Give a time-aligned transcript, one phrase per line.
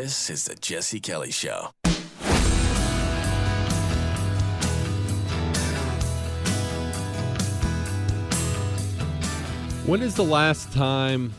[0.00, 1.70] This is the Jesse Kelly Show.
[9.86, 11.34] When is the last time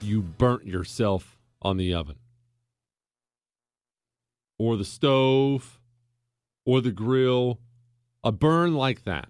[0.00, 2.20] you burnt yourself on the oven?
[4.60, 5.80] Or the stove?
[6.64, 7.58] Or the grill?
[8.22, 9.28] A burn like that.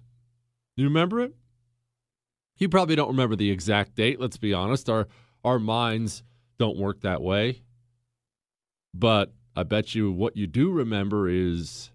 [0.75, 1.33] You remember it?
[2.57, 4.91] You probably don't remember the exact date, let's be honest.
[4.91, 5.07] Our
[5.43, 6.21] our minds
[6.59, 7.63] don't work that way.
[8.93, 11.91] But I bet you what you do remember is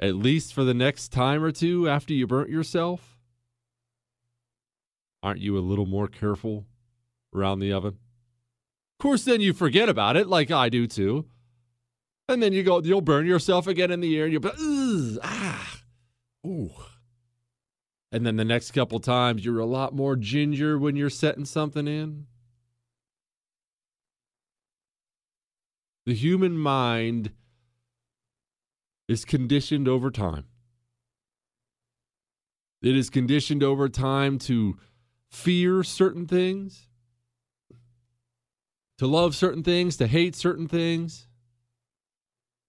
[0.00, 3.18] at least for the next time or two after you burnt yourself,
[5.22, 6.66] aren't you a little more careful
[7.34, 7.98] around the oven?
[8.98, 11.26] Of course, then you forget about it, like I do too.
[12.28, 15.80] And then you go, you'll burn yourself again in the ear, and you'll be, ah,
[16.46, 16.70] ooh.
[18.12, 21.88] And then the next couple times, you're a lot more ginger when you're setting something
[21.88, 22.26] in.
[26.10, 27.30] The human mind
[29.06, 30.46] is conditioned over time.
[32.82, 34.76] It is conditioned over time to
[35.30, 36.88] fear certain things,
[38.98, 41.28] to love certain things, to hate certain things.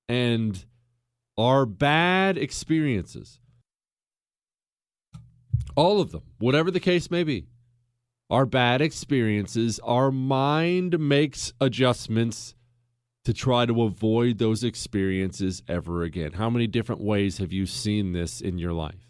[0.08, 0.64] And
[1.36, 3.40] our bad experiences,
[5.76, 7.48] all of them, whatever the case may be,
[8.30, 12.54] our bad experiences, our mind makes adjustments
[13.26, 16.34] to try to avoid those experiences ever again.
[16.34, 19.08] How many different ways have you seen this in your life?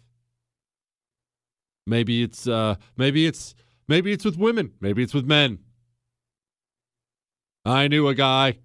[1.86, 3.54] Maybe it's uh maybe it's
[3.88, 5.58] maybe it's with women, maybe it's with men.
[7.64, 8.58] I knew a guy.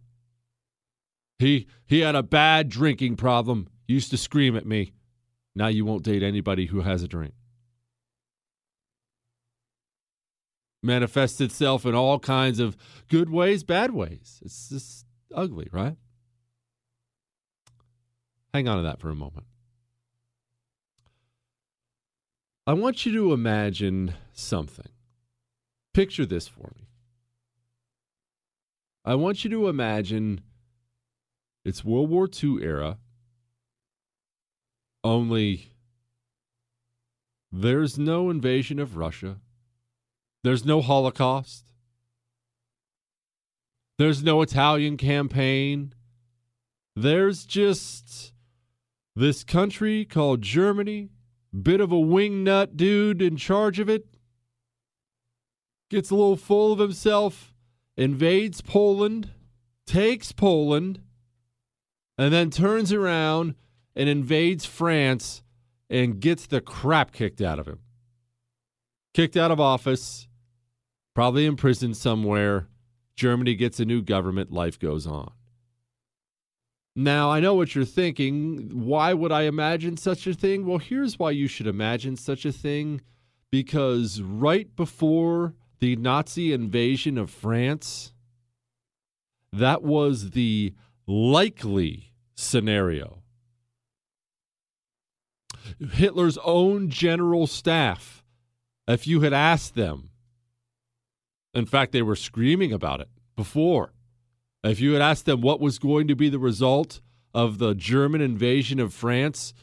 [1.40, 3.68] He he had a bad drinking problem.
[3.88, 4.92] Used to scream at me.
[5.56, 7.34] Now you won't date anybody who has a drink.
[10.84, 12.78] Manifests itself in all kinds of
[13.08, 14.40] good ways, bad ways.
[14.46, 15.96] It's just ugly, right?
[18.54, 19.46] Hang on to that for a moment.
[22.66, 24.90] I want you to imagine something.
[25.94, 26.88] Picture this for me.
[29.06, 30.42] I want you to imagine
[31.64, 32.98] it's World War II era,
[35.04, 35.72] only
[37.52, 39.38] there's no invasion of Russia,
[40.44, 41.67] there's no Holocaust,
[43.98, 45.94] there's no Italian campaign,
[46.96, 48.34] there's just
[49.16, 51.10] this country called Germany
[51.64, 54.06] bit of a wingnut dude in charge of it,
[55.90, 57.54] gets a little full of himself,
[57.96, 59.32] invades Poland,
[59.86, 61.02] takes Poland,
[62.18, 63.56] and then turns around
[63.96, 65.44] and invades France
[65.90, 67.80] and gets the crap kicked out of him.
[69.14, 70.28] Kicked out of office,
[71.16, 72.68] probably imprisoned somewhere.
[73.18, 75.32] Germany gets a new government, life goes on.
[76.96, 78.70] Now, I know what you're thinking.
[78.74, 80.66] Why would I imagine such a thing?
[80.66, 83.02] Well, here's why you should imagine such a thing
[83.52, 88.14] because right before the Nazi invasion of France,
[89.52, 90.74] that was the
[91.06, 93.24] likely scenario.
[95.92, 98.24] Hitler's own general staff,
[98.88, 100.10] if you had asked them,
[101.54, 103.94] in fact, they were screaming about it before
[104.64, 107.02] if you had asked them what was going to be the result
[107.34, 109.54] of the German invasion of France,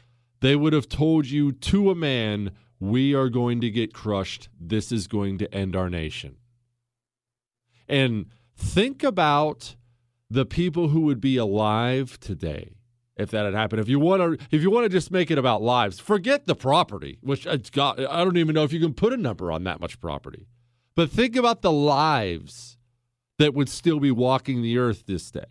[0.41, 4.49] they would have told you to a man, we are going to get crushed.
[4.61, 6.37] This is going to end our nation.
[7.89, 8.27] And
[8.57, 9.77] think about
[10.31, 12.77] the people who would be alive today
[13.17, 13.81] if that had happened.
[13.81, 16.55] If you want to, if you want to just make it about lives, forget the
[16.55, 18.01] property, which got.
[18.01, 20.47] I don't even know if you can put a number on that much property.
[20.97, 22.79] But think about the lives
[23.39, 25.47] that would still be walking the earth this day.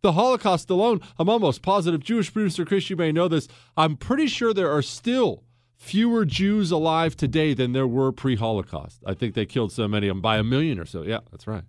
[0.00, 4.26] The Holocaust alone, I'm almost positive, Jewish producer Chris, you may know this, I'm pretty
[4.28, 5.44] sure there are still
[5.76, 9.02] fewer Jews alive today than there were pre Holocaust.
[9.06, 11.02] I think they killed so many of them by a million or so.
[11.02, 11.64] Yeah, that's right.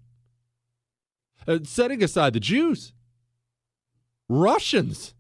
[1.48, 2.94] Uh, setting aside the Jews,
[4.28, 5.16] Russians,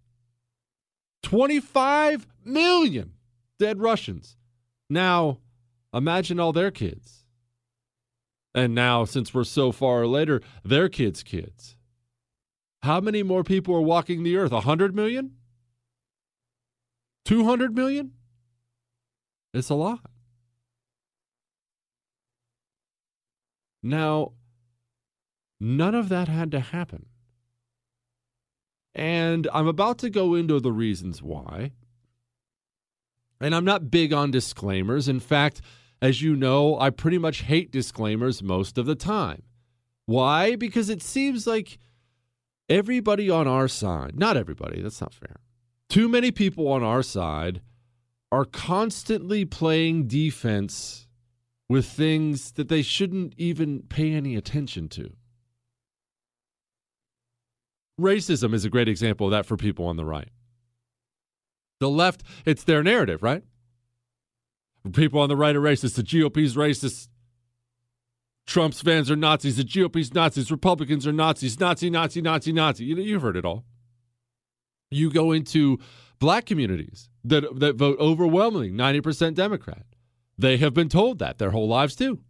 [1.23, 3.13] 25 million
[3.57, 4.37] dead Russians.
[4.89, 5.39] Now,
[5.94, 7.25] imagine all their kids.
[8.56, 11.77] And now, since we're so far later, their kids' kids.
[12.81, 14.51] How many more people are walking the earth?
[14.51, 15.36] 100 million?
[17.25, 18.13] 200 million?
[19.53, 20.00] It's a lot.
[23.81, 24.34] Now,
[25.60, 27.05] none of that had to happen.
[28.93, 31.74] And I'm about to go into the reasons why.
[33.41, 35.08] And I'm not big on disclaimers.
[35.08, 35.62] In fact,
[36.01, 39.43] as you know, I pretty much hate disclaimers most of the time.
[40.05, 40.55] Why?
[40.55, 41.77] Because it seems like
[42.67, 45.38] everybody on our side, not everybody, that's not fair.
[45.89, 47.62] Too many people on our side
[48.31, 51.08] are constantly playing defense
[51.67, 55.12] with things that they shouldn't even pay any attention to.
[58.00, 60.29] Racism is a great example of that for people on the right.
[61.79, 63.43] The left, it's their narrative, right?
[64.93, 65.95] People on the right are racist.
[65.95, 67.07] The GOP's racist.
[68.48, 69.57] Trump's fans are Nazis.
[69.57, 70.51] The GOP's Nazis.
[70.51, 71.59] Republicans are Nazis.
[71.59, 72.86] Nazi, Nazi, Nazi, Nazi.
[72.86, 73.65] You know, you've heard it all.
[74.91, 75.77] You go into
[76.19, 79.86] black communities that that vote overwhelmingly 90% Democrat.
[80.38, 82.21] They have been told that their whole lives too.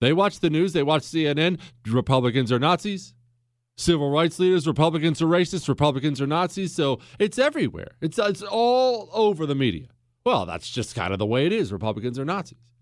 [0.00, 3.14] They watch the news, they watch CNN, Republicans are Nazis.
[3.76, 6.74] Civil rights leaders, Republicans are racist, Republicans are Nazis.
[6.74, 7.92] So it's everywhere.
[8.00, 9.88] It's it's all over the media.
[10.24, 11.72] Well, that's just kind of the way it is.
[11.72, 12.72] Republicans are Nazis.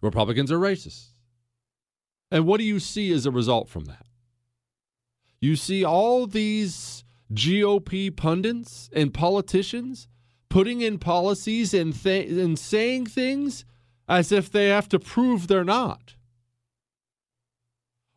[0.00, 1.08] Republicans are racist.
[2.30, 4.06] And what do you see as a result from that?
[5.40, 10.08] You see all these GOP pundits and politicians
[10.48, 13.64] putting in policies and, th- and saying things
[14.08, 16.14] as if they have to prove they're not.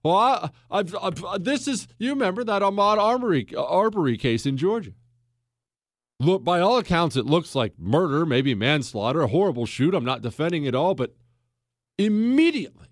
[0.03, 4.91] Well, I, I've, I've, this is, you remember that Ahmaud Arbery, Arbery case in Georgia.
[6.19, 9.93] Look, by all accounts, it looks like murder, maybe manslaughter, a horrible shoot.
[9.93, 11.15] I'm not defending it all, but
[11.97, 12.87] immediately,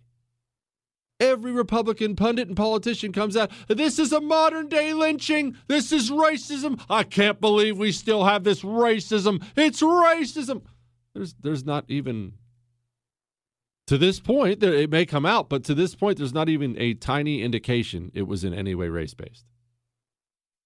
[1.19, 3.51] every Republican pundit and politician comes out.
[3.67, 5.55] This is a modern day lynching.
[5.67, 6.81] This is racism.
[6.89, 9.43] I can't believe we still have this racism.
[9.55, 10.63] It's racism.
[11.13, 12.33] There's, there's not even
[13.88, 16.93] to this point, it may come out, but to this point, there's not even a
[16.93, 19.45] tiny indication it was in any way race based.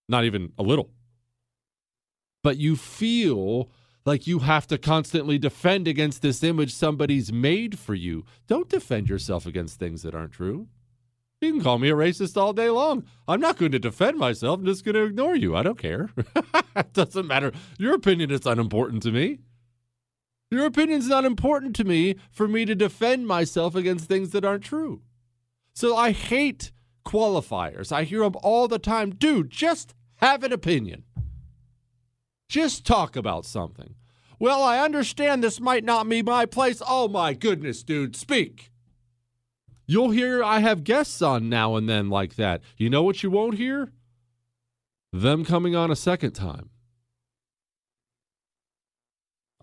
[0.07, 0.91] Not even a little.
[2.43, 3.71] But you feel
[4.05, 8.23] like you have to constantly defend against this image somebody's made for you.
[8.47, 10.67] Don't defend yourself against things that aren't true.
[11.41, 13.03] You can call me a racist all day long.
[13.27, 14.59] I'm not going to defend myself.
[14.59, 15.55] I'm just going to ignore you.
[15.55, 16.09] I don't care.
[16.75, 17.51] it doesn't matter.
[17.77, 19.39] Your opinion is unimportant to me.
[20.51, 24.63] Your opinion's not important to me for me to defend myself against things that aren't
[24.63, 25.01] true.
[25.73, 26.71] So I hate
[27.05, 27.91] qualifiers.
[27.91, 29.11] I hear them all the time.
[29.11, 31.03] Dude, just have an opinion.
[32.47, 33.95] Just talk about something.
[34.39, 36.81] Well, I understand this might not be my place.
[36.85, 38.71] Oh my goodness, dude, speak.
[39.87, 42.61] You'll hear I have guests on now and then like that.
[42.77, 43.91] You know what you won't hear?
[45.13, 46.69] Them coming on a second time.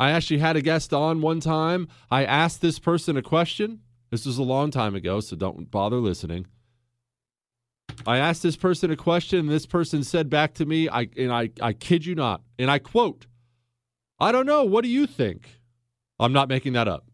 [0.03, 1.87] I actually had a guest on one time.
[2.11, 3.83] I asked this person a question.
[4.11, 6.49] This was a long time ago, so don't bother listening.
[8.05, 11.33] I asked this person a question, and this person said back to me, I and
[11.33, 13.29] I, I kid you not, and I quote,
[14.19, 15.61] I don't know, what do you think?
[16.19, 17.07] I'm not making that up.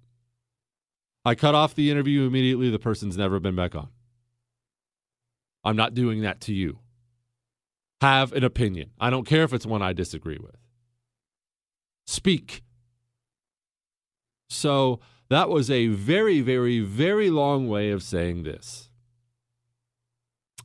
[1.26, 2.71] I cut off the interview immediately.
[2.71, 3.88] The person's never been back on.
[5.62, 6.78] I'm not doing that to you.
[8.00, 8.92] Have an opinion.
[8.99, 10.57] I don't care if it's one I disagree with.
[12.07, 12.62] Speak
[14.49, 18.88] so that was a very, very, very long way of saying this.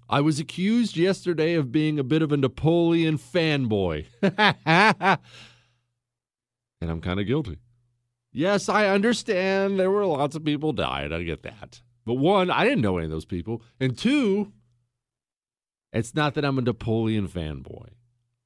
[0.10, 4.06] I was accused yesterday of being a bit of a Napoleon fanboy.
[4.22, 5.20] and
[6.82, 7.58] I'm kind of guilty.
[8.32, 11.12] Yes, I understand there were lots of people died.
[11.12, 11.82] I get that.
[12.06, 13.62] But one, I didn't know any of those people.
[13.80, 14.52] And two,
[15.92, 17.90] it's not that I'm a Napoleon fanboy.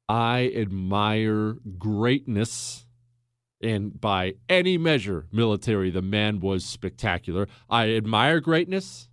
[0.10, 2.87] I admire greatness
[3.62, 7.48] and by any measure, military, the man was spectacular.
[7.70, 9.10] I admire greatness.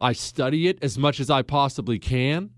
[0.00, 2.50] I study it as much as I possibly can.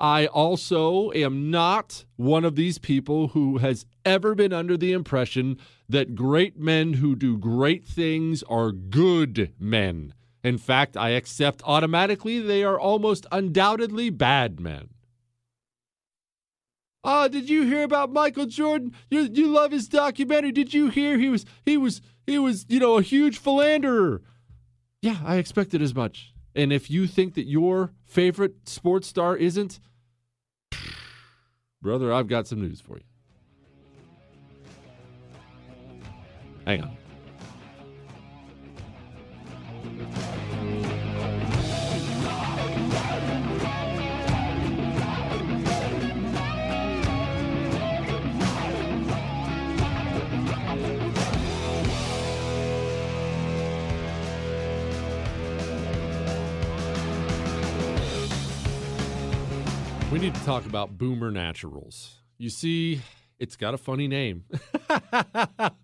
[0.00, 5.56] I also am not one of these people who has ever been under the impression
[5.88, 10.12] that great men who do great things are good men.
[10.42, 14.90] In fact, I accept automatically they are almost undoubtedly bad men.
[17.06, 18.94] Oh, did you hear about Michael Jordan?
[19.10, 20.52] You you love his documentary.
[20.52, 24.22] Did you hear he was he was he was, you know, a huge philanderer?
[25.02, 26.32] Yeah, I expected as much.
[26.54, 29.80] And if you think that your favorite sports star isn't,
[31.82, 33.04] brother, I've got some news for you.
[36.64, 36.96] Hang on.
[60.14, 62.20] We need to talk about Boomer Naturals.
[62.38, 63.00] You see,
[63.40, 64.44] it's got a funny name,
[64.88, 65.74] but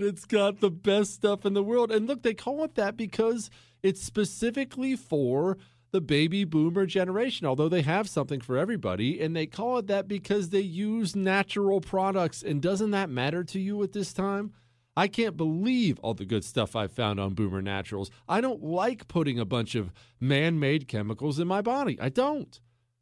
[0.00, 1.92] it's got the best stuff in the world.
[1.92, 3.50] And look, they call it that because
[3.82, 5.58] it's specifically for
[5.90, 9.20] the baby boomer generation, although they have something for everybody.
[9.20, 12.42] And they call it that because they use natural products.
[12.42, 14.54] And doesn't that matter to you at this time?
[14.96, 18.10] I can't believe all the good stuff I've found on Boomer Naturals.
[18.26, 21.98] I don't like putting a bunch of man made chemicals in my body.
[22.00, 22.58] I don't.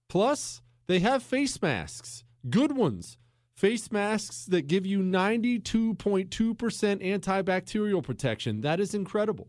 [0.09, 3.17] Plus, they have face masks, good ones.
[3.57, 8.63] Face masks that give you 92.2% antibacterial protection.
[8.63, 9.49] That is incredible.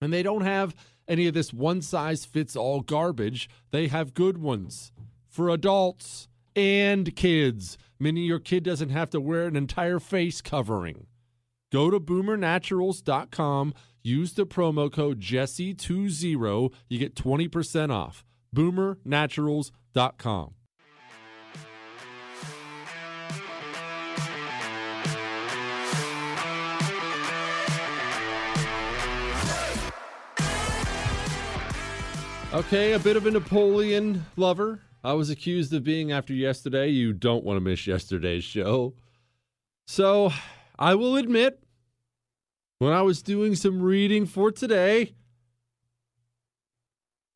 [0.00, 0.74] And they don't have
[1.06, 3.50] any of this one size fits all garbage.
[3.72, 4.90] They have good ones
[5.28, 11.06] for adults and kids, meaning your kid doesn't have to wear an entire face covering.
[11.70, 18.24] Go to boomernaturals.com, use the promo code Jesse20, you get 20% off.
[18.56, 19.79] Boomernaturals.com
[20.18, 20.54] com.
[32.52, 34.80] Okay, a bit of a Napoleon lover.
[35.04, 36.88] I was accused of being after yesterday.
[36.88, 38.94] You don't want to miss yesterday's show.
[39.86, 40.32] So,
[40.78, 41.62] I will admit,
[42.80, 45.14] when I was doing some reading for today,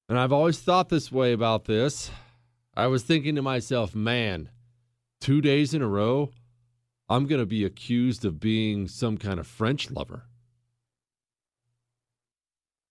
[0.09, 2.11] and I've always thought this way about this,
[2.77, 4.51] I was thinking to myself, man,
[5.21, 6.31] two days in a row,
[7.09, 10.25] I'm going to be accused of being some kind of French lover.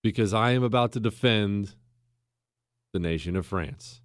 [0.01, 1.75] Because I am about to defend
[2.93, 4.01] the nation of France.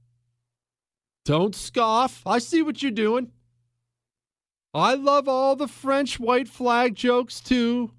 [1.25, 2.23] Don't scoff.
[2.27, 3.33] I see what you're doing.
[4.73, 7.93] I love all the French white flag jokes too.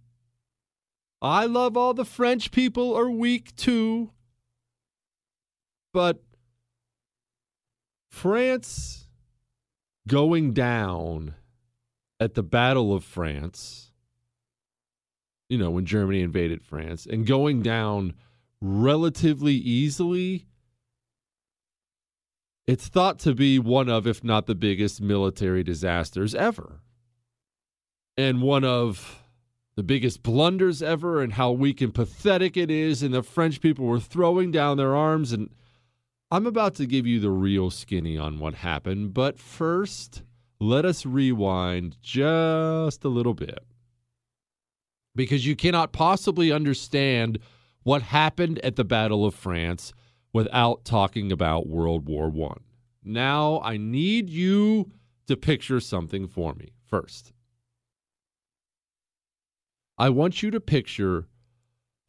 [1.22, 4.12] I love all the French people are weak too.
[5.94, 6.24] But
[8.10, 9.08] France
[10.08, 11.36] going down
[12.20, 13.92] at the Battle of France,
[15.48, 18.14] you know, when Germany invaded France, and going down
[18.62, 20.46] relatively easily
[22.70, 26.82] it's thought to be one of, if not the biggest military disasters ever.
[28.16, 29.24] And one of
[29.76, 33.02] the biggest blunders ever, and how weak and pathetic it is.
[33.02, 35.32] And the French people were throwing down their arms.
[35.32, 35.50] And
[36.32, 39.14] I'm about to give you the real skinny on what happened.
[39.14, 40.22] But first,
[40.60, 43.66] let us rewind just a little bit.
[45.16, 47.40] Because you cannot possibly understand
[47.82, 49.92] what happened at the Battle of France
[50.32, 52.62] without talking about World War One.
[53.04, 54.92] Now I need you
[55.26, 57.34] to picture something for me first.
[59.98, 61.28] I want you to picture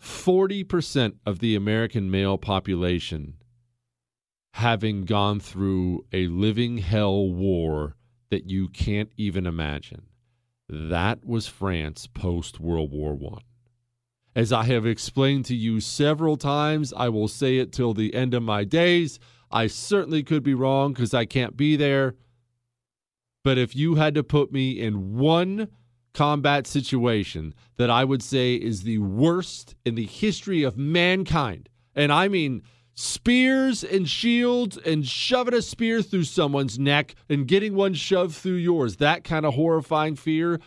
[0.02, 3.36] 40% of the American male population
[4.54, 7.97] having gone through a living hell war
[8.30, 10.02] that you can't even imagine.
[10.69, 13.38] That was France post World War I.
[14.37, 18.35] As I have explained to you several times, I will say it till the end
[18.35, 19.19] of my days.
[19.50, 22.14] I certainly could be wrong because I can't be there.
[23.42, 25.68] But if you had to put me in one
[26.14, 32.12] combat situation that I would say is the worst in the history of mankind, and
[32.12, 32.62] I mean
[33.00, 38.54] spears and shields and shoving a spear through someone's neck and getting one shoved through
[38.54, 40.60] yours, that kind of horrifying fear,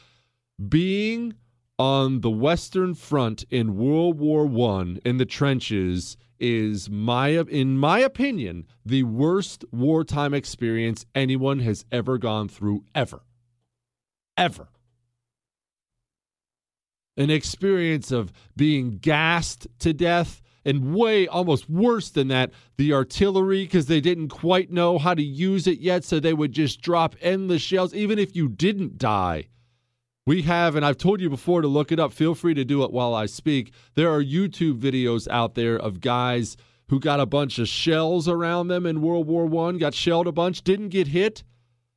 [0.68, 1.36] being
[1.78, 8.00] on the Western Front in World War One in the trenches is my in my
[8.00, 13.22] opinion the worst wartime experience anyone has ever gone through ever.
[14.36, 14.70] Ever.
[17.16, 23.64] An experience of being gassed to death and way almost worse than that the artillery
[23.64, 27.16] because they didn't quite know how to use it yet so they would just drop
[27.22, 29.48] endless shells even if you didn't die
[30.26, 32.14] we have, and I've told you before to look it up.
[32.14, 33.74] Feel free to do it while I speak.
[33.96, 36.56] There are YouTube videos out there of guys
[36.90, 40.32] who got a bunch of shells around them in World War One, got shelled a
[40.32, 41.44] bunch, didn't get hit,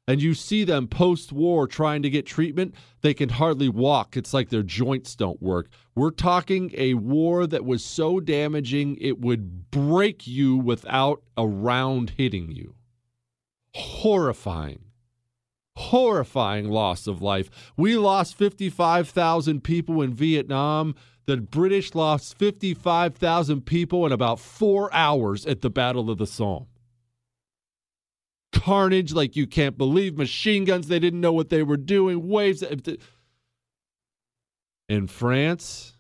[0.07, 2.75] and you see them post-war trying to get treatment.
[3.01, 4.17] They can hardly walk.
[4.17, 5.69] It's like their joints don't work.
[5.95, 12.11] We're talking a war that was so damaging it would break you without a round
[12.11, 12.75] hitting you.
[13.75, 14.87] Horrifying
[15.77, 17.51] horrifying loss of life.
[17.77, 20.95] We lost 55,000 people in Vietnam.
[21.27, 26.67] The British lost 55,000 people in about four hours at the Battle of the Somme.
[28.61, 30.17] Carnage like you can't believe.
[30.17, 32.29] Machine guns, they didn't know what they were doing.
[32.29, 32.65] Waves.
[34.89, 35.95] In France,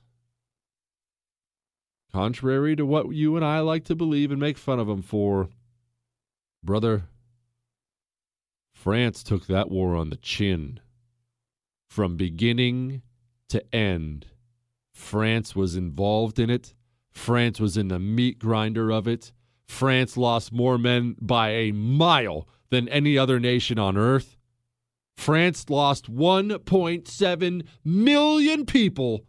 [2.13, 5.49] contrary to what you and I like to believe and make fun of them for,
[6.63, 7.05] brother,
[8.73, 10.81] France took that war on the chin.
[11.89, 13.03] From beginning
[13.49, 14.27] to end,
[14.93, 16.75] France was involved in it.
[17.11, 19.33] France was in the meat grinder of it.
[19.69, 24.37] France lost more men by a mile than any other nation on earth.
[25.17, 29.25] France lost 1.7 million people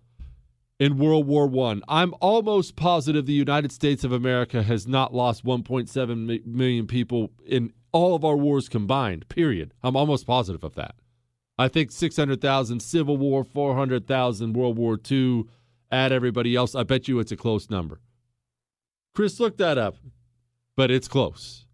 [0.79, 1.79] in World War I.
[1.87, 7.73] I'm almost positive the United States of America has not lost 1.7 million people in
[7.91, 9.73] all of our wars combined, period.
[9.81, 10.95] I'm almost positive of that.
[11.57, 15.45] I think 600,000 Civil War, 400,000 World War II,
[15.91, 16.75] add everybody else.
[16.75, 17.99] I bet you it's a close number.
[19.15, 19.95] Chris, look that up,
[20.77, 21.65] but it's close.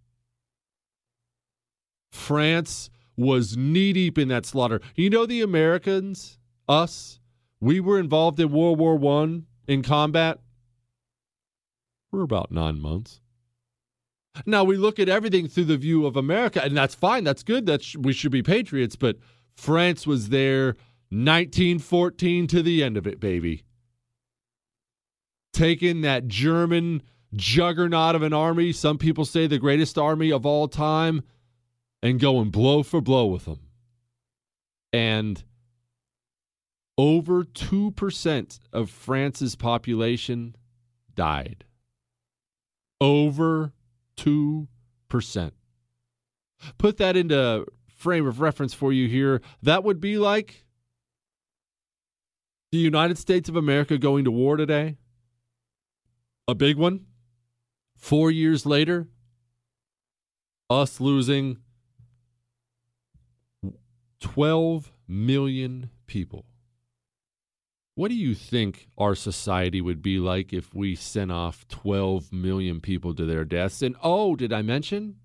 [2.12, 4.82] France was knee deep in that slaughter.
[4.96, 7.20] You know, the Americans, us,
[7.60, 10.40] we were involved in World War One in combat
[12.10, 13.20] for about nine months.
[14.46, 17.24] Now we look at everything through the view of America, and that's fine.
[17.24, 17.66] That's good.
[17.66, 18.96] That's we should be patriots.
[18.96, 19.18] But
[19.56, 20.76] France was there,
[21.10, 23.64] 1914 to the end of it, baby.
[25.52, 27.04] Taking that German
[27.36, 31.24] juggernaut of an army, some people say the greatest army of all time,
[32.02, 33.60] and going blow for blow with them.
[34.92, 35.44] And
[36.98, 40.56] over 2% of France's population
[41.16, 41.64] died.
[43.02, 43.74] Over
[44.18, 44.68] 2%.
[46.78, 49.42] Put that into frame of reference for you here.
[49.62, 50.66] That would be like
[52.72, 54.98] the United States of America going to war today.
[56.48, 57.06] A big one.
[58.04, 59.08] Four years later,
[60.70, 61.60] us losing
[64.20, 66.44] 12 million people.
[67.96, 72.82] What do you think our society would be like if we sent off 12 million
[72.82, 73.82] people to their deaths?
[73.82, 75.16] And oh, did I mention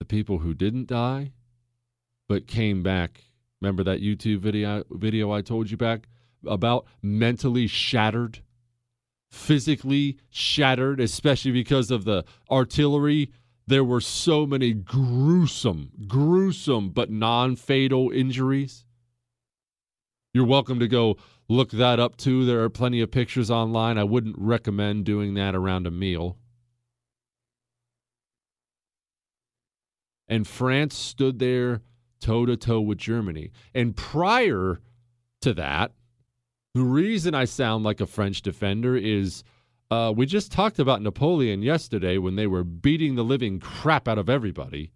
[0.00, 1.32] the people who didn't die
[2.28, 3.22] but came back?
[3.62, 6.08] Remember that YouTube video video I told you back
[6.46, 8.42] about mentally shattered,
[9.30, 13.30] physically shattered, especially because of the artillery
[13.66, 18.84] there were so many gruesome, gruesome, but non fatal injuries.
[20.32, 21.16] You're welcome to go
[21.48, 22.44] look that up too.
[22.44, 23.98] There are plenty of pictures online.
[23.98, 26.36] I wouldn't recommend doing that around a meal.
[30.28, 31.82] And France stood there
[32.20, 33.50] toe to toe with Germany.
[33.74, 34.80] And prior
[35.40, 35.92] to that,
[36.76, 39.42] the reason I sound like a French defender is
[39.90, 44.18] uh, we just talked about Napoleon yesterday when they were beating the living crap out
[44.18, 44.92] of everybody.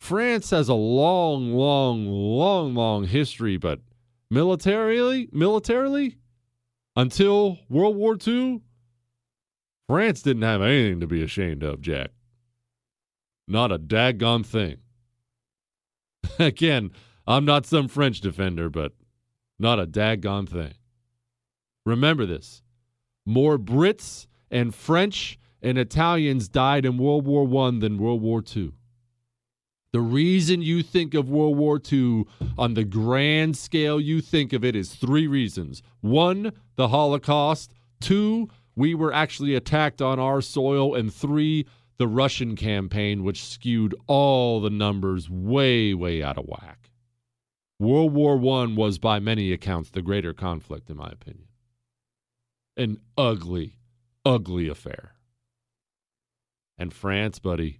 [0.00, 3.82] France has a long, long, long, long history, but
[4.32, 6.16] militarily, militarily,
[6.96, 8.60] until World War II,
[9.86, 12.10] France didn't have anything to be ashamed of, Jack.
[13.46, 14.78] Not a daggone thing.
[16.40, 16.90] Again,
[17.28, 18.92] I'm not some French defender, but
[19.64, 20.74] not a daggone thing.
[21.86, 22.62] Remember this
[23.24, 28.72] more Brits and French and Italians died in World War I than World War II.
[29.94, 32.24] The reason you think of World War II
[32.58, 35.82] on the grand scale you think of it is three reasons.
[36.02, 37.72] One, the Holocaust.
[38.00, 40.94] Two, we were actually attacked on our soil.
[40.94, 41.64] And three,
[41.96, 46.90] the Russian campaign, which skewed all the numbers way, way out of whack.
[47.78, 51.48] World War I was, by many accounts, the greater conflict, in my opinion
[52.76, 53.78] an ugly,
[54.24, 55.14] ugly affair.
[56.76, 57.78] And France, buddy,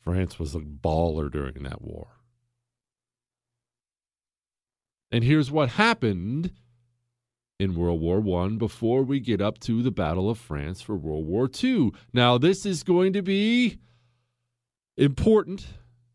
[0.00, 2.08] France was a baller during that war.
[5.10, 6.52] And here's what happened
[7.58, 11.26] in World War I before we get up to the Battle of France for World
[11.26, 11.92] War II.
[12.12, 13.78] Now, this is going to be
[14.96, 15.66] important,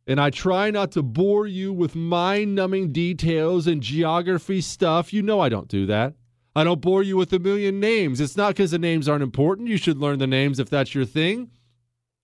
[0.09, 5.13] and I try not to bore you with mind numbing details and geography stuff.
[5.13, 6.15] You know I don't do that.
[6.55, 8.19] I don't bore you with a million names.
[8.19, 9.67] It's not because the names aren't important.
[9.67, 11.51] You should learn the names if that's your thing,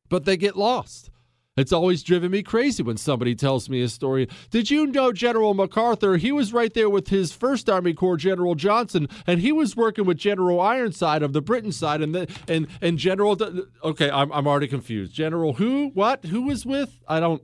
[0.09, 1.11] but they get lost.
[1.57, 4.27] It's always driven me crazy when somebody tells me a story.
[4.49, 6.17] Did you know General MacArthur?
[6.17, 10.05] He was right there with his first Army Corps General Johnson, and he was working
[10.05, 13.37] with General Ironside of the Britain side, and the, and and General.
[13.83, 15.13] Okay, I'm I'm already confused.
[15.13, 15.91] General who?
[15.93, 16.25] What?
[16.25, 16.99] Who was with?
[17.07, 17.43] I don't.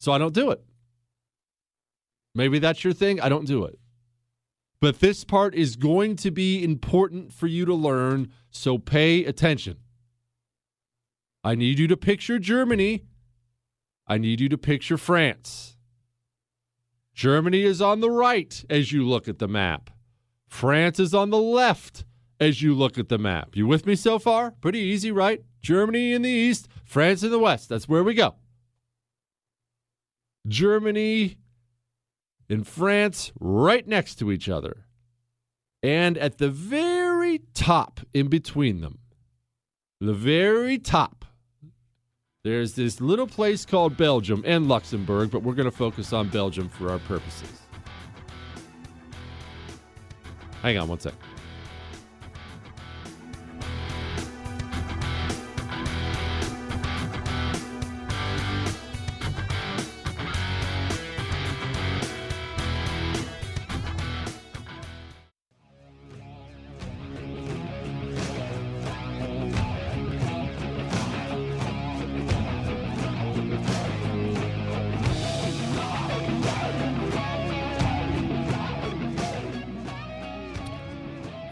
[0.00, 0.64] So I don't do it.
[2.34, 3.20] Maybe that's your thing.
[3.20, 3.78] I don't do it.
[4.80, 9.76] But this part is going to be important for you to learn, so pay attention.
[11.44, 13.04] I need you to picture Germany.
[14.06, 15.76] I need you to picture France.
[17.12, 19.90] Germany is on the right as you look at the map.
[20.48, 22.04] France is on the left
[22.40, 23.54] as you look at the map.
[23.54, 24.52] You with me so far?
[24.62, 25.42] Pretty easy, right?
[25.60, 27.68] Germany in the east, France in the west.
[27.68, 28.36] That's where we go.
[30.46, 31.36] Germany
[32.48, 34.86] and France right next to each other.
[35.82, 38.98] And at the very top, in between them,
[40.00, 41.24] the very top,
[42.42, 46.68] there's this little place called Belgium and Luxembourg, but we're going to focus on Belgium
[46.68, 47.60] for our purposes.
[50.62, 51.29] Hang on one second.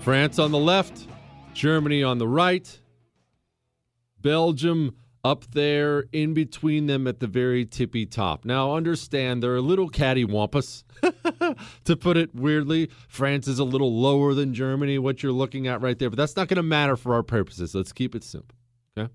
[0.09, 1.07] France on the left,
[1.53, 2.81] Germany on the right,
[4.23, 8.47] Belgium up there in between them at the very tippy top.
[8.47, 10.85] Now, understand they're a little cattywampus.
[11.85, 12.89] to put it weirdly.
[13.07, 16.37] France is a little lower than Germany, what you're looking at right there, but that's
[16.37, 17.75] not going to matter for our purposes.
[17.75, 18.57] Let's keep it simple.
[18.97, 19.13] Okay.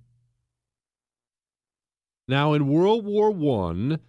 [2.28, 4.00] Now, in World War One,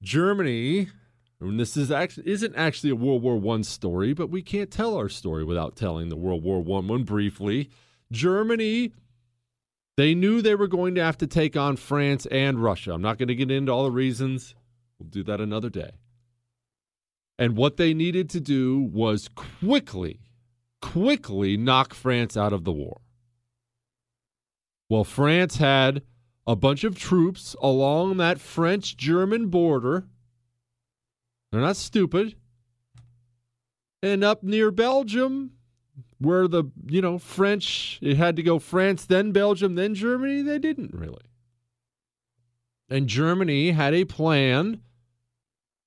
[0.00, 0.88] Germany,
[1.40, 4.96] and this is actually isn't actually a World War One story, but we can't tell
[4.96, 7.70] our story without telling the World War One one briefly.
[8.10, 8.92] Germany
[9.98, 12.92] they knew they were going to have to take on France and Russia.
[12.92, 14.54] I'm not going to get into all the reasons.
[14.96, 15.90] We'll do that another day.
[17.36, 20.20] And what they needed to do was quickly,
[20.80, 23.00] quickly knock France out of the war.
[24.88, 26.02] Well, France had
[26.46, 30.06] a bunch of troops along that French German border.
[31.50, 32.34] They're not stupid.
[34.02, 35.52] And up near Belgium,
[36.18, 40.58] where the you know French it had to go France then Belgium then Germany they
[40.58, 41.24] didn't really.
[42.90, 44.80] And Germany had a plan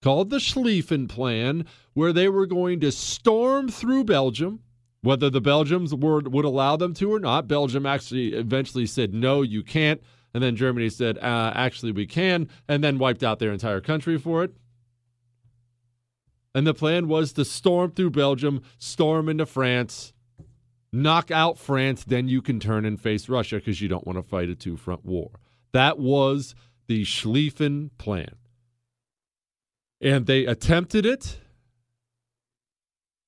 [0.01, 4.61] called the Schlieffen plan where they were going to storm through Belgium.
[5.03, 9.41] Whether the Belgians would, would allow them to or not Belgium actually eventually said no
[9.41, 9.99] you can't.
[10.31, 14.19] And then Germany said uh, actually we can and then wiped out their entire country
[14.19, 14.53] for it
[16.53, 20.13] and the plan was to storm through Belgium storm into France
[20.93, 24.23] knock out France, then you can turn and face Russia because you don't want to
[24.23, 25.31] fight a two front war.
[25.71, 26.55] That was
[26.87, 28.35] the Schlieffen plan.
[30.01, 31.39] And they attempted it.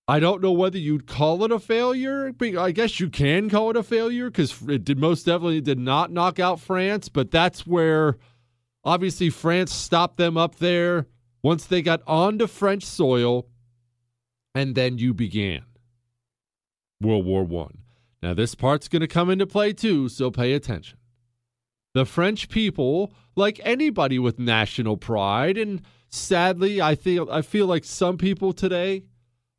[0.06, 2.34] I don't know whether you'd call it a failure.
[2.60, 6.12] I guess you can call it a failure because it did most definitely did not
[6.12, 8.18] knock out France, but that's where
[8.84, 11.08] obviously France stopped them up there
[11.44, 13.46] once they got onto French soil,
[14.56, 15.64] and then you began.
[17.02, 17.80] World War One.
[18.22, 20.98] Now, this part's going to come into play too, so pay attention.
[21.94, 27.84] The French people, like anybody with national pride, and sadly, I feel I feel like
[27.84, 29.04] some people today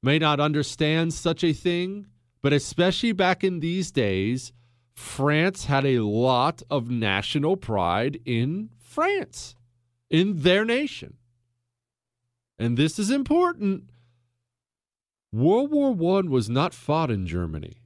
[0.02, 2.06] may not understand such a thing,
[2.42, 4.52] but especially back in these days,
[4.94, 9.54] France had a lot of national pride in France,
[10.10, 11.18] in their nation.
[12.58, 13.84] And this is important
[15.32, 17.78] World War I was not fought in Germany.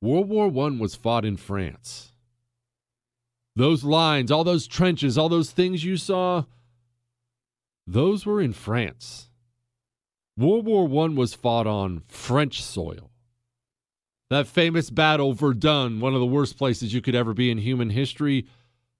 [0.00, 2.10] World War I was fought in France.
[3.54, 6.44] Those lines, all those trenches, all those things you saw,
[7.86, 9.28] those were in France.
[10.36, 13.10] World War I was fought on French soil.
[14.30, 17.90] That famous battle, Verdun, one of the worst places you could ever be in human
[17.90, 18.46] history,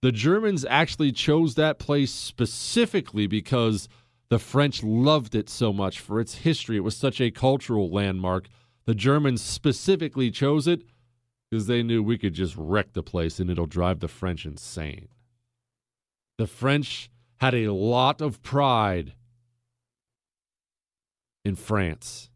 [0.03, 3.89] the Germans actually chose that place specifically because
[4.31, 6.77] the French loved it so much for its history.
[6.77, 8.49] It was such a cultural landmark.
[8.85, 10.83] The Germans specifically chose it
[11.51, 15.09] because they knew we could just wreck the place and it'll drive the French insane.
[16.37, 19.13] The French had a lot of pride
[21.45, 22.31] in France,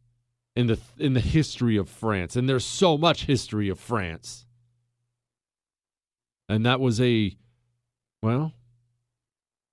[0.55, 4.47] in the in the history of France, and there's so much history of France.
[6.49, 7.37] And that was a
[8.27, 8.53] well,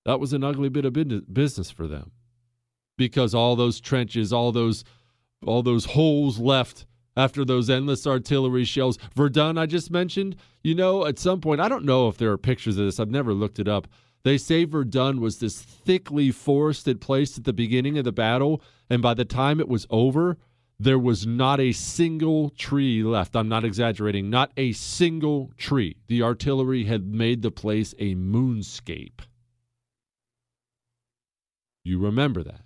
[0.04, 0.92] that was an ugly bit of
[1.34, 2.12] business for them
[2.96, 4.84] because all those trenches, all those
[5.44, 6.86] all those holes left
[7.16, 8.96] after those endless artillery shells.
[9.16, 12.38] Verdun, I just mentioned, you know, at some point, I don't know if there are
[12.38, 13.88] pictures of this, I've never looked it up.
[14.22, 19.02] They say Verdun was this thickly forested place at the beginning of the battle, and
[19.02, 20.38] by the time it was over,
[20.78, 23.36] there was not a single tree left.
[23.36, 25.96] I'm not exaggerating, not a single tree.
[26.08, 29.20] The artillery had made the place a moonscape.
[31.84, 32.62] You remember that.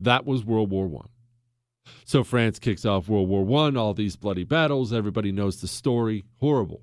[0.00, 1.08] That was World War One.
[2.04, 4.92] So France kicks off World War One, all these bloody battles.
[4.92, 6.24] Everybody knows the story.
[6.38, 6.82] Horrible.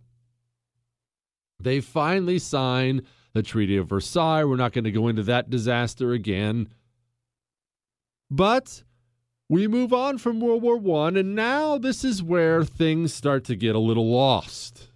[1.60, 3.02] They finally sign
[3.34, 4.44] the Treaty of Versailles.
[4.44, 6.70] We're not going to go into that disaster again.
[8.30, 8.84] But
[9.50, 13.56] we move on from World War One, and now this is where things start to
[13.56, 14.90] get a little lost.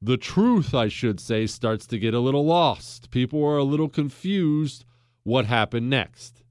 [0.00, 3.10] The truth, I should say, starts to get a little lost.
[3.10, 4.84] People are a little confused
[5.24, 6.42] what happened next.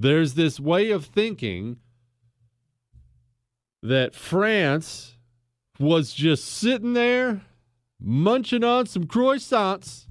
[0.00, 1.76] There's this way of thinking
[3.82, 5.16] that France
[5.78, 7.42] was just sitting there
[8.00, 10.06] munching on some croissants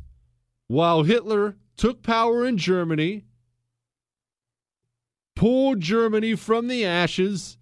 [0.67, 3.25] while Hitler took power in Germany,
[5.35, 7.57] pulled Germany from the ashes,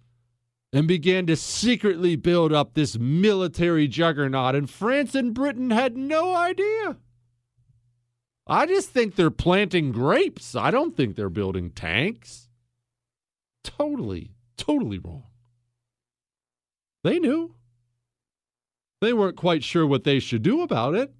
[0.72, 4.56] and began to secretly build up this military juggernaut.
[4.56, 6.96] And France and Britain had no idea.
[8.46, 10.56] I just think they're planting grapes.
[10.56, 12.48] I don't think they're building tanks.
[13.62, 15.22] Totally, totally wrong.
[17.04, 17.54] They knew.
[19.00, 21.14] They weren't quite sure what they should do about it.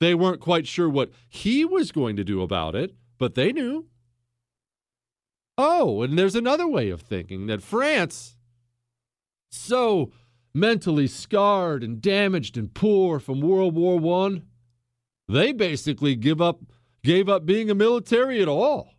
[0.00, 3.86] They weren't quite sure what he was going to do about it, but they knew.
[5.56, 8.36] Oh, and there's another way of thinking that France,
[9.50, 10.12] so
[10.52, 14.44] mentally scarred and damaged and poor from World War One,
[15.28, 16.60] they basically give up
[17.02, 18.94] gave up being a military at all.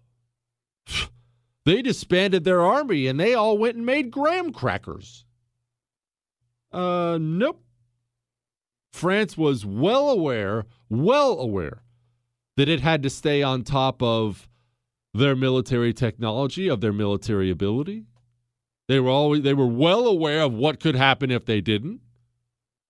[1.65, 5.25] They disbanded their army and they all went and made graham crackers.
[6.71, 7.63] Uh, nope.
[8.93, 11.81] France was well aware, well aware
[12.55, 14.47] that it had to stay on top of
[15.17, 18.05] their military technology, of their military ability.
[18.87, 22.01] They were always they were well aware of what could happen if they didn't.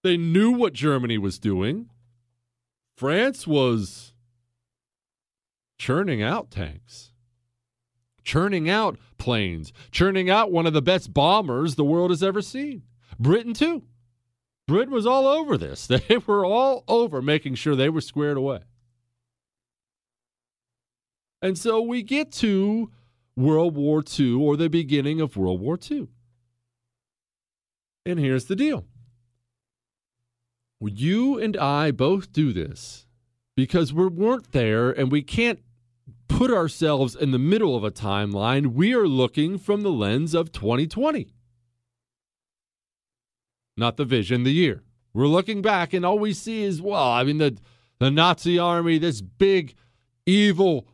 [0.03, 1.89] They knew what Germany was doing.
[2.95, 4.13] France was
[5.77, 7.11] churning out tanks,
[8.23, 12.83] churning out planes, churning out one of the best bombers the world has ever seen.
[13.19, 13.83] Britain, too.
[14.67, 15.87] Britain was all over this.
[16.07, 18.61] They were all over making sure they were squared away.
[21.45, 22.89] And so we get to
[23.35, 26.07] World War II or the beginning of World War II.
[28.03, 28.87] And here's the deal
[30.81, 33.05] you and I both do this
[33.55, 35.59] because we weren't there and we can't
[36.27, 38.73] put ourselves in the middle of a timeline.
[38.73, 41.31] We are looking from the lens of 2020,
[43.77, 44.81] not the vision, the year.
[45.13, 47.55] We're looking back and all we see is, well, I mean, the,
[47.99, 49.75] the Nazi army, this big,
[50.25, 50.87] evil,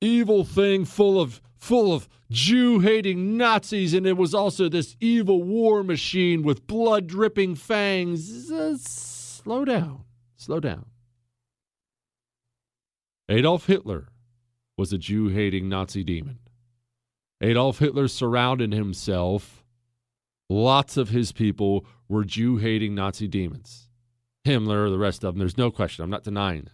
[0.00, 5.42] evil thing full of full of Jew hating Nazis, and it was also this evil
[5.42, 8.50] war machine with blood dripping fangs.
[8.50, 10.04] Uh, slow down.
[10.36, 10.86] Slow down.
[13.28, 14.08] Adolf Hitler
[14.76, 16.38] was a Jew hating Nazi demon.
[17.40, 19.64] Adolf Hitler surrounded himself,
[20.48, 23.88] lots of his people were Jew hating Nazi demons.
[24.46, 26.04] Himmler, the rest of them, there's no question.
[26.04, 26.72] I'm not denying that.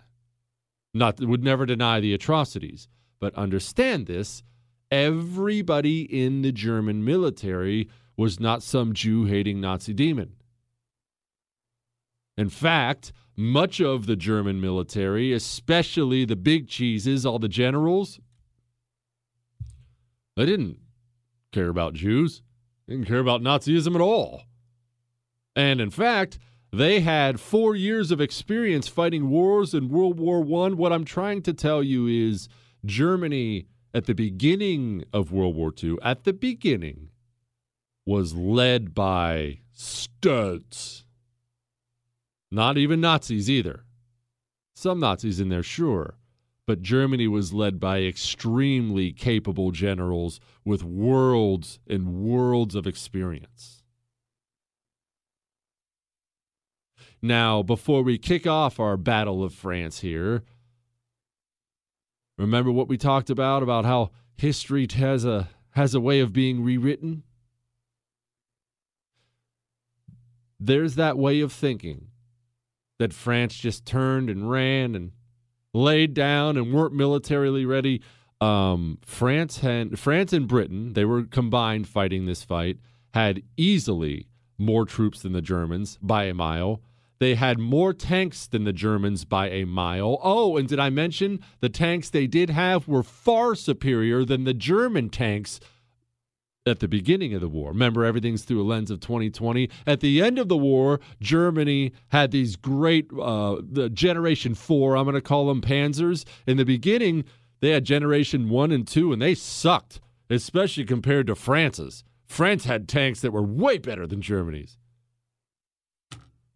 [0.94, 2.86] Not would never deny the atrocities.
[3.22, 4.42] But understand this
[4.90, 10.34] everybody in the German military was not some Jew hating Nazi demon.
[12.36, 18.18] In fact, much of the German military, especially the big cheeses, all the generals,
[20.36, 20.78] they didn't
[21.52, 22.42] care about Jews.
[22.88, 24.42] Didn't care about Nazism at all.
[25.54, 26.40] And in fact,
[26.72, 30.76] they had four years of experience fighting wars in World War One.
[30.76, 32.48] What I'm trying to tell you is
[32.84, 37.10] Germany at the beginning of World War II, at the beginning,
[38.04, 41.04] was led by studs.
[42.50, 43.84] Not even Nazis either.
[44.74, 46.16] Some Nazis in there, sure.
[46.66, 53.82] But Germany was led by extremely capable generals with worlds and worlds of experience.
[57.20, 60.42] Now, before we kick off our Battle of France here,
[62.38, 66.62] Remember what we talked about about how history has a has a way of being
[66.62, 67.22] rewritten?
[70.60, 72.08] There's that way of thinking
[72.98, 75.12] that France just turned and ran and
[75.74, 78.02] laid down and weren't militarily ready.
[78.40, 82.78] Um, France had France and Britain, they were combined fighting this fight,
[83.14, 86.80] had easily more troops than the Germans by a mile.
[87.22, 90.18] They had more tanks than the Germans by a mile.
[90.24, 94.52] Oh, and did I mention the tanks they did have were far superior than the
[94.52, 95.60] German tanks
[96.66, 97.68] at the beginning of the war.
[97.70, 99.70] Remember, everything's through a lens of 2020.
[99.86, 105.04] At the end of the war, Germany had these great, uh, the Generation 4, I'm
[105.04, 106.24] going to call them Panzers.
[106.48, 107.22] In the beginning,
[107.60, 112.02] they had Generation 1 and 2, and they sucked, especially compared to France's.
[112.26, 114.76] France had tanks that were way better than Germany's.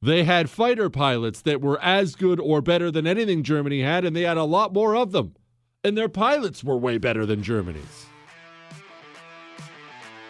[0.06, 4.14] They had fighter pilots that were as good or better than anything Germany had, and
[4.14, 5.34] they had a lot more of them.
[5.82, 8.06] And their pilots were way better than Germany's.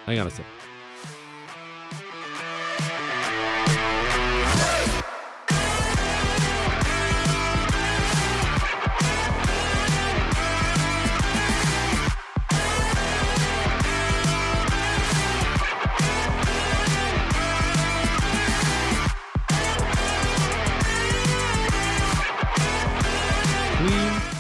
[0.06, 0.55] Hang on a second.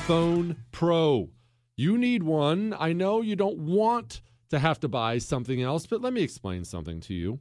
[0.06, 1.30] Phone Pro.
[1.76, 2.72] You need one.
[2.78, 6.64] I know you don't want to have to buy something else, but let me explain
[6.64, 7.40] something to you.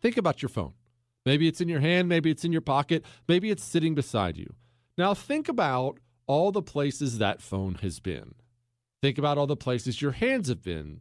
[0.00, 0.74] Think about your phone.
[1.26, 4.54] Maybe it's in your hand, maybe it's in your pocket, maybe it's sitting beside you.
[4.96, 8.36] Now, think about all the places that phone has been.
[9.02, 11.00] Think about all the places your hands have been.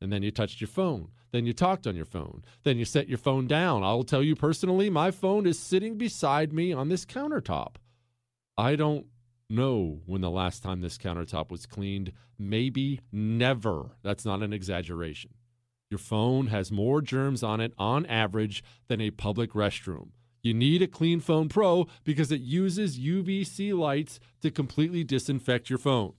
[0.00, 1.08] And then you touched your phone.
[1.32, 2.44] Then you talked on your phone.
[2.62, 3.82] Then you set your phone down.
[3.82, 7.74] I will tell you personally, my phone is sitting beside me on this countertop.
[8.56, 9.04] I don't
[9.50, 12.12] know when the last time this countertop was cleaned.
[12.38, 13.96] Maybe never.
[14.02, 15.32] That's not an exaggeration.
[15.90, 20.10] Your phone has more germs on it on average than a public restroom.
[20.42, 25.78] You need a Clean Phone Pro because it uses UVC lights to completely disinfect your
[25.78, 26.14] phone.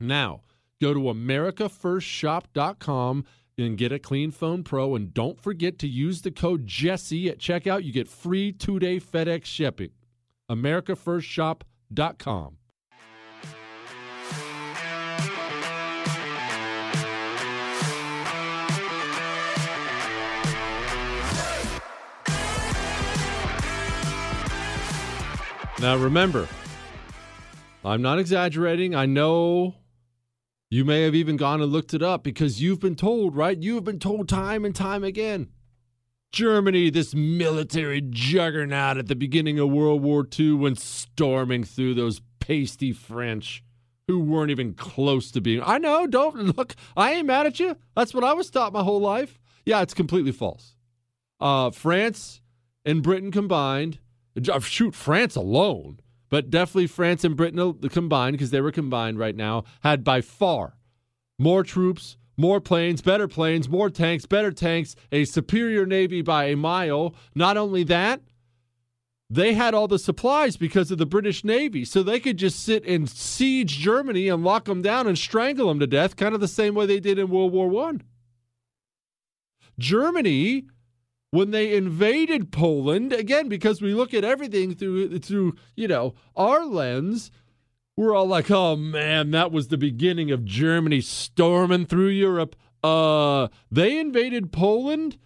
[0.00, 0.40] Now,
[0.80, 3.24] go to americafirstshop.com
[3.58, 7.38] and get a Clean Phone Pro and don't forget to use the code Jesse at
[7.38, 7.84] checkout.
[7.84, 9.90] You get free 2-day FedEx shipping.
[10.50, 11.66] americafirstshop.com.
[25.82, 26.46] Now remember,
[27.84, 28.94] I'm not exaggerating.
[28.94, 29.74] I know
[30.70, 33.60] you may have even gone and looked it up because you've been told, right?
[33.60, 35.48] You have been told time and time again.
[36.32, 42.22] Germany, this military juggernaut at the beginning of World War II, went storming through those
[42.40, 43.62] pasty French
[44.08, 45.62] who weren't even close to being.
[45.62, 47.76] I know, don't look, I ain't mad at you.
[47.94, 49.38] That's what I was taught my whole life.
[49.66, 50.74] Yeah, it's completely false.
[51.38, 52.40] Uh, France
[52.84, 53.98] and Britain combined
[54.50, 59.36] uh, shoot, France alone, but definitely France and Britain combined, because they were combined right
[59.36, 60.78] now, had by far
[61.38, 66.56] more troops, more planes, better planes, more tanks, better tanks, a superior navy by a
[66.56, 67.14] mile.
[67.34, 68.20] Not only that,
[69.28, 72.84] they had all the supplies because of the British Navy, so they could just sit
[72.84, 76.48] and siege Germany and lock them down and strangle them to death, kind of the
[76.48, 78.02] same way they did in World War One.
[79.78, 80.66] Germany
[81.32, 86.66] when they invaded Poland, again, because we look at everything through through, you know, our
[86.66, 87.30] lens,
[87.96, 92.56] we're all like, oh man, that was the beginning of Germany storming through Europe.
[92.82, 95.18] Uh, they invaded Poland,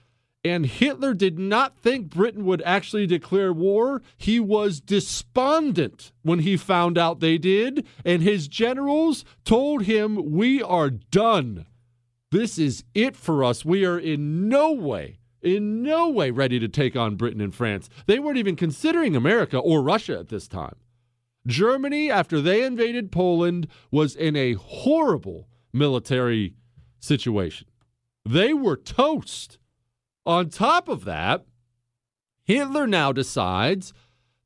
[0.44, 4.02] and Hitler did not think Britain would actually declare war.
[4.16, 10.62] He was despondent when he found out they did, and his generals told him, We
[10.62, 11.66] are done.
[12.30, 13.64] This is it for us.
[13.64, 17.88] We are in no way in no way ready to take on Britain and France.
[18.06, 20.74] They weren't even considering America or Russia at this time.
[21.46, 26.54] Germany, after they invaded Poland, was in a horrible military
[26.98, 27.68] situation.
[28.24, 29.58] They were toast.
[30.24, 31.44] On top of that,
[32.42, 33.92] Hitler now decides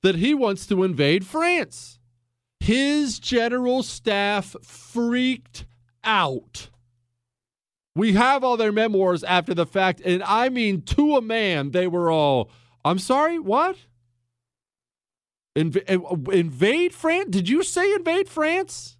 [0.02, 1.98] that he wants to invade France.
[2.58, 5.64] His general staff freaked
[6.04, 6.68] out.
[7.94, 11.86] We have all their memoirs after the fact, and I mean to a man, they
[11.86, 12.50] were all,
[12.84, 13.76] I'm sorry, what?
[15.56, 17.28] Inv- uh, invade France?
[17.30, 18.96] Did you say invade France?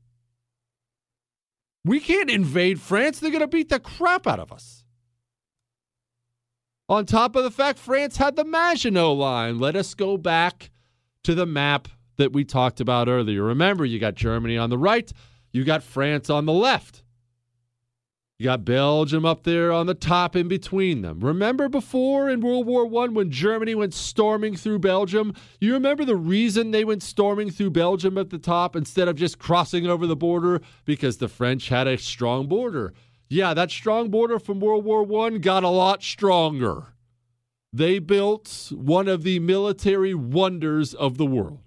[1.85, 3.21] We can't invade France.
[3.21, 4.85] They're going to beat the crap out of us.
[6.89, 9.59] On top of the fact, France had the Maginot Line.
[9.59, 10.71] Let us go back
[11.23, 13.45] to the map that we talked about earlier.
[13.45, 15.11] Remember, you got Germany on the right,
[15.53, 17.05] you got France on the left.
[18.41, 21.21] You got Belgium up there on the top in between them.
[21.21, 25.35] Remember before in World War One when Germany went storming through Belgium?
[25.61, 29.39] You remember the reason they went storming through Belgium at the top instead of just
[29.39, 30.63] crossing over the border?
[30.87, 32.95] Because the French had a strong border.
[33.29, 36.95] Yeah, that strong border from World War One got a lot stronger.
[37.75, 41.61] They built one of the military wonders of the world.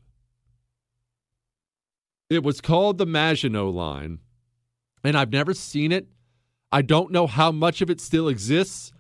[2.32, 4.18] It was called the Maginot Line,
[5.04, 6.08] and I've never seen it
[6.74, 8.92] I don't know how much of it still exists.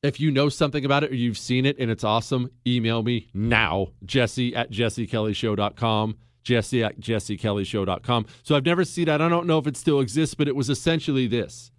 [0.00, 3.28] If you know something about it or you've seen it and it's awesome, email me
[3.34, 6.16] now, jesse at jessekellyshow.com.
[6.44, 8.26] Jesse at jessekellyshow.com.
[8.44, 9.20] So I've never seen that.
[9.20, 11.72] I don't know if it still exists, but it was essentially this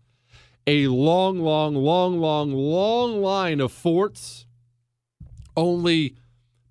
[0.68, 4.46] a long, long, long, long, long line of forts,
[5.56, 6.18] only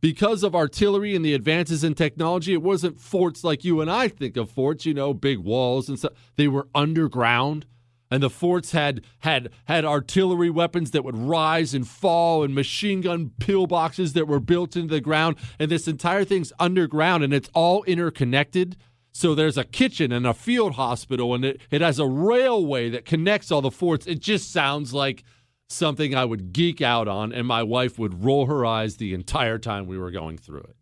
[0.01, 4.09] because of artillery and the advances in technology, it wasn't forts like you and I
[4.09, 6.12] think of forts, you know, big walls and stuff.
[6.36, 7.66] They were underground.
[8.12, 13.03] And the forts had had had artillery weapons that would rise and fall and machine
[13.03, 15.36] gun pillboxes that were built into the ground.
[15.61, 18.76] And this entire thing's underground and it's all interconnected.
[19.12, 23.05] So there's a kitchen and a field hospital and it, it has a railway that
[23.05, 24.09] connects all the forts.
[24.09, 25.22] It just sounds like
[25.71, 29.59] something I would geek out on, and my wife would roll her eyes the entire
[29.59, 30.77] time we were going through it.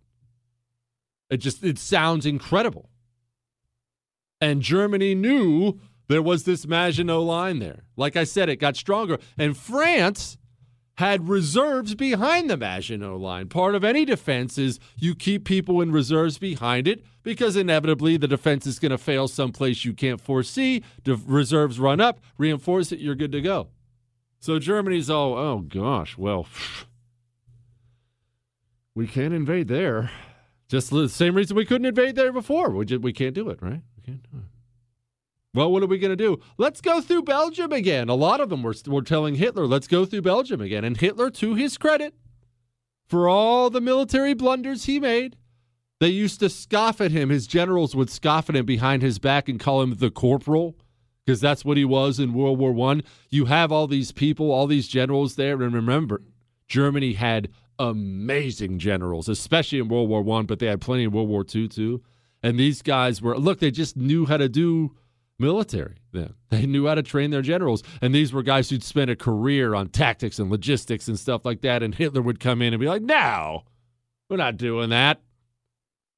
[1.30, 2.91] It just it sounds incredible.
[4.41, 7.84] And Germany knew there was this Maginot line there.
[7.97, 9.18] Like I said, it got stronger.
[9.36, 10.39] And France
[10.97, 13.49] had reserves behind the Maginot line.
[13.49, 18.26] Part of any defense is you keep people in reserves behind it because inevitably the
[18.26, 20.82] defense is going to fail someplace you can't foresee.
[21.05, 23.68] The reserves run up, reinforce it, you're good to go.
[24.41, 26.47] So Germany's all, oh gosh, well,
[28.95, 30.11] we can't invade there.
[30.68, 32.70] Just the same reason we couldn't invade there before.
[32.70, 33.80] We, just, we can't do it, right?
[33.97, 34.45] We can't do it.
[35.55, 36.41] Well, what are we going to do?
[36.59, 38.09] Let's go through Belgium again.
[38.09, 40.84] A lot of them were, were telling Hitler, let's go through Belgium again.
[40.84, 42.14] And Hitler, to his credit,
[43.07, 45.36] for all the military blunders he made,
[46.01, 47.30] they used to scoff at him.
[47.30, 50.76] His generals would scoff at him behind his back and call him the corporal
[51.28, 53.02] because that's what he was in World War One.
[53.28, 56.22] You have all these people, all these generals there, and remember,
[56.68, 61.28] Germany had amazing generals, especially in World War One, but they had plenty in World
[61.28, 62.02] War Two too.
[62.42, 64.96] And these guys were look, they just knew how to do
[65.38, 66.32] military then.
[66.48, 67.82] They knew how to train their generals.
[68.00, 71.60] And these were guys who'd spent a career on tactics and logistics and stuff like
[71.60, 71.82] that.
[71.82, 73.64] And Hitler would come in and be like, no,
[74.30, 75.20] we're not doing that.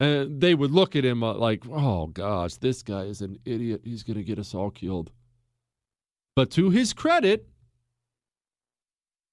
[0.01, 3.83] And they would look at him uh, like, oh gosh, this guy is an idiot.
[3.85, 5.13] He's going to get us all killed.
[6.35, 7.47] But to his credit,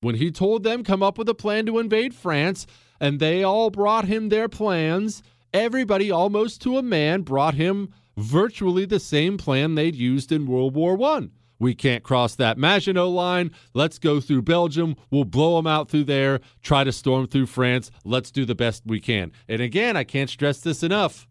[0.01, 2.67] when he told them come up with a plan to invade France,
[2.99, 8.85] and they all brought him their plans, everybody almost to a man brought him virtually
[8.85, 11.31] the same plan they'd used in World War One.
[11.59, 13.51] We can't cross that Maginot line.
[13.73, 14.95] Let's go through Belgium.
[15.09, 17.89] We'll blow them out through there, try to storm through France.
[18.03, 19.31] Let's do the best we can.
[19.47, 21.27] And again, I can't stress this enough.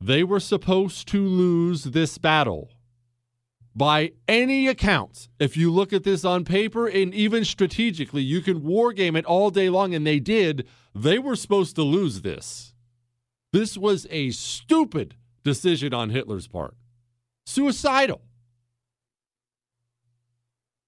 [0.00, 2.70] They were supposed to lose this battle.
[3.74, 8.62] By any accounts, if you look at this on paper and even strategically, you can
[8.62, 10.66] wargame it all day long, and they did.
[10.94, 12.74] They were supposed to lose this.
[13.52, 15.14] This was a stupid
[15.44, 16.76] decision on Hitler's part.
[17.46, 18.20] Suicidal.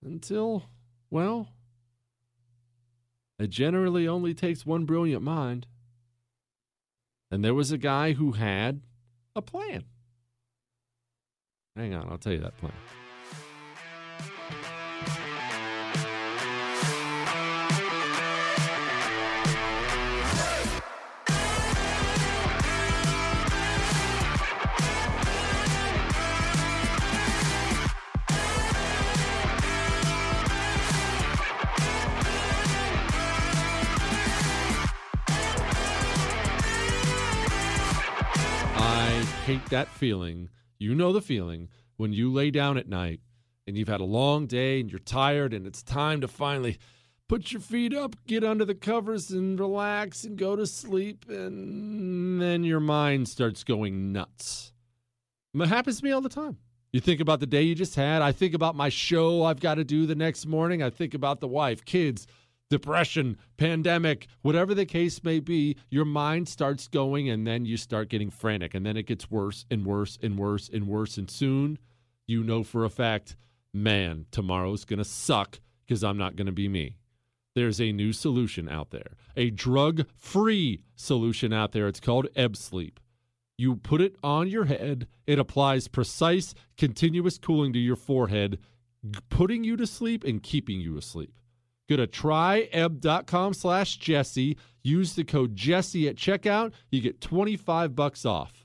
[0.02, 0.64] Until,
[1.10, 1.48] well,
[3.38, 5.66] it generally only takes one brilliant mind.
[7.30, 8.80] And there was a guy who had
[9.36, 9.84] a plan.
[11.76, 12.72] Hang on, I'll tell you that plan.
[39.50, 40.48] Hate that feeling.
[40.78, 43.18] You know the feeling when you lay down at night
[43.66, 46.78] and you've had a long day and you're tired and it's time to finally
[47.28, 51.24] put your feet up, get under the covers and relax and go to sleep.
[51.28, 54.72] And then your mind starts going nuts.
[55.52, 56.58] It happens to me all the time.
[56.92, 58.22] You think about the day you just had.
[58.22, 60.80] I think about my show I've got to do the next morning.
[60.80, 62.28] I think about the wife, kids,
[62.70, 68.08] depression, pandemic, whatever the case may be, your mind starts going and then you start
[68.08, 68.74] getting frantic.
[68.74, 71.18] And then it gets worse and worse and worse and worse.
[71.18, 71.78] And soon
[72.26, 73.36] you know for a fact,
[73.74, 76.96] man, tomorrow's going to suck because I'm not going to be me.
[77.56, 81.88] There's a new solution out there, a drug free solution out there.
[81.88, 83.00] It's called Ebb Sleep.
[83.58, 88.58] You put it on your head, it applies precise, continuous cooling to your forehead,
[89.28, 91.39] putting you to sleep and keeping you asleep.
[91.90, 94.56] Go to tryebb.com slash Jesse.
[94.80, 96.70] Use the code Jesse at checkout.
[96.88, 98.64] You get 25 bucks off.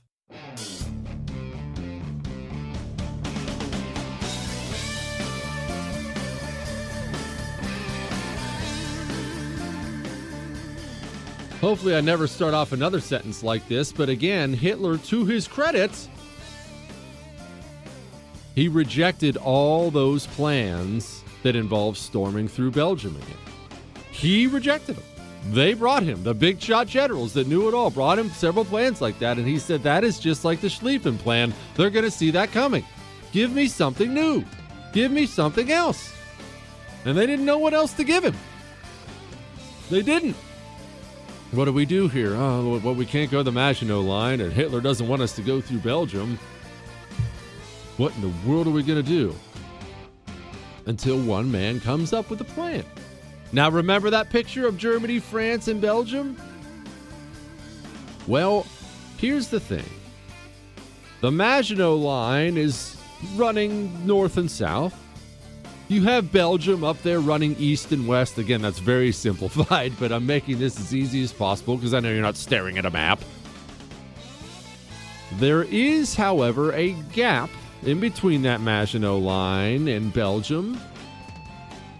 [11.60, 15.90] Hopefully, I never start off another sentence like this, but again, Hitler, to his credit,
[18.54, 23.38] he rejected all those plans that involved storming through Belgium again.
[24.10, 25.04] He rejected them.
[25.52, 29.00] They brought him, the big shot generals that knew it all, brought him several plans
[29.00, 31.54] like that, and he said, That is just like the Schlieffen plan.
[31.76, 32.84] They're going to see that coming.
[33.30, 34.44] Give me something new.
[34.92, 36.12] Give me something else.
[37.04, 38.34] And they didn't know what else to give him.
[39.88, 40.34] They didn't.
[41.52, 42.34] What do we do here?
[42.34, 45.60] Oh, well, we can't go the Maginot line, and Hitler doesn't want us to go
[45.60, 46.40] through Belgium.
[47.98, 49.32] What in the world are we going to do?
[50.86, 52.84] Until one man comes up with a plan.
[53.52, 56.36] Now, remember that picture of Germany, France, and Belgium?
[58.26, 58.66] Well,
[59.18, 59.84] here's the thing
[61.20, 62.96] the Maginot line is
[63.34, 64.94] running north and south.
[65.88, 68.38] You have Belgium up there running east and west.
[68.38, 72.10] Again, that's very simplified, but I'm making this as easy as possible because I know
[72.10, 73.20] you're not staring at a map.
[75.34, 77.50] There is, however, a gap
[77.86, 80.78] in between that Maginot line and Belgium.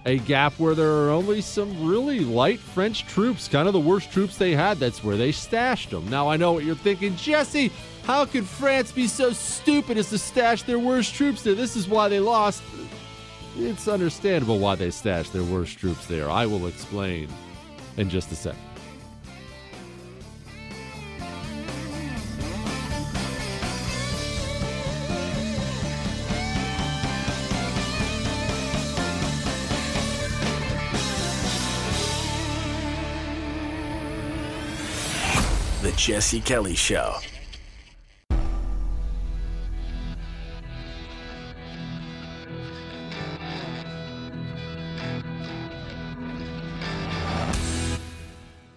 [0.04, 4.12] A gap where there are only some really light French troops, kind of the worst
[4.12, 4.78] troops they had.
[4.78, 6.08] That's where they stashed them.
[6.08, 7.72] Now, I know what you're thinking, Jesse.
[8.04, 11.54] How could France be so stupid as to stash their worst troops there?
[11.54, 12.62] This is why they lost.
[13.56, 16.30] It's understandable why they stashed their worst troops there.
[16.30, 17.28] I will explain
[17.96, 18.65] in just a second.
[35.96, 37.16] Jesse Kelly Show.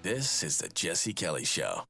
[0.01, 1.83] This is the Jesse Kelly Show.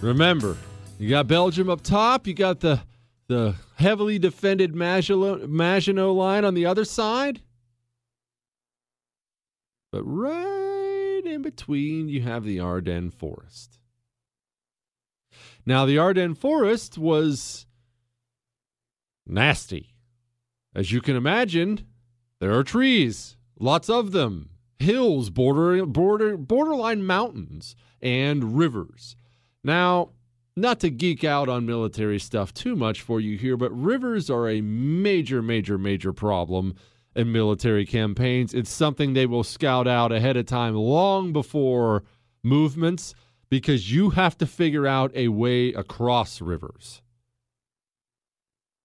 [0.00, 0.56] Remember,
[0.98, 2.26] you got Belgium up top.
[2.26, 2.80] You got the
[3.28, 7.40] the heavily defended Maginot, Maginot line on the other side.
[9.94, 13.78] But right in between, you have the Ardennes Forest.
[15.64, 17.66] Now, the Ardennes Forest was
[19.24, 19.94] nasty.
[20.74, 21.86] As you can imagine,
[22.40, 29.14] there are trees, lots of them, hills, border, border, borderline mountains, and rivers.
[29.62, 30.10] Now,
[30.56, 34.48] not to geek out on military stuff too much for you here, but rivers are
[34.48, 36.74] a major, major, major problem
[37.14, 38.54] in military campaigns.
[38.54, 42.04] It's something they will scout out ahead of time long before
[42.42, 43.14] movements
[43.50, 47.02] because you have to figure out a way across rivers.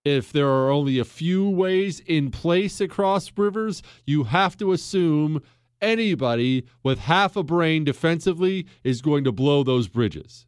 [0.05, 5.41] If there are only a few ways in place across rivers, you have to assume
[5.81, 10.45] anybody with half a brain defensively is going to blow those bridges.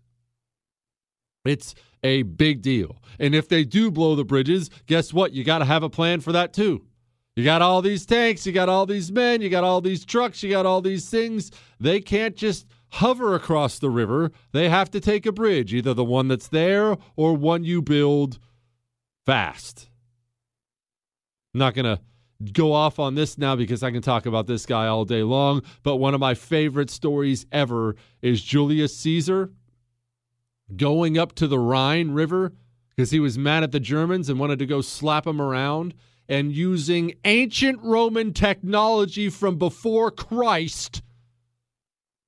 [1.43, 1.73] It's
[2.03, 2.97] a big deal.
[3.19, 5.33] And if they do blow the bridges, guess what?
[5.33, 6.85] You got to have a plan for that too.
[7.35, 10.43] You got all these tanks, you got all these men, you got all these trucks,
[10.43, 11.51] you got all these things.
[11.79, 14.31] They can't just hover across the river.
[14.51, 18.37] They have to take a bridge, either the one that's there or one you build
[19.25, 19.89] fast.
[21.53, 22.01] I'm not going to
[22.51, 25.61] go off on this now because I can talk about this guy all day long,
[25.83, 29.51] but one of my favorite stories ever is Julius Caesar
[30.75, 32.53] going up to the Rhine River
[32.89, 35.93] because he was mad at the Germans and wanted to go slap them around
[36.31, 41.01] and using ancient Roman technology from before Christ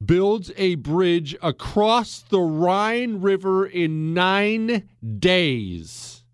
[0.06, 4.89] builds a bridge across the Rhine River in 9
[5.20, 6.26] days.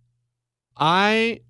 [0.76, 1.42] I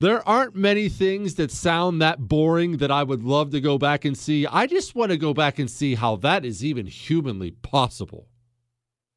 [0.00, 4.04] there aren't many things that sound that boring that I would love to go back
[4.04, 4.46] and see.
[4.46, 8.29] I just want to go back and see how that is even humanly possible.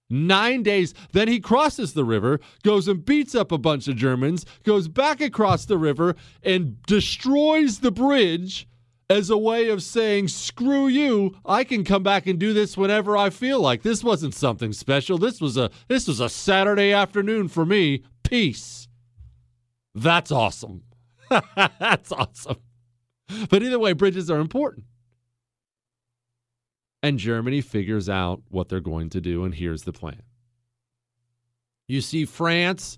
[0.10, 0.94] Nine days.
[1.12, 5.22] Then he crosses the river, goes and beats up a bunch of Germans, goes back
[5.22, 8.68] across the river, and destroys the bridge
[9.10, 13.18] as a way of saying, screw you, I can come back and do this whenever
[13.18, 13.84] I feel like.
[13.84, 15.18] This wasn't something special.
[15.18, 18.04] This was a this was a Saturday afternoon for me.
[18.24, 18.88] Peace.
[19.94, 20.84] That's awesome.
[21.56, 22.58] That's awesome.
[23.50, 24.86] But either way, bridges are important
[27.04, 30.24] and Germany figures out what they're going to do, and here's the plan.
[31.86, 32.98] You see, France,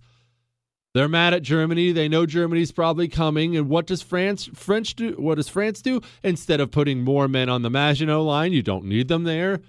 [0.94, 1.92] they're mad at Germany.
[1.92, 3.58] They know Germany's probably coming.
[3.58, 5.14] And what does France French do?
[5.18, 6.02] What does France do?
[6.24, 9.60] Instead of putting more men on the Maginot line, you don't need them there.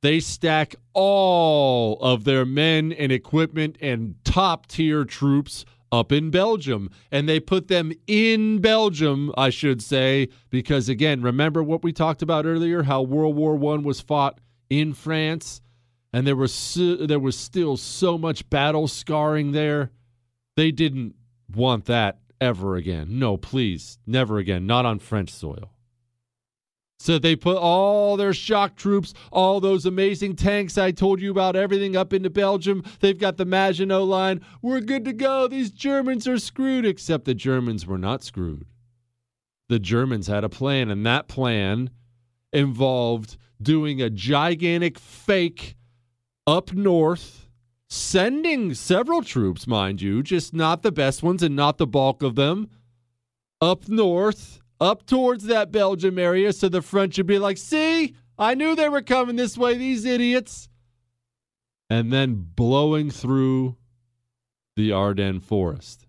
[0.00, 5.64] They stack all of their men and equipment and top tier troops
[5.98, 6.90] up in Belgium.
[7.10, 12.22] And they put them in Belgium, I should say, because again, remember what we talked
[12.22, 15.60] about earlier how World War One was fought in France
[16.14, 19.90] and there was so, there was still so much battle scarring there.
[20.54, 21.16] They didn't
[21.52, 23.18] want that ever again.
[23.18, 25.73] No, please, never again, not on French soil.
[27.04, 31.54] So they put all their shock troops, all those amazing tanks I told you about,
[31.54, 32.82] everything up into Belgium.
[33.00, 34.40] They've got the Maginot Line.
[34.62, 35.46] We're good to go.
[35.46, 38.64] These Germans are screwed, except the Germans were not screwed.
[39.68, 41.90] The Germans had a plan, and that plan
[42.54, 45.76] involved doing a gigantic fake
[46.46, 47.50] up north,
[47.86, 52.34] sending several troops, mind you, just not the best ones and not the bulk of
[52.34, 52.70] them,
[53.60, 58.54] up north up towards that Belgium area so the French would be like, see, I
[58.54, 60.68] knew they were coming this way, these idiots.
[61.88, 63.76] And then blowing through
[64.76, 66.06] the Ardennes forest.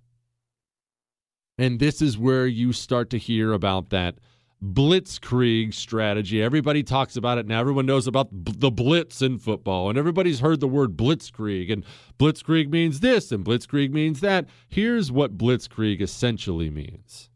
[1.58, 4.16] And this is where you start to hear about that
[4.64, 6.42] blitzkrieg strategy.
[6.42, 7.60] Everybody talks about it now.
[7.60, 11.72] Everyone knows about the blitz in football, and everybody's heard the word blitzkrieg.
[11.72, 11.86] And
[12.20, 14.48] blitzkrieg means this, and blitzkrieg means that.
[14.68, 17.30] Here's what blitzkrieg essentially means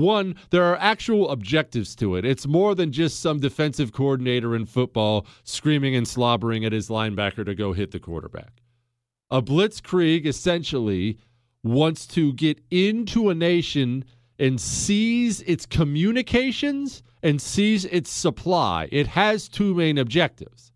[0.00, 2.24] one, there are actual objectives to it.
[2.24, 7.44] It's more than just some defensive coordinator in football screaming and slobbering at his linebacker
[7.44, 8.62] to go hit the quarterback.
[9.30, 11.18] A blitzkrieg essentially
[11.62, 14.04] wants to get into a nation
[14.38, 18.88] and seize its communications and seize its supply.
[18.92, 20.72] It has two main objectives.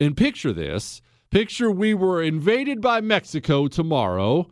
[0.00, 4.48] And picture this picture we were invaded by Mexico tomorrow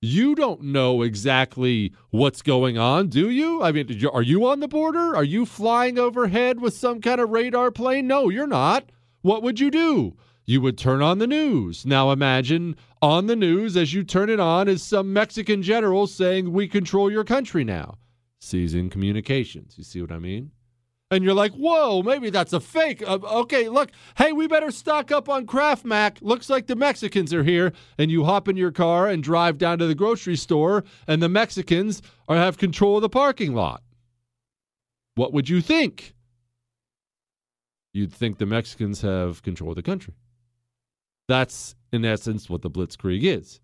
[0.00, 3.62] you don't know exactly what's going on, do you?
[3.62, 5.14] I mean, are you on the border?
[5.14, 8.06] Are you flying overhead with some kind of radar plane?
[8.06, 8.90] No, you're not.
[9.20, 10.16] What would you do?
[10.46, 11.84] You would turn on the news.
[11.84, 16.50] Now imagine on the news as you turn it on is some Mexican general saying,
[16.50, 17.98] We control your country now,
[18.40, 19.76] seizing communications.
[19.76, 20.50] You see what I mean?
[21.10, 23.02] And you're like, whoa, maybe that's a fake.
[23.06, 26.18] Uh, okay, look, hey, we better stock up on Kraft Mac.
[26.20, 27.72] Looks like the Mexicans are here.
[27.98, 31.28] And you hop in your car and drive down to the grocery store, and the
[31.28, 33.82] Mexicans are have control of the parking lot.
[35.16, 36.14] What would you think?
[37.92, 40.14] You'd think the Mexicans have control of the country.
[41.26, 43.60] That's, in essence, what the Blitzkrieg is.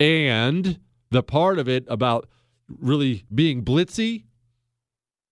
[0.00, 2.28] And the part of it about
[2.68, 4.24] really being blitzy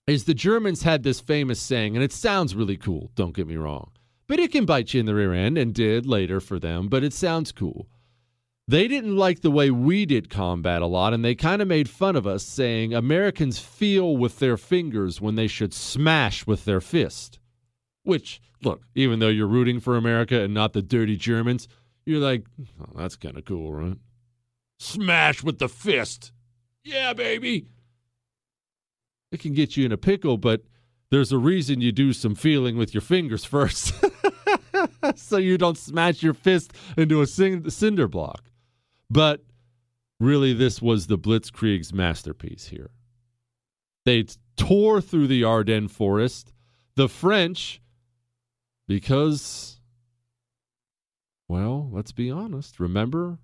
[0.06, 3.56] is the Germans had this famous saying, and it sounds really cool, don't get me
[3.56, 3.92] wrong,
[4.26, 7.04] but it can bite you in the rear end and did later for them, but
[7.04, 7.88] it sounds cool.
[8.68, 11.88] They didn't like the way we did combat a lot, and they kind of made
[11.88, 16.80] fun of us, saying Americans feel with their fingers when they should smash with their
[16.80, 17.38] fist.
[18.04, 21.66] Which, look, even though you're rooting for America and not the dirty Germans,
[22.06, 22.46] you're like,
[22.80, 23.98] oh, that's kind of cool, right?
[24.78, 26.32] Smash with the fist.
[26.84, 27.66] Yeah, baby
[29.32, 30.62] it can get you in a pickle, but
[31.10, 33.94] there's a reason you do some feeling with your fingers first.
[35.16, 38.50] so you don't smash your fist into a cinder block.
[39.10, 39.42] But
[40.20, 42.90] really, this was the Blitzkrieg's masterpiece here.
[44.04, 44.26] They
[44.56, 46.52] tore through the Ardennes forest.
[46.94, 47.80] The French,
[48.86, 49.80] because,
[51.48, 53.38] well, let's be honest, remember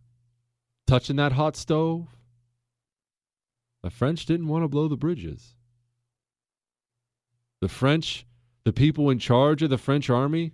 [0.86, 2.08] touching that hot stove?
[3.82, 5.54] The French didn't want to blow the bridges
[7.60, 8.26] the French,
[8.64, 10.52] the people in charge of the French army,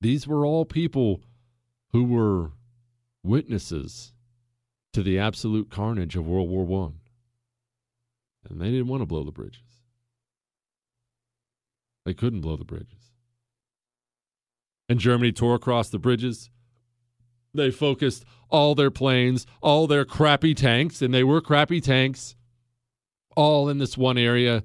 [0.00, 1.22] these were all people
[1.92, 2.52] who were
[3.22, 4.12] witnesses
[4.92, 6.94] to the absolute carnage of World War One.
[8.48, 9.62] And they didn't want to blow the bridges.
[12.04, 13.12] They couldn't blow the bridges.
[14.88, 16.48] And Germany tore across the bridges.
[17.52, 22.36] They focused all their planes, all their crappy tanks, and they were crappy tanks,
[23.36, 24.64] all in this one area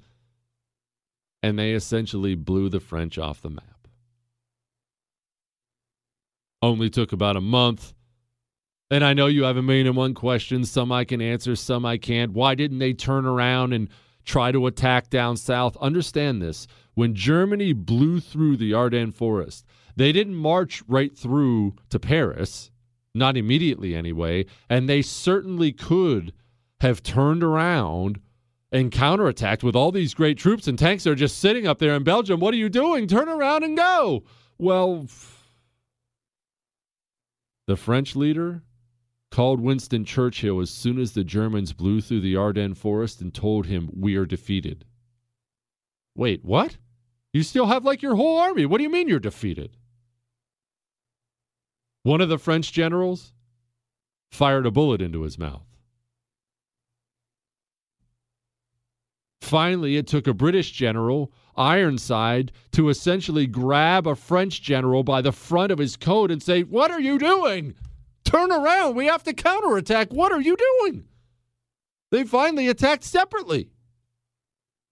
[1.44, 3.88] and they essentially blew the French off the map.
[6.62, 7.94] Only took about a month.
[8.90, 10.72] And I know you have a million and one questions.
[10.72, 12.32] Some I can answer, some I can't.
[12.32, 13.90] Why didn't they turn around and
[14.24, 15.76] try to attack down south?
[15.78, 16.66] Understand this.
[16.94, 19.66] When Germany blew through the Ardennes forest,
[19.98, 22.72] they didn't march right through to Paris,
[23.14, 26.34] not immediately anyway, and they certainly could
[26.80, 28.22] have turned around
[28.74, 31.96] and counterattacked with all these great troops and tanks that are just sitting up there
[31.96, 32.40] in Belgium.
[32.40, 33.08] What are you doing?
[33.08, 34.24] Turn around and go.
[34.58, 35.06] Well,
[37.68, 38.64] the French leader
[39.30, 43.68] called Winston Churchill as soon as the Germans blew through the Ardennes forest and told
[43.68, 44.86] him, We are defeated.
[46.16, 46.78] Wait, what?
[47.32, 48.66] You still have like your whole army.
[48.66, 49.78] What do you mean you're defeated?
[52.02, 53.34] One of the French generals
[54.32, 55.73] fired a bullet into his mouth.
[59.44, 65.34] Finally, it took a British general, Ironside, to essentially grab a French general by the
[65.34, 67.76] front of his coat and say, What are you doing?
[68.24, 68.96] Turn around.
[68.96, 70.14] We have to counterattack.
[70.14, 71.04] What are you doing?
[72.10, 73.70] They finally attacked separately.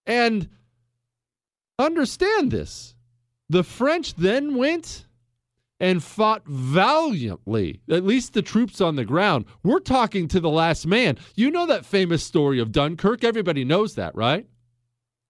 [0.05, 0.49] And
[1.79, 2.93] understand this
[3.49, 5.05] the French then went
[5.81, 9.45] and fought valiantly, at least the troops on the ground.
[9.63, 11.17] We're talking to the last man.
[11.35, 13.23] You know that famous story of Dunkirk?
[13.23, 14.45] Everybody knows that, right?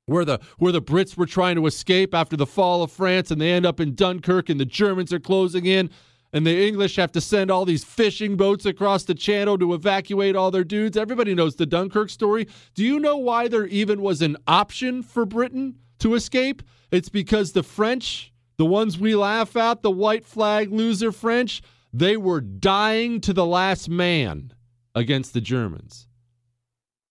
[0.08, 3.40] Where the where the Brits were trying to escape after the fall of France and
[3.40, 5.90] they end up in Dunkirk and the Germans are closing in
[6.34, 10.36] and the English have to send all these fishing boats across the channel to evacuate
[10.36, 10.98] all their dudes.
[10.98, 12.48] Everybody knows the Dunkirk story.
[12.74, 16.62] Do you know why there even was an option for Britain to escape?
[16.92, 18.31] It's because the French
[18.62, 23.44] the ones we laugh at, the white flag loser French, they were dying to the
[23.44, 24.54] last man
[24.94, 26.08] against the Germans.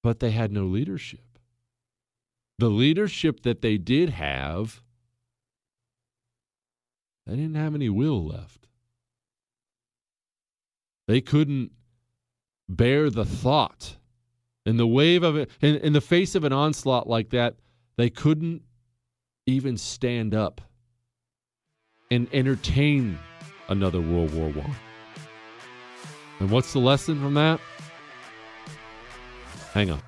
[0.00, 1.40] But they had no leadership.
[2.60, 4.80] The leadership that they did have,
[7.26, 8.68] they didn't have any will left.
[11.08, 11.72] They couldn't
[12.68, 13.96] bear the thought.
[14.64, 17.56] In the wave of it, in, in the face of an onslaught like that,
[17.96, 18.62] they couldn't
[19.46, 20.60] even stand up
[22.10, 23.18] and entertain
[23.68, 24.76] another World War One.
[26.40, 27.60] And what's the lesson from that?
[29.72, 30.02] Hang on.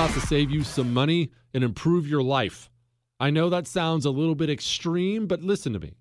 [0.00, 2.70] About to save you some money and improve your life.
[3.18, 5.92] I know that sounds a little bit extreme, but listen to me.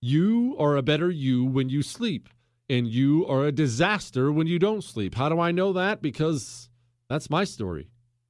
[0.00, 2.28] You are a better you when you sleep,
[2.70, 5.16] and you are a disaster when you don't sleep.
[5.16, 6.00] How do I know that?
[6.00, 6.68] Because
[7.08, 7.88] that's my story.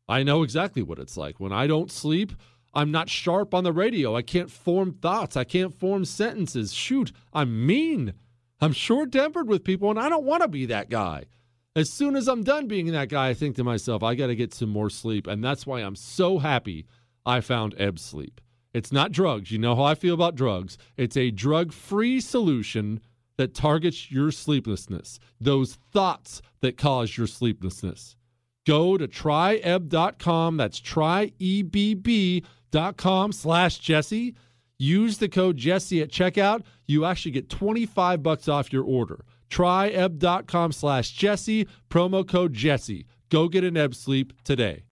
[0.09, 1.39] I know exactly what it's like.
[1.39, 2.33] When I don't sleep,
[2.73, 4.17] I'm not sharp on the radio.
[4.17, 5.37] I can't form thoughts.
[5.37, 6.73] I can't form sentences.
[6.73, 8.15] Shoot, I'm mean.
[8.63, 11.27] I'm short tempered with people, and I don't want to be that guy.
[11.75, 14.37] As soon as I'm done being that guy, I think to myself, I got to
[14.37, 15.27] get some more sleep.
[15.27, 16.85] And that's why I'm so happy
[17.25, 18.43] I found Ebb Sleep.
[18.75, 19.51] It's not drugs.
[19.51, 20.77] You know how I feel about drugs.
[20.99, 23.01] It's a drug free solution
[23.39, 28.17] that targets your sleeplessness, those thoughts that cause your sleeplessness.
[28.67, 30.57] Go to tryebb.com.
[30.59, 32.43] That's tryebb.com
[33.33, 34.35] slash Jesse.
[34.79, 36.63] Use the code Jesse at checkout.
[36.87, 39.25] You actually get 25 bucks off your order.
[39.53, 41.67] Tryebb.com slash Jesse.
[41.91, 43.07] Promo code Jesse.
[43.29, 44.85] Go get an Ebb sleep today.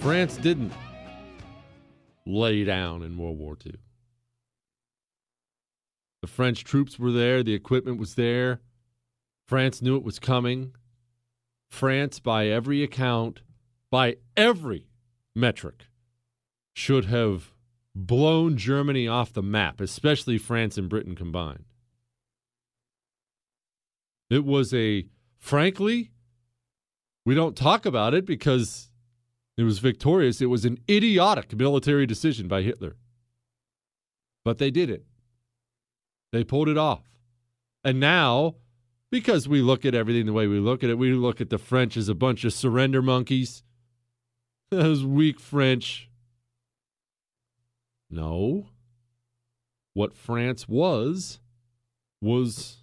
[0.00, 0.72] France didn't
[2.24, 3.74] lay down in World War II.
[6.22, 8.60] The French troops were there, the equipment was there.
[9.50, 10.76] France knew it was coming.
[11.68, 13.40] France, by every account,
[13.90, 14.86] by every
[15.34, 15.86] metric,
[16.72, 17.52] should have
[17.92, 21.64] blown Germany off the map, especially France and Britain combined.
[24.30, 26.12] It was a, frankly,
[27.26, 28.92] we don't talk about it because
[29.56, 30.40] it was victorious.
[30.40, 32.94] It was an idiotic military decision by Hitler.
[34.44, 35.06] But they did it.
[36.30, 37.02] They pulled it off.
[37.82, 38.54] And now,
[39.10, 41.58] because we look at everything the way we look at it, we look at the
[41.58, 43.62] French as a bunch of surrender monkeys.
[44.70, 46.08] Those weak French.
[48.08, 48.68] No.
[49.94, 51.40] What France was,
[52.20, 52.78] was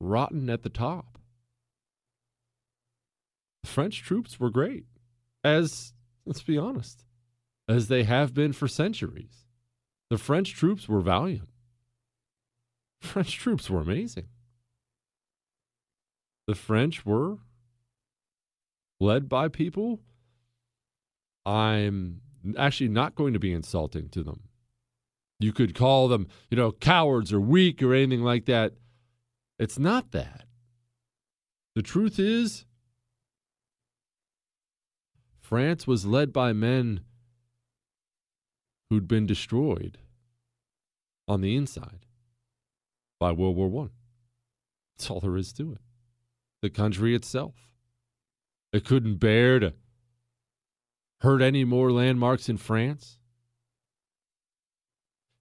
[0.00, 1.18] rotten at the top.
[3.64, 4.86] French troops were great,
[5.44, 5.92] as,
[6.24, 7.04] let's be honest,
[7.68, 9.46] as they have been for centuries.
[10.08, 11.49] The French troops were valiant.
[13.00, 14.26] French troops were amazing.
[16.46, 17.38] The French were
[18.98, 20.00] led by people.
[21.46, 22.20] I'm
[22.58, 24.42] actually not going to be insulting to them.
[25.38, 28.74] You could call them, you know, cowards or weak or anything like that.
[29.58, 30.44] It's not that.
[31.74, 32.66] The truth is,
[35.40, 37.00] France was led by men
[38.90, 39.98] who'd been destroyed
[41.26, 42.06] on the inside
[43.20, 43.90] by World War One.
[44.96, 45.80] That's all there is to it.
[46.62, 47.54] The country itself.
[48.72, 49.74] It couldn't bear to
[51.20, 53.18] hurt any more landmarks in France.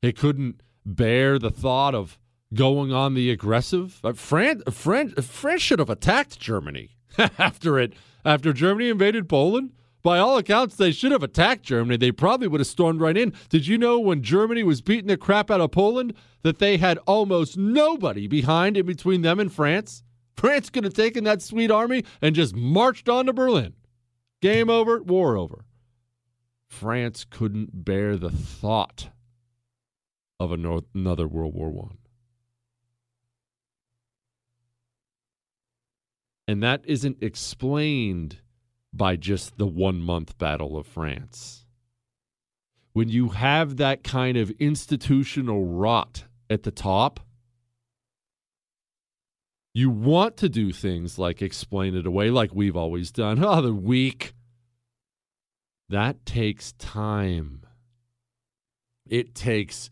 [0.01, 2.19] It couldn't bear the thought of
[2.53, 3.99] going on the aggressive.
[4.03, 6.97] Uh, France, France, France should have attacked Germany
[7.37, 7.93] after it
[8.25, 9.71] after Germany invaded Poland
[10.01, 11.97] by all accounts, they should have attacked Germany.
[11.97, 13.33] They probably would have stormed right in.
[13.49, 16.97] Did you know when Germany was beating the crap out of Poland that they had
[16.99, 20.03] almost nobody behind in between them and France?
[20.35, 23.73] France could have taken that sweet army and just marched on to Berlin.
[24.41, 25.65] Game over, war over.
[26.65, 29.09] France couldn't bear the thought
[30.39, 31.97] of another World War One.
[36.47, 38.37] And that isn't explained
[38.93, 41.65] by just the one month Battle of France.
[42.93, 47.19] When you have that kind of institutional rot at the top,
[49.73, 53.43] you want to do things like explain it away, like we've always done.
[53.43, 54.33] Oh, the weak.
[55.89, 57.61] That takes time.
[59.07, 59.89] It takes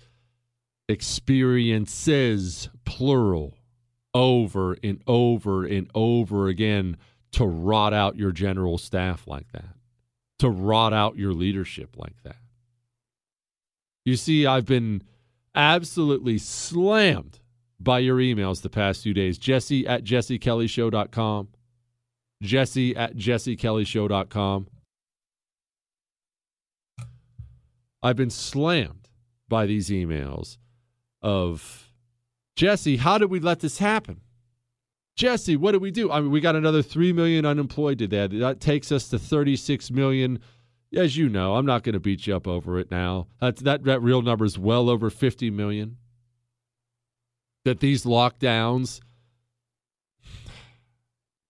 [0.88, 3.58] experiences, plural,
[4.14, 6.98] over and over and over again
[7.34, 9.76] to rot out your general staff like that,
[10.40, 12.38] to rot out your leadership like that.
[14.06, 15.04] You see, I've been
[15.54, 17.40] absolutely slammed
[17.80, 19.38] by your emails the past few days.
[19.38, 21.50] Jesse at jessekellyshow.com.
[22.42, 24.68] Jesse at jessekellyshow.com.
[28.04, 29.10] I've been slammed
[29.50, 30.58] by these emails
[31.22, 31.92] of
[32.56, 34.22] Jesse, how did we let this happen?
[35.18, 36.12] Jesse, what do we do?
[36.12, 38.28] I mean, we got another 3 million unemployed today.
[38.28, 40.40] That takes us to 36 million.
[40.96, 43.28] As you know, I'm not going to beat you up over it now.
[43.42, 45.98] That, that, that real number is well over 50 million.
[47.66, 49.02] That these lockdowns,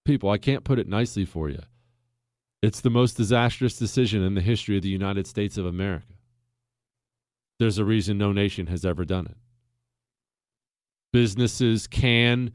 [0.05, 1.61] people, I can't put it nicely for you.
[2.63, 6.13] It's the most disastrous decision in the history of the United States of America.
[7.59, 9.37] There's a reason no nation has ever done it.
[11.11, 12.53] Businesses can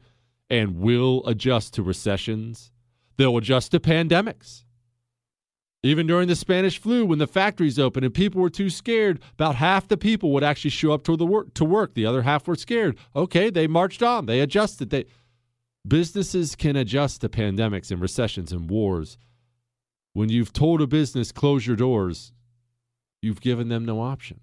[0.53, 2.71] and will adjust to recessions,
[3.17, 4.65] they'll adjust to pandemics.
[5.81, 9.55] Even during the Spanish flu, when the factories opened and people were too scared, about
[9.55, 11.55] half the people would actually show up to the work.
[11.55, 12.99] To work, the other half were scared.
[13.15, 14.27] Okay, they marched on.
[14.27, 14.91] They adjusted.
[14.91, 15.05] They
[15.87, 19.17] businesses can adjust to pandemics and recessions and wars.
[20.13, 22.31] When you've told a business close your doors,
[23.23, 24.39] you've given them no option.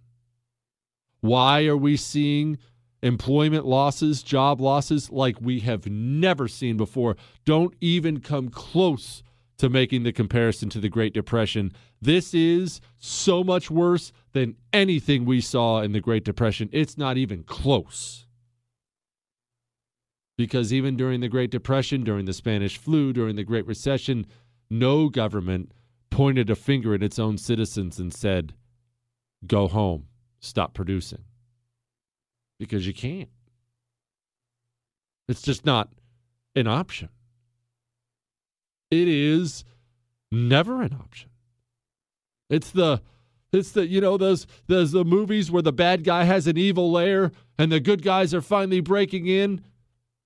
[1.21, 2.59] Why are we seeing
[3.03, 7.17] employment losses, job losses like we have never seen before?
[7.45, 9.23] Don't even come close
[9.59, 11.73] to making the comparison to the Great Depression.
[12.01, 16.71] This is so much worse than anything we saw in the Great Depression.
[16.73, 18.27] It's not even close.
[20.39, 24.27] Because even during the Great Depression, during the Spanish flu, during the Great Recession,
[24.71, 25.73] no government
[26.11, 28.55] pointed a finger at its own citizens and said,
[29.47, 30.07] go home
[30.41, 31.25] stop producing
[32.61, 33.31] because you can't.
[35.27, 35.89] It's just not
[36.55, 37.09] an option.
[38.91, 39.65] It is
[40.31, 41.31] never an option.
[42.51, 43.01] It's the
[43.53, 46.93] it's the you know those those the movies where the bad guy has an evil
[46.93, 49.63] lair and the good guys are finally breaking in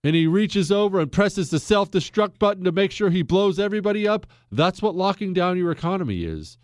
[0.03, 4.09] and he reaches over and presses the self-destruct button to make sure he blows everybody
[4.09, 4.26] up.
[4.51, 6.59] That's what locking down your economy is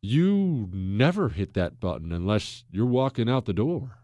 [0.00, 3.98] you never hit that button unless you're walking out the door.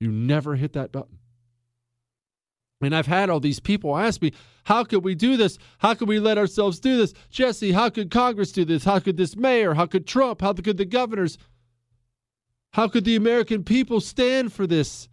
[0.00, 1.18] You never hit that button.
[2.82, 4.32] And I've had all these people ask me,
[4.64, 5.56] how could we do this?
[5.78, 7.14] How could we let ourselves do this?
[7.30, 8.84] Jesse, how could Congress do this?
[8.84, 9.74] How could this mayor?
[9.74, 10.42] How could Trump?
[10.42, 11.38] How could the governors?
[12.72, 15.08] How could the American people stand for this?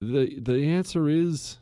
[0.00, 1.58] The, the answer is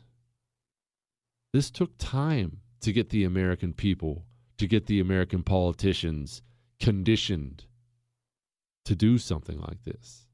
[1.53, 4.25] this took time to get the American people
[4.57, 6.41] to get the American politicians
[6.79, 7.65] conditioned
[8.85, 10.26] to do something like this.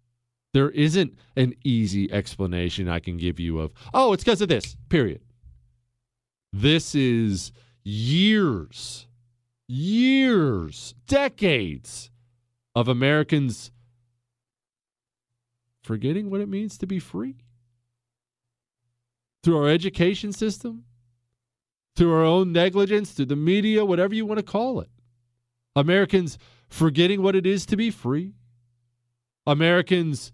[0.53, 4.77] There isn't an easy explanation I can give you of, oh, it's because of this,
[4.89, 5.21] period.
[6.51, 7.51] This is
[7.83, 9.07] years,
[9.67, 12.11] years, decades
[12.75, 13.71] of Americans
[15.81, 17.37] forgetting what it means to be free.
[19.43, 20.85] Through our education system,
[21.95, 24.89] through our own negligence, through the media, whatever you want to call it.
[25.75, 26.37] Americans
[26.69, 28.33] forgetting what it is to be free.
[29.45, 30.31] Americans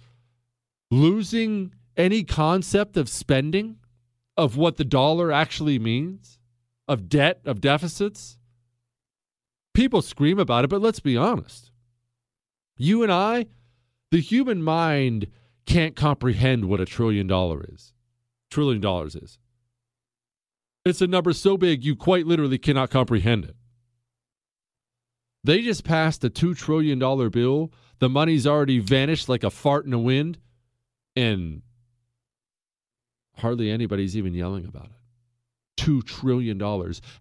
[0.91, 3.77] losing any concept of spending,
[4.37, 6.39] of what the dollar actually means,
[6.87, 8.37] of debt, of deficits.
[9.73, 11.71] People scream about it, but let's be honest.
[12.77, 13.47] You and I,
[14.11, 15.27] the human mind
[15.65, 17.93] can't comprehend what a trillion dollar is.
[18.49, 19.37] Trillion dollars is.
[20.85, 23.55] It's a number so big you quite literally cannot comprehend it.
[25.43, 27.71] They just passed a $2 trillion bill.
[27.99, 30.39] The money's already vanished like a fart in the wind,
[31.20, 31.61] and
[33.36, 34.91] hardly anybody's even yelling about it.
[35.78, 36.61] $2 trillion.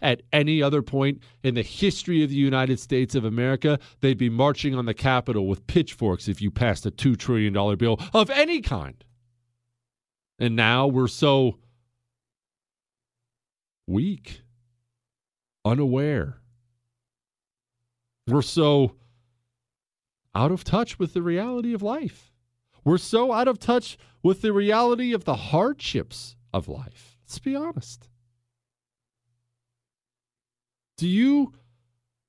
[0.00, 4.28] At any other point in the history of the United States of America, they'd be
[4.28, 8.60] marching on the Capitol with pitchforks if you passed a $2 trillion bill of any
[8.60, 9.04] kind.
[10.38, 11.58] And now we're so
[13.88, 14.42] weak,
[15.64, 16.38] unaware.
[18.28, 18.92] We're so
[20.34, 22.27] out of touch with the reality of life.
[22.84, 27.18] We're so out of touch with the reality of the hardships of life.
[27.24, 28.08] Let's be honest.
[30.96, 31.52] Do you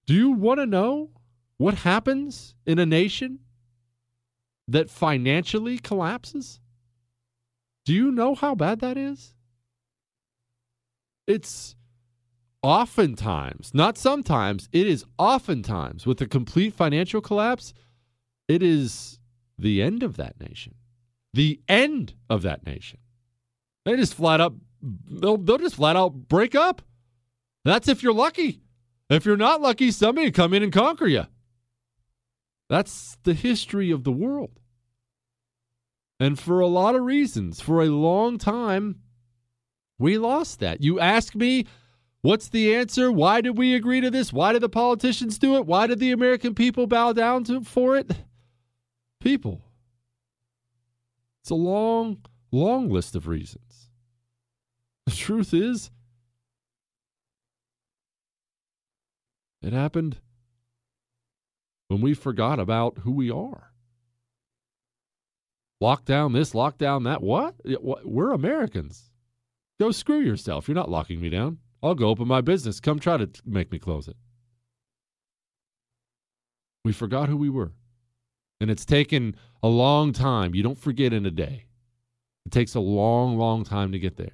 [0.05, 1.11] do you want to know
[1.57, 3.39] what happens in a nation
[4.67, 6.59] that financially collapses?
[7.85, 9.33] Do you know how bad that is?
[11.27, 11.75] It's
[12.61, 17.73] oftentimes, not sometimes, it is oftentimes with a complete financial collapse,
[18.47, 19.18] it is
[19.59, 20.75] the end of that nation.
[21.33, 22.99] The end of that nation.
[23.85, 26.81] They just flat up, they'll, they'll just flat out break up.
[27.65, 28.61] That's if you're lucky.
[29.09, 31.25] If you're not lucky, somebody come in and conquer you.
[32.69, 34.59] That's the history of the world.
[36.19, 38.99] And for a lot of reasons, for a long time,
[39.97, 40.81] we lost that.
[40.81, 41.65] You ask me,
[42.21, 43.11] what's the answer?
[43.11, 44.31] Why did we agree to this?
[44.31, 45.65] Why did the politicians do it?
[45.65, 48.11] Why did the American people bow down to, for it?
[49.19, 49.61] People.
[51.41, 53.89] It's a long, long list of reasons.
[55.05, 55.91] The truth is,
[59.61, 60.17] it happened
[61.87, 63.73] when we forgot about who we are.
[65.81, 67.21] Lockdown this, lockdown that.
[67.21, 67.55] What?
[68.05, 69.11] We're Americans.
[69.79, 70.67] Go screw yourself.
[70.67, 71.59] You're not locking me down.
[71.81, 72.79] I'll go open my business.
[72.79, 74.17] Come try to make me close it.
[76.83, 77.73] We forgot who we were.
[78.61, 80.53] And it's taken a long time.
[80.53, 81.65] You don't forget in a day.
[82.45, 84.33] It takes a long, long time to get there.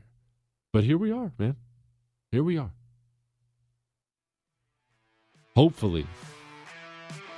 [0.73, 1.55] But here we are, man.
[2.31, 2.71] Here we are.
[5.55, 6.05] Hopefully,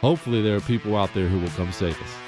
[0.02, 2.27] hopefully there are people out there who will come save us.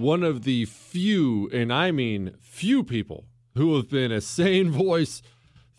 [0.00, 3.26] One of the few, and I mean few people,
[3.56, 5.22] who have been a sane voice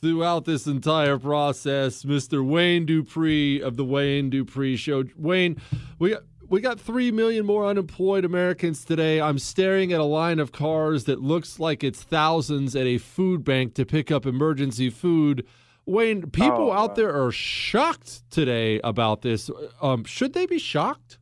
[0.02, 2.46] throughout this entire process, Mr.
[2.46, 5.04] Wayne Dupree of the Wayne Dupree Show.
[5.16, 5.62] Wayne,
[6.00, 9.22] we got, we got 3 million more unemployed Americans today.
[9.22, 13.44] I'm staring at a line of cars that looks like it's thousands at a food
[13.44, 15.46] bank to pick up emergency food.
[15.86, 19.50] Wayne, people Oh, out there are shocked today about this.
[19.82, 21.20] Um, should they be shocked?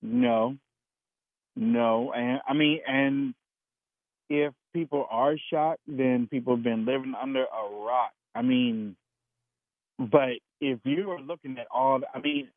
[0.00, 0.58] No,
[1.56, 3.34] no, and I mean, and
[4.30, 8.12] if people are shocked, then people have been living under a rock.
[8.34, 8.96] I mean,
[9.98, 10.30] but
[10.60, 12.48] if you are looking at all, the, I mean,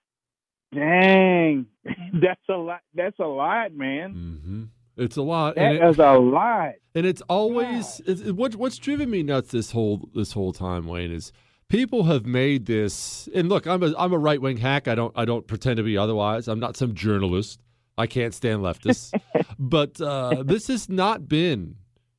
[0.73, 1.65] dang,
[2.21, 2.81] that's a lot.
[2.93, 4.13] That's a lot, man.
[4.13, 4.63] Mm-hmm.
[4.97, 5.55] It's a lot.
[5.55, 6.73] That and it- is a lot.
[6.95, 11.11] and it's always it's, what, what's driven me nuts this whole this whole time, Wayne,
[11.11, 11.33] is
[11.67, 13.27] people have made this.
[13.35, 14.87] And look, I'm a I'm a right wing hack.
[14.87, 16.47] I don't I don't pretend to be otherwise.
[16.47, 17.59] I'm not some journalist.
[17.97, 19.13] I can't stand leftists.
[19.59, 21.77] but uh, this has not been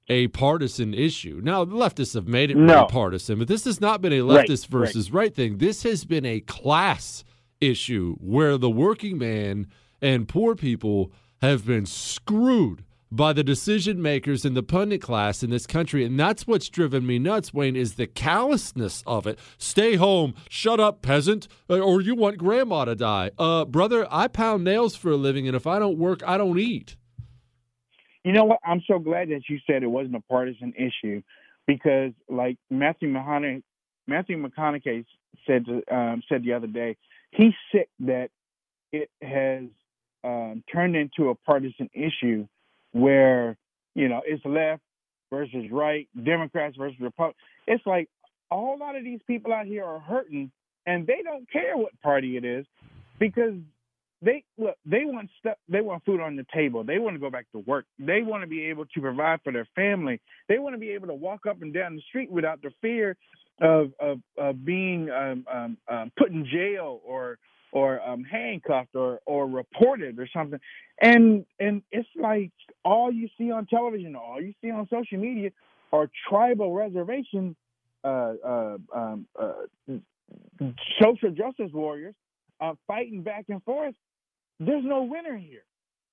[0.09, 1.41] a partisan issue.
[1.43, 2.87] Now, leftists have made it No.
[2.87, 4.70] partisan, but this has not been a leftist right.
[4.70, 5.59] versus right thing.
[5.59, 7.24] This has been a class
[7.61, 9.66] issue where the working man
[10.01, 11.12] and poor people
[11.43, 16.05] have been screwed by the decision makers in the pundit class in this country.
[16.05, 19.39] And that's what's driven me nuts, Wayne, is the callousness of it.
[19.59, 23.31] Stay home, shut up, peasant, uh, or you want grandma to die.
[23.39, 26.59] Uh, brother, I pound nails for a living, and if I don't work, I don't
[26.59, 26.97] eat.
[28.25, 28.59] You know what?
[28.65, 31.23] I'm so glad that you said it wasn't a partisan issue,
[31.67, 33.63] because like Matthew McConaughey,
[34.09, 35.05] Matthew McConaughey
[35.47, 36.97] said um, said the other day,
[37.31, 38.31] he's sick that
[38.91, 39.65] it has
[40.25, 42.49] um, turned into a partisan issue
[42.97, 43.57] where
[43.94, 44.82] you know it's left
[45.30, 47.40] versus right, Democrats versus Republicans.
[47.66, 48.09] It's like
[48.51, 50.51] a whole lot of these people out here are hurting,
[50.86, 52.64] and they don't care what party it is
[53.18, 53.55] because
[54.22, 56.84] they look they want stuff they want food on the table.
[56.84, 57.84] They want to go back to work.
[57.99, 60.20] They want to be able to provide for their family.
[60.49, 63.16] They want to be able to walk up and down the street without the fear
[63.61, 67.39] of of, of being um, um, um, put in jail or
[67.77, 70.59] or um, handcuffed or or reported or something
[71.01, 72.51] and and it's like
[72.85, 75.51] all you see on television all you see on social media
[75.93, 77.55] are tribal reservation
[78.03, 79.53] uh, uh, um, uh,
[81.01, 82.15] social justice warriors
[82.61, 83.94] uh, fighting back and forth.
[84.59, 85.65] There's no winner here.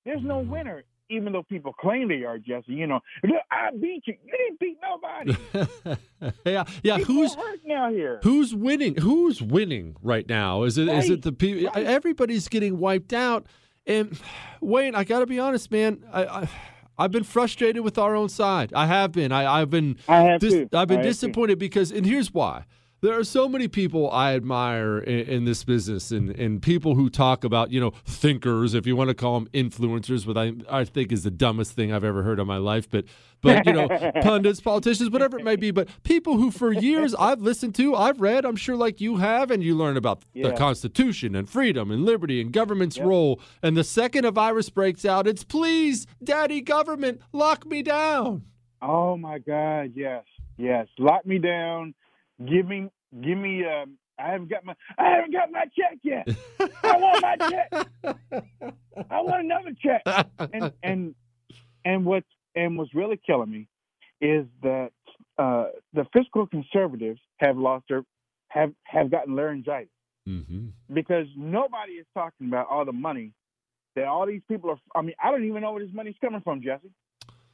[0.04, 2.72] There's no winner, even though people claim they are, Jesse.
[2.72, 4.14] You know, look, I beat you.
[4.24, 6.36] You didn't beat nobody.
[6.46, 6.96] yeah, yeah.
[6.98, 7.36] People Who's
[7.74, 8.20] out here?
[8.22, 8.96] Who's winning?
[8.96, 10.62] Who's winning right now?
[10.62, 11.70] Is it is Right, it the people?
[11.74, 11.84] right.
[11.86, 13.46] Everybody's getting wiped out.
[13.86, 14.18] And
[14.60, 16.02] Wayne, I got to be honest, man.
[16.12, 16.48] I, I
[16.96, 18.72] I've been frustrated with our own side.
[18.72, 19.32] I have been.
[19.32, 19.98] I, I've been.
[20.08, 20.68] I have dis- too.
[20.72, 22.64] I've been I disappointed because, and here's why.
[23.04, 27.10] There are so many people I admire in, in this business, and, and people who
[27.10, 30.84] talk about, you know, thinkers, if you want to call them influencers, what I, I
[30.84, 32.88] think is the dumbest thing I've ever heard in my life.
[32.88, 33.04] But,
[33.42, 33.88] but you know,
[34.22, 35.70] pundits, politicians, whatever it may be.
[35.70, 39.50] But people who, for years, I've listened to, I've read, I'm sure like you have,
[39.50, 43.38] and you learn about the Constitution and freedom and liberty and government's role.
[43.62, 48.46] And the second a virus breaks out, it's please, daddy government, lock me down.
[48.80, 49.92] Oh my God!
[49.94, 50.24] Yes,
[50.56, 50.88] yes.
[50.98, 51.92] Lock me down.
[52.44, 52.88] Give me,
[53.20, 53.64] give me.
[53.64, 56.28] Um, I haven't got my, I haven't got my check yet.
[56.82, 57.88] I want my check.
[59.10, 60.02] I want another check.
[60.52, 61.14] And and
[61.84, 62.24] and what
[62.54, 63.68] and what's really killing me
[64.20, 64.92] is that
[65.38, 68.04] uh, the fiscal conservatives have lost their
[68.48, 69.88] have have gotten laryngitis
[70.28, 70.66] mm-hmm.
[70.92, 73.32] because nobody is talking about all the money
[73.96, 74.78] that all these people are.
[74.94, 76.90] I mean, I don't even know where this money's coming from, Jesse.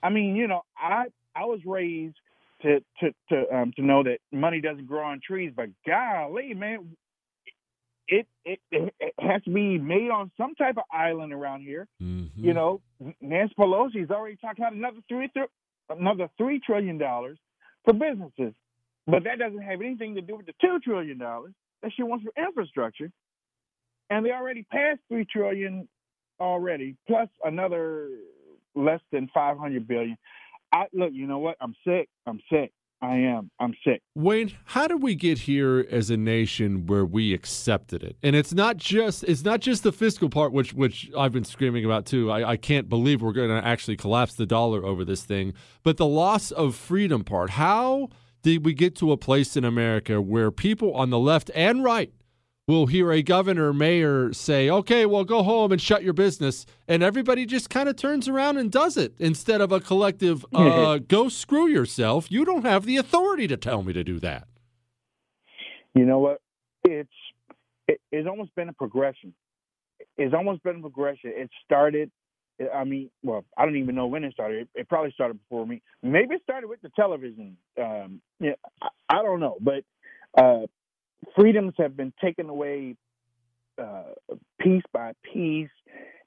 [0.03, 2.17] I mean, you know, I I was raised
[2.63, 6.97] to to to um, to know that money doesn't grow on trees, but golly, man,
[8.09, 11.87] it, it it has to be made on some type of island around here.
[12.03, 12.45] Mm-hmm.
[12.45, 12.81] You know,
[13.21, 15.49] Nancy Pelosi's already talking about another three th-
[15.89, 17.39] another three trillion dollars
[17.85, 18.53] for businesses,
[19.07, 22.25] but that doesn't have anything to do with the two trillion dollars that she wants
[22.25, 23.11] for infrastructure.
[24.11, 25.89] And they already passed three trillion
[26.41, 28.09] already, plus another
[28.75, 30.17] less than five hundred billion.
[30.73, 31.57] I look, you know what?
[31.61, 32.09] I'm sick.
[32.27, 32.73] I'm sick.
[33.03, 33.51] I am.
[33.59, 34.03] I'm sick.
[34.15, 38.17] Wayne, how did we get here as a nation where we accepted it?
[38.23, 41.85] And it's not just it's not just the fiscal part, which which I've been screaming
[41.85, 42.31] about too.
[42.31, 45.97] I, I can't believe we're going to actually collapse the dollar over this thing, but
[45.97, 47.51] the loss of freedom part.
[47.51, 48.09] How
[48.43, 52.13] did we get to a place in America where people on the left and right
[52.71, 56.65] will hear a governor, mayor say, okay, well, go home and shut your business.
[56.89, 60.99] And everybody just kind of turns around and does it instead of a collective, uh,
[60.99, 62.31] go screw yourself.
[62.31, 64.47] You don't have the authority to tell me to do that.
[65.95, 66.41] You know what?
[66.85, 67.11] It's
[67.89, 69.35] it, it's almost been a progression.
[70.17, 71.33] It's almost been a progression.
[71.35, 72.11] It started.
[72.75, 74.69] I mean, well, I don't even know when it started.
[74.75, 75.83] It, it probably started before me.
[76.03, 77.57] Maybe it started with the television.
[77.81, 79.83] Um, yeah, I, I don't know, but
[80.39, 80.67] uh,
[81.37, 82.97] freedoms have been taken away
[83.81, 84.03] uh,
[84.61, 85.71] piece by piece.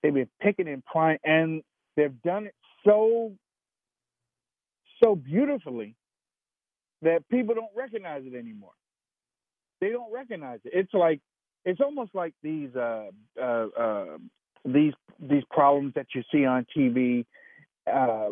[0.02, 1.64] They've been picking and prying, and
[1.96, 2.56] they've done it
[2.86, 3.32] so
[5.04, 5.96] so beautifully
[7.02, 8.72] that people don't recognize it anymore.
[9.82, 10.72] They don't recognize it.
[10.74, 11.20] It's like
[11.66, 13.08] it's almost like these uh,
[13.42, 14.06] uh, uh,
[14.66, 17.26] these these problems that you see on TV.
[17.92, 18.30] Uh,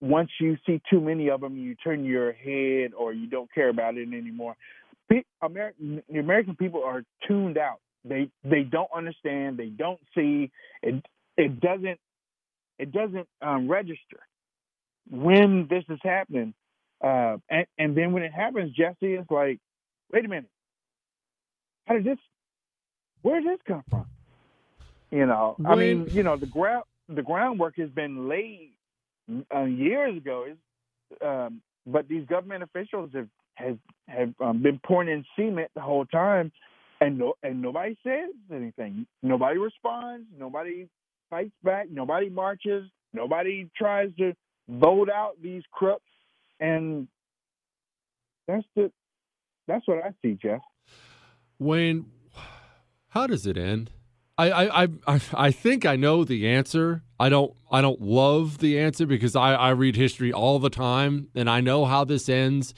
[0.00, 3.70] once you see too many of them, you turn your head or you don't care
[3.70, 4.54] about it anymore.
[5.42, 7.80] American, the American people are tuned out.
[8.04, 9.58] They they don't understand.
[9.58, 10.50] They don't see.
[10.82, 11.04] It
[11.36, 11.98] it doesn't
[12.78, 14.20] it doesn't um, register
[15.10, 16.54] when this is happening.
[17.02, 19.58] Uh, and and then when it happens, Jesse is like,
[20.12, 20.50] wait a minute,
[21.86, 22.18] how did this?
[23.22, 24.06] Where did this come from?
[25.10, 28.72] You know, I mean, you know, the ground the groundwork has been laid
[29.54, 30.46] uh, years ago.
[31.24, 33.78] Um, but these government officials have have
[34.08, 36.52] have um, been pouring in cement the whole time,
[37.00, 39.06] and no, and nobody says anything.
[39.22, 40.26] Nobody responds.
[40.38, 40.88] Nobody
[41.30, 41.90] fights back.
[41.90, 42.84] Nobody marches.
[43.12, 44.34] Nobody tries to
[44.68, 46.04] vote out these crooks,
[46.60, 47.08] and
[48.46, 48.90] that's the
[49.66, 50.60] that's what I see, Jeff.
[51.58, 52.06] Wayne,
[53.08, 53.90] how does it end?
[54.36, 57.02] I, I, I, I think I know the answer.
[57.20, 61.28] I don't I don't love the answer because I, I read history all the time
[61.34, 62.74] and I know how this ends.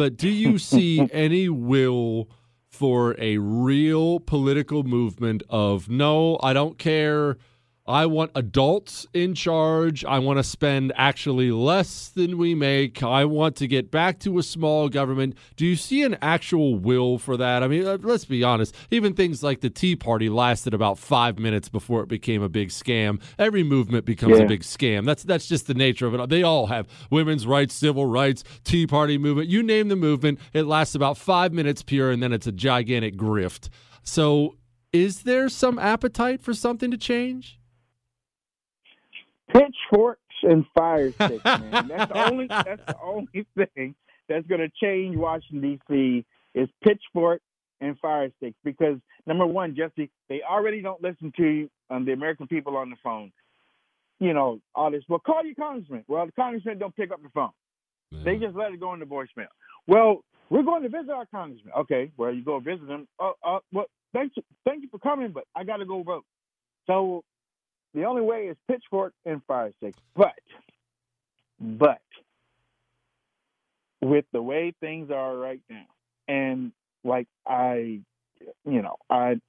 [0.00, 2.30] But do you see any will
[2.70, 7.36] for a real political movement of no, I don't care
[7.86, 10.04] I want adults in charge.
[10.04, 13.02] I want to spend actually less than we make.
[13.02, 15.36] I want to get back to a small government.
[15.56, 17.62] Do you see an actual will for that?
[17.62, 18.74] I mean, uh, let's be honest.
[18.90, 22.68] Even things like the Tea Party lasted about five minutes before it became a big
[22.68, 23.20] scam.
[23.38, 24.44] Every movement becomes yeah.
[24.44, 25.04] a big scam.
[25.06, 26.28] That's that's just the nature of it.
[26.28, 29.48] They all have women's rights, civil rights, Tea Party movement.
[29.48, 33.16] You name the movement, it lasts about five minutes pure, and then it's a gigantic
[33.16, 33.68] grift.
[34.02, 34.56] So,
[34.92, 37.59] is there some appetite for something to change?
[39.52, 41.88] Pitchforks and fire sticks, man.
[41.88, 43.94] that's the only that's the only thing
[44.28, 46.24] that's going to change Washington D.C.
[46.54, 47.44] is pitchforks
[47.80, 52.46] and fire sticks because number one, Jesse, they already don't listen to um, the American
[52.46, 53.32] people on the phone.
[54.18, 55.02] You know all this.
[55.08, 56.04] Well, call your congressman.
[56.06, 57.50] Well, the congressman don't pick up the phone.
[58.10, 58.20] Yeah.
[58.24, 59.46] They just let it go in the voicemail.
[59.86, 61.72] Well, we're going to visit our congressman.
[61.78, 63.08] Okay, well you go visit him.
[63.18, 66.24] Uh, uh, well, thank you, thank you for coming, but I got to go vote.
[66.86, 67.24] So
[67.94, 69.94] the only way is pitchfork and fire stick.
[70.16, 70.32] But,
[71.58, 72.00] but,
[74.00, 75.84] with the way things are right now,
[76.28, 76.72] and
[77.04, 78.00] like I,
[78.64, 79.40] you know, I,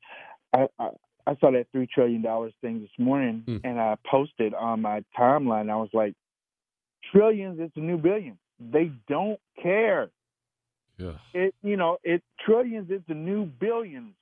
[0.54, 0.90] I, I,
[1.28, 3.62] I saw that three trillion dollars thing this morning, mm.
[3.64, 5.70] and I posted on my timeline.
[5.70, 6.16] I was like,
[7.12, 8.38] trillions is the new billions.
[8.60, 10.10] They don't care.
[10.98, 11.14] Yeah.
[11.34, 14.14] It, you know, it trillions is the new billions.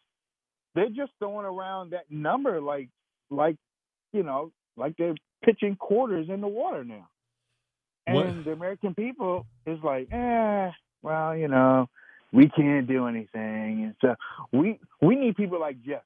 [0.75, 2.89] They're just throwing around that number like,
[3.29, 3.57] like
[4.11, 7.07] you know, like they're pitching quarters in the water now.
[8.07, 8.45] And what?
[8.45, 10.71] the American people is like, eh,
[11.01, 11.87] well, you know,
[12.31, 14.15] we can't do anything, and so
[14.51, 16.03] we we need people like Jesse.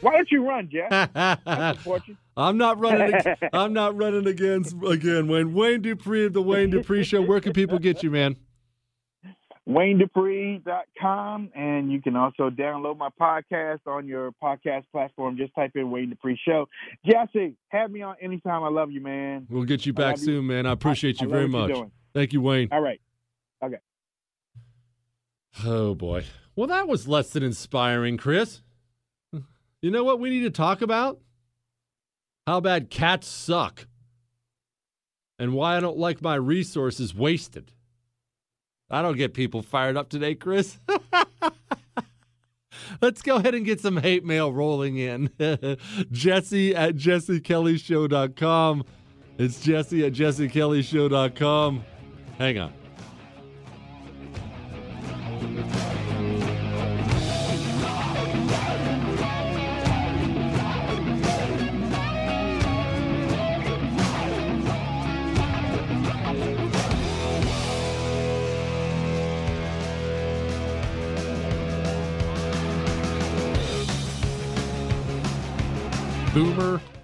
[0.00, 1.10] Why don't you run, Jeff?
[2.36, 3.20] I'm not running.
[3.52, 5.28] I'm not running against again.
[5.28, 7.22] Wayne Wayne Dupree of the Wayne Dupree Show.
[7.22, 8.36] Where can people get you, man?
[9.68, 15.36] WayneDupree.com, and you can also download my podcast on your podcast platform.
[15.36, 16.68] Just type in Wayne Dupree Show.
[17.06, 18.64] Jesse, have me on anytime.
[18.64, 19.46] I love you, man.
[19.48, 20.42] We'll get you back soon, you.
[20.42, 20.66] man.
[20.66, 21.76] I appreciate you I, very much.
[22.12, 22.68] Thank you, Wayne.
[22.72, 23.00] All right.
[23.64, 23.78] Okay.
[25.64, 26.24] Oh boy.
[26.56, 28.62] Well, that was less than inspiring, Chris.
[29.80, 31.18] You know what we need to talk about?
[32.46, 33.86] How bad cats suck
[35.38, 37.72] and why I don't like my resources wasted.
[38.92, 40.76] I don't get people fired up today, Chris.
[43.00, 45.30] Let's go ahead and get some hate mail rolling in.
[46.12, 48.84] Jesse at jessekellyshow.com.
[49.38, 51.84] It's Jesse at jessekellyshow.com.
[52.38, 52.81] Hang on.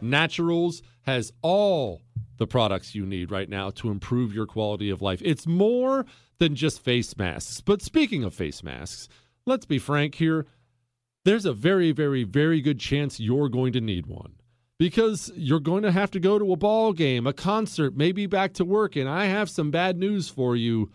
[0.01, 2.03] Naturals has all
[2.39, 5.21] the products you need right now to improve your quality of life.
[5.25, 6.07] It's more
[6.39, 7.61] than just face masks.
[7.61, 9.09] But speaking of face masks,
[9.47, 10.47] let's be frank here.
[11.25, 14.35] There's a very, very, very good chance you're going to need one
[14.79, 18.55] because you're going to have to go to a ball game, a concert, maybe back
[18.55, 18.97] to work.
[18.97, 20.91] And I have some bad news for you.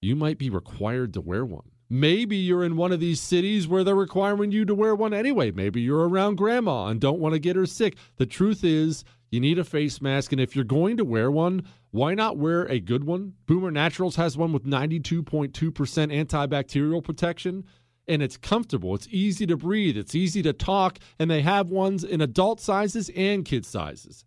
[0.00, 1.70] You might be required to wear one.
[1.88, 5.52] Maybe you're in one of these cities where they're requiring you to wear one anyway.
[5.52, 7.96] Maybe you're around grandma and don't want to get her sick.
[8.16, 10.32] The truth is, you need a face mask.
[10.32, 13.34] And if you're going to wear one, why not wear a good one?
[13.46, 17.64] Boomer Naturals has one with 92.2% antibacterial protection.
[18.08, 18.94] And it's comfortable.
[18.94, 19.96] It's easy to breathe.
[19.96, 20.98] It's easy to talk.
[21.18, 24.24] And they have ones in adult sizes and kid sizes.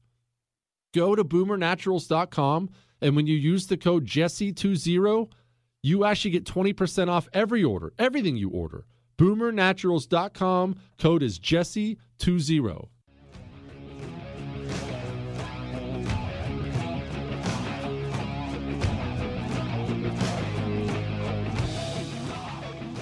[0.94, 2.70] Go to boomernaturals.com.
[3.02, 5.30] And when you use the code Jesse20,
[5.82, 8.86] you actually get 20% off every order, everything you order.
[9.18, 10.76] Boomernaturals.com.
[10.98, 12.90] Code is Jesse20.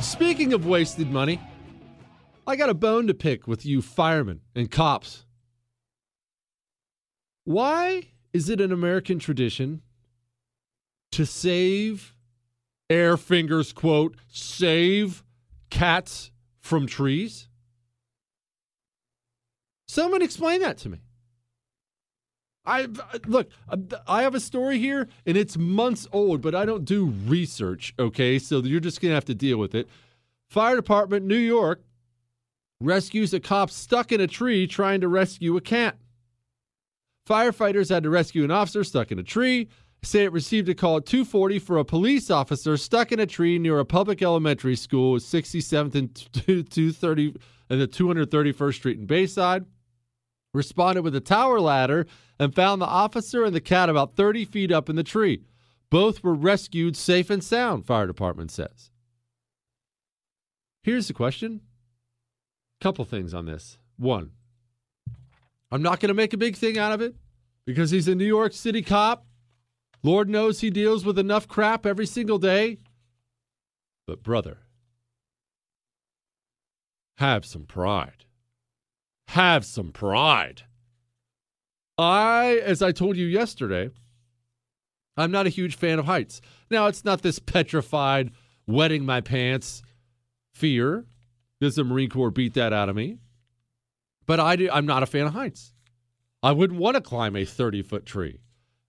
[0.01, 1.39] Speaking of wasted money,
[2.47, 5.25] I got a bone to pick with you firemen and cops.
[7.43, 9.81] Why is it an American tradition
[11.11, 12.15] to save
[12.89, 15.23] air fingers quote save
[15.69, 17.47] cats from trees.
[19.87, 20.99] Someone explain that to me.
[22.65, 22.89] I
[23.25, 23.47] look
[24.07, 28.39] i have a story here and it's months old but i don't do research okay?
[28.39, 29.87] So you're just gonna have to deal with it.
[30.49, 31.81] Fire department new york
[32.81, 35.97] rescues a cop stuck in a tree trying to rescue a cat.
[37.27, 39.67] Firefighters had to rescue an officer stuck in a tree
[40.07, 43.59] say it received a call at 2:40 for a police officer stuck in a tree
[43.59, 47.35] near a public elementary school, 67th and 230
[47.69, 49.65] and the 231st Street in Bayside.
[50.53, 52.07] Responded with a tower ladder
[52.39, 55.43] and found the officer and the cat about 30 feet up in the tree.
[55.89, 58.89] Both were rescued safe and sound, fire department says.
[60.81, 61.61] Here's the question.
[62.81, 63.77] Couple things on this.
[63.97, 64.31] One,
[65.71, 67.15] I'm not going to make a big thing out of it
[67.65, 69.26] because he's a New York City cop
[70.03, 72.77] Lord knows he deals with enough crap every single day.
[74.05, 74.59] But, brother,
[77.17, 78.25] have some pride.
[79.29, 80.63] Have some pride.
[81.97, 83.89] I, as I told you yesterday,
[85.17, 86.41] I'm not a huge fan of heights.
[86.69, 88.31] Now, it's not this petrified,
[88.67, 89.81] wetting my pants
[90.53, 91.05] fear.
[91.59, 93.17] Does the Marine Corps beat that out of me?
[94.27, 95.73] But I do, I'm not a fan of heights.
[96.43, 98.39] I wouldn't want to climb a 30 foot tree.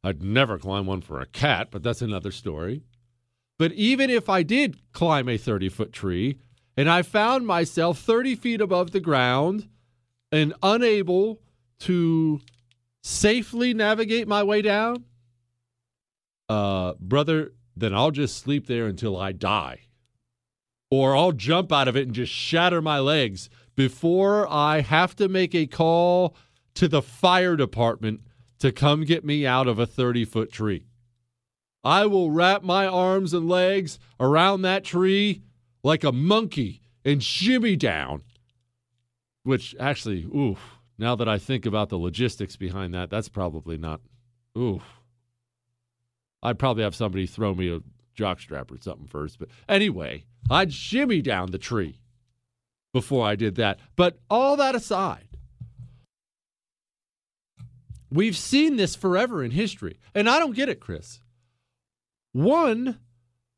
[0.05, 2.83] I'd never climb one for a cat, but that's another story.
[3.59, 6.39] But even if I did climb a 30 foot tree
[6.77, 9.69] and I found myself 30 feet above the ground
[10.31, 11.41] and unable
[11.81, 12.41] to
[13.03, 15.05] safely navigate my way down,
[16.49, 19.81] uh, brother, then I'll just sleep there until I die.
[20.91, 25.29] Or I'll jump out of it and just shatter my legs before I have to
[25.29, 26.35] make a call
[26.75, 28.21] to the fire department
[28.59, 30.85] to come get me out of a 30 foot tree.
[31.85, 35.43] I will wrap my arms and legs around that tree
[35.83, 38.23] like a monkey and shimmy down.
[39.45, 40.59] Which actually, oof,
[40.99, 44.01] now that I think about the logistics behind that, that's probably not,
[44.57, 44.83] oof.
[46.43, 47.81] I'd probably have somebody throw me a
[48.17, 49.39] jockstrap or something first.
[49.39, 52.01] But anyway, I'd shimmy down the tree
[52.93, 53.79] before I did that.
[53.97, 55.28] But all that aside,
[58.11, 59.99] We've seen this forever in history.
[60.15, 61.21] And I don't get it, Chris.
[62.33, 62.99] One,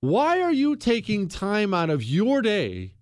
[0.00, 2.94] why are you taking time out of your day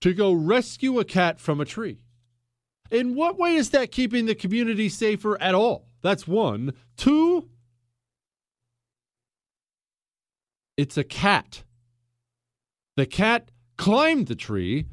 [0.00, 2.00] to go rescue a cat from a tree?
[2.90, 5.88] In what way is that keeping the community safer at all?
[6.02, 6.72] That's one.
[6.96, 7.48] Two,
[10.76, 11.64] it's a cat.
[12.96, 14.86] The cat climbed the tree.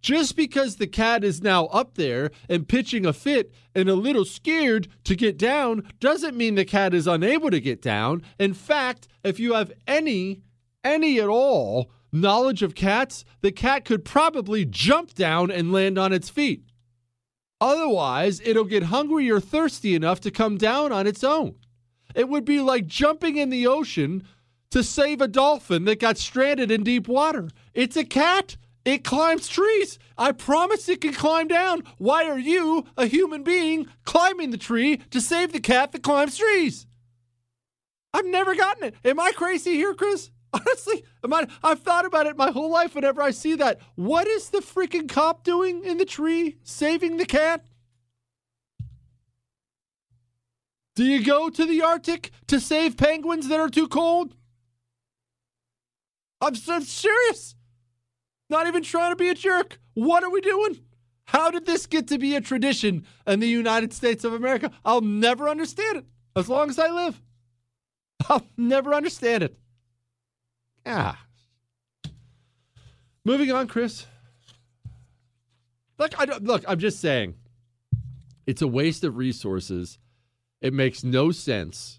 [0.00, 4.24] Just because the cat is now up there and pitching a fit and a little
[4.24, 8.22] scared to get down doesn't mean the cat is unable to get down.
[8.38, 10.42] In fact, if you have any,
[10.84, 16.12] any at all knowledge of cats, the cat could probably jump down and land on
[16.12, 16.64] its feet.
[17.60, 21.56] Otherwise, it'll get hungry or thirsty enough to come down on its own.
[22.14, 24.26] It would be like jumping in the ocean
[24.70, 27.48] to save a dolphin that got stranded in deep water.
[27.74, 28.56] It's a cat.
[28.88, 29.98] It climbs trees.
[30.16, 31.82] I promise it can climb down.
[31.98, 36.38] Why are you, a human being, climbing the tree to save the cat that climbs
[36.38, 36.86] trees?
[38.14, 38.94] I've never gotten it.
[39.04, 40.30] Am I crazy here, Chris?
[40.54, 43.78] Honestly, am I, I've thought about it my whole life whenever I see that.
[43.96, 47.66] What is the freaking cop doing in the tree saving the cat?
[50.96, 54.34] Do you go to the Arctic to save penguins that are too cold?
[56.40, 57.54] I'm, I'm serious.
[58.50, 59.78] Not even trying to be a jerk.
[59.94, 60.80] What are we doing?
[61.26, 64.70] How did this get to be a tradition in the United States of America?
[64.84, 66.04] I'll never understand it
[66.34, 67.20] as long as I live.
[68.28, 69.58] I'll never understand it.
[70.86, 71.16] Yeah.
[73.24, 74.06] Moving on, Chris.
[75.98, 77.34] Look, I don't, look, I'm just saying
[78.46, 79.98] it's a waste of resources.
[80.62, 81.97] It makes no sense.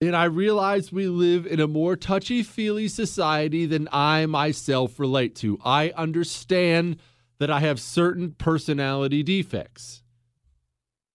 [0.00, 5.34] And I realize we live in a more touchy feely society than I myself relate
[5.36, 5.58] to.
[5.64, 6.98] I understand
[7.38, 10.02] that I have certain personality defects.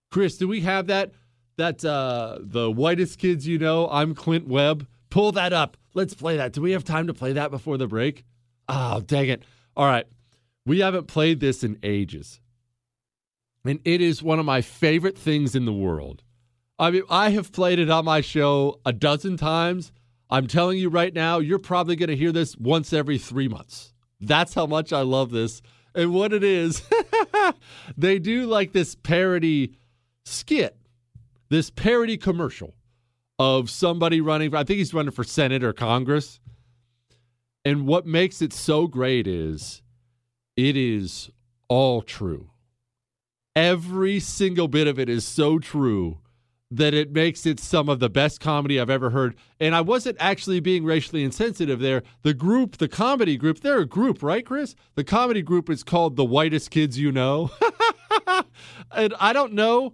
[0.09, 1.11] Chris, do we have that?
[1.57, 4.87] That uh, the whitest kids you know, I'm Clint Webb.
[5.09, 5.77] Pull that up.
[5.93, 6.53] Let's play that.
[6.53, 8.23] Do we have time to play that before the break?
[8.67, 9.43] Oh, dang it.
[9.75, 10.07] All right.
[10.65, 12.39] We haven't played this in ages.
[13.63, 16.23] And it is one of my favorite things in the world.
[16.81, 19.91] I mean, I have played it on my show a dozen times.
[20.31, 23.93] I'm telling you right now, you're probably going to hear this once every three months.
[24.19, 25.61] That's how much I love this.
[25.93, 26.81] And what it is,
[27.97, 29.75] they do like this parody
[30.25, 30.75] skit,
[31.49, 32.73] this parody commercial
[33.37, 34.55] of somebody running.
[34.55, 36.39] I think he's running for Senate or Congress.
[37.63, 39.83] And what makes it so great is
[40.57, 41.29] it is
[41.67, 42.49] all true.
[43.55, 46.20] Every single bit of it is so true
[46.71, 49.35] that it makes it some of the best comedy I've ever heard.
[49.59, 52.01] And I wasn't actually being racially insensitive there.
[52.21, 54.73] The group, the comedy group, they're a group, right, Chris?
[54.95, 57.51] The comedy group is called The Whitest Kids You Know.
[58.95, 59.93] and I don't know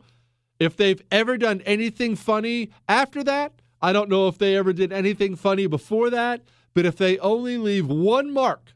[0.60, 3.54] if they've ever done anything funny after that.
[3.82, 6.42] I don't know if they ever did anything funny before that.
[6.76, 8.74] But if they only leave one mark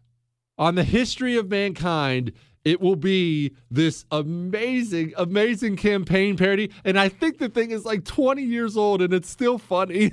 [0.57, 6.71] on the history of mankind, it will be this amazing, amazing campaign parody.
[6.85, 10.11] And I think the thing is like 20 years old and it's still funny.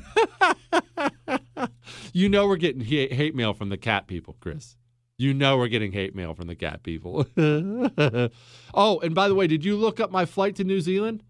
[2.12, 4.76] you know, we're getting hate, mail from the cat people, Chris.
[5.18, 7.26] You know, we're getting hate mail from the cat people.
[8.74, 11.24] oh, and by the way, did you look up my flight to New Zealand?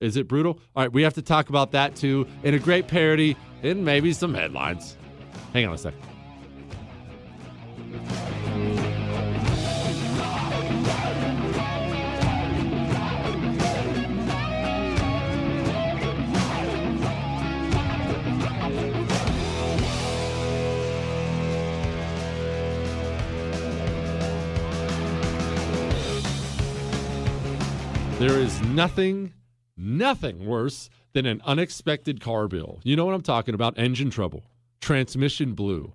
[0.00, 0.58] Is it brutal?
[0.74, 4.14] All right, we have to talk about that too in a great parody and maybe
[4.14, 4.96] some headlines.
[5.52, 6.09] Hang on a second.
[28.20, 29.32] There is nothing,
[29.78, 32.78] nothing worse than an unexpected car bill.
[32.84, 33.78] You know what I'm talking about?
[33.78, 34.44] Engine trouble,
[34.78, 35.94] transmission blew.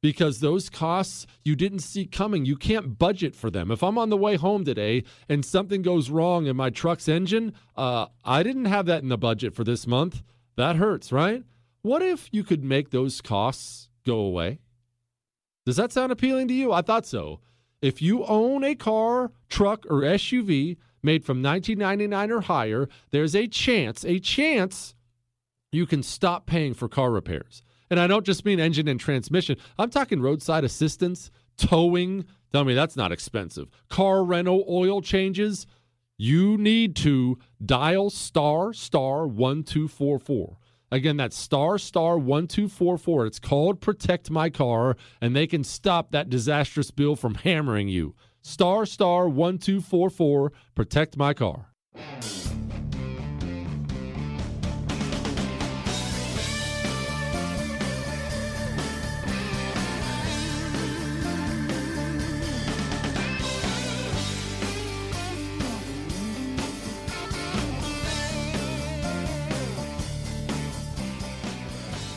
[0.00, 2.44] Because those costs you didn't see coming.
[2.44, 3.72] You can't budget for them.
[3.72, 7.54] If I'm on the way home today and something goes wrong in my truck's engine,
[7.76, 10.22] uh, I didn't have that in the budget for this month.
[10.54, 11.42] That hurts, right?
[11.82, 14.60] What if you could make those costs go away?
[15.66, 16.72] Does that sound appealing to you?
[16.72, 17.40] I thought so.
[17.82, 23.46] If you own a car, truck, or SUV, made from 1999 or higher, there's a
[23.46, 24.94] chance, a chance
[25.70, 27.62] you can stop paying for car repairs.
[27.90, 29.56] And I don't just mean engine and transmission.
[29.78, 32.24] I'm talking roadside assistance, towing.
[32.52, 33.68] Tell me that's not expensive.
[33.88, 35.66] Car rental, oil changes.
[36.16, 40.58] You need to dial star star 1244.
[40.90, 43.26] Again, that's star star 1244.
[43.26, 48.14] It's called Protect My Car, and they can stop that disastrous bill from hammering you.
[48.46, 50.52] Star star 1244.
[50.74, 51.70] Protect my car.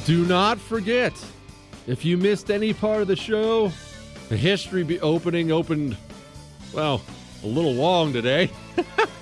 [0.05, 1.13] Do not forget,
[1.85, 3.71] if you missed any part of the show,
[4.27, 5.95] the History be opening opened
[6.77, 7.01] Well,
[7.43, 8.51] a little long today.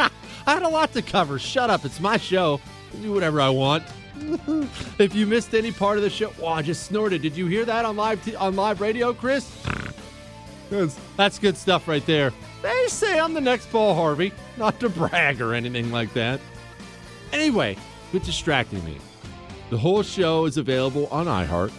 [0.00, 0.10] I
[0.44, 1.38] had a lot to cover.
[1.38, 1.84] Shut up.
[1.84, 2.60] It's my show.
[2.92, 3.84] I do whatever I want.
[4.98, 7.22] if you missed any part of the show, wow, I just snorted.
[7.22, 9.48] Did you hear that on live t- on live radio, Chris?
[10.70, 12.32] That's, that's good stuff right there.
[12.62, 14.32] They say I'm the next Paul Harvey.
[14.56, 16.40] Not to brag or anything like that.
[17.32, 17.76] Anyway,
[18.10, 18.98] quit distracting me.
[19.70, 21.70] The whole show is available on iHeart.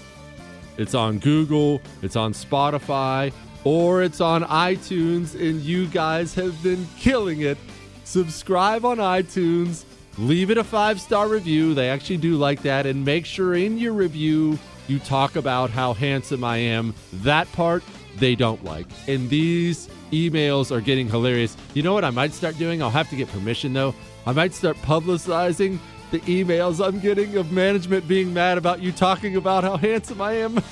[0.78, 3.34] It's on Google, it's on Spotify,
[3.64, 7.57] or it's on iTunes, and you guys have been killing it.
[8.03, 9.84] Subscribe on iTunes,
[10.18, 11.73] leave it a five star review.
[11.73, 12.86] They actually do like that.
[12.86, 14.57] And make sure in your review
[14.88, 16.94] you talk about how handsome I am.
[17.14, 17.84] That part
[18.18, 18.88] they don't like.
[19.07, 21.56] And these emails are getting hilarious.
[21.73, 22.81] You know what I might start doing?
[22.81, 23.94] I'll have to get permission though.
[24.26, 25.77] I might start publicizing
[26.11, 30.34] the emails I'm getting of management being mad about you talking about how handsome I
[30.34, 30.64] am.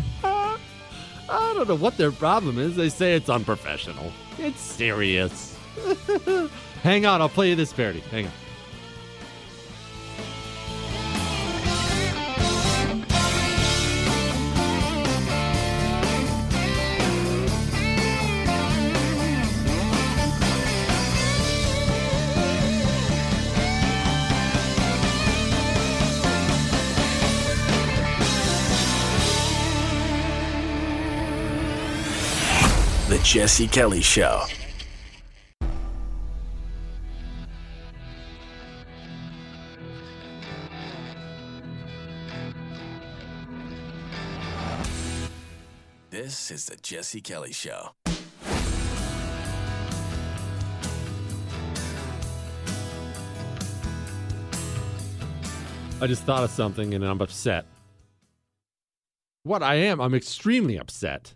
[1.28, 2.76] I don't know what their problem is.
[2.76, 4.12] They say it's unprofessional.
[4.38, 5.56] It's serious.
[6.82, 8.00] Hang on, I'll play you this parody.
[8.00, 8.32] Hang on.
[33.26, 34.40] Jesse Kelly Show.
[46.08, 47.90] This is the Jesse Kelly Show.
[56.00, 57.64] I just thought of something and I'm upset.
[59.42, 61.34] What I am, I'm extremely upset.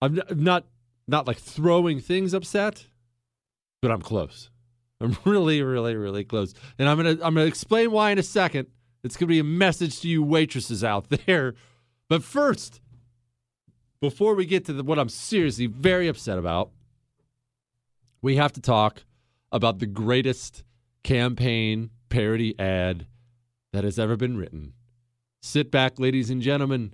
[0.00, 0.64] I'm not
[1.10, 2.86] not like throwing things upset,
[3.82, 4.50] but I'm close.
[5.00, 6.54] I'm really, really, really close.
[6.78, 8.68] And I'm gonna I'm gonna explain why in a second.
[9.02, 11.54] It's gonna be a message to you waitresses out there.
[12.08, 12.80] But first,
[14.00, 16.70] before we get to the, what I'm seriously very upset about,
[18.22, 19.04] we have to talk
[19.52, 20.64] about the greatest
[21.02, 23.06] campaign parody ad
[23.72, 24.74] that has ever been written.
[25.42, 26.92] Sit back, ladies and gentlemen,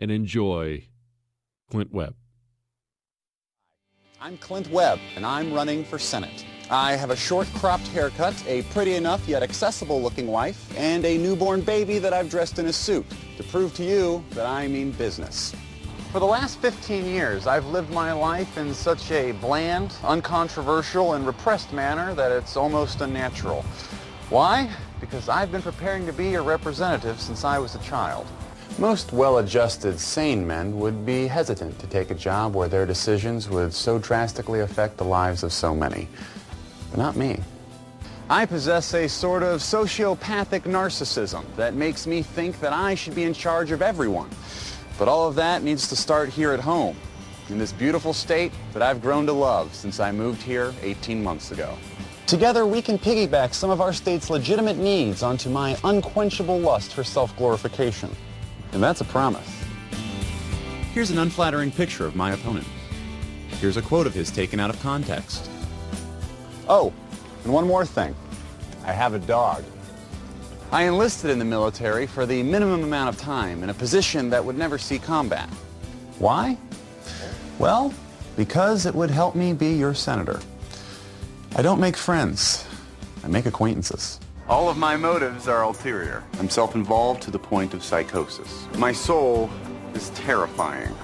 [0.00, 0.88] and enjoy
[1.70, 2.16] Clint Webb.
[4.24, 6.46] I'm Clint Webb, and I'm running for Senate.
[6.70, 11.18] I have a short cropped haircut, a pretty enough yet accessible looking wife, and a
[11.18, 13.04] newborn baby that I've dressed in a suit
[13.36, 15.54] to prove to you that I mean business.
[16.10, 21.26] For the last 15 years, I've lived my life in such a bland, uncontroversial, and
[21.26, 23.60] repressed manner that it's almost unnatural.
[24.30, 24.70] Why?
[25.00, 28.26] Because I've been preparing to be your representative since I was a child.
[28.78, 33.72] Most well-adjusted, sane men would be hesitant to take a job where their decisions would
[33.72, 36.08] so drastically affect the lives of so many.
[36.90, 37.38] But not me.
[38.28, 43.22] I possess a sort of sociopathic narcissism that makes me think that I should be
[43.22, 44.28] in charge of everyone.
[44.98, 46.96] But all of that needs to start here at home,
[47.50, 51.52] in this beautiful state that I've grown to love since I moved here 18 months
[51.52, 51.78] ago.
[52.26, 57.04] Together, we can piggyback some of our state's legitimate needs onto my unquenchable lust for
[57.04, 58.10] self-glorification.
[58.74, 59.48] And that's a promise.
[60.92, 62.66] Here's an unflattering picture of my opponent.
[63.60, 65.48] Here's a quote of his taken out of context.
[66.68, 66.92] Oh,
[67.44, 68.14] and one more thing.
[68.84, 69.64] I have a dog.
[70.72, 74.44] I enlisted in the military for the minimum amount of time in a position that
[74.44, 75.48] would never see combat.
[76.18, 76.58] Why?
[77.60, 77.94] Well,
[78.36, 80.40] because it would help me be your senator.
[81.54, 82.66] I don't make friends.
[83.22, 84.18] I make acquaintances.
[84.46, 86.22] All of my motives are ulterior.
[86.38, 88.68] I'm self-involved to the point of psychosis.
[88.76, 89.48] My soul
[89.94, 90.94] is terrifying.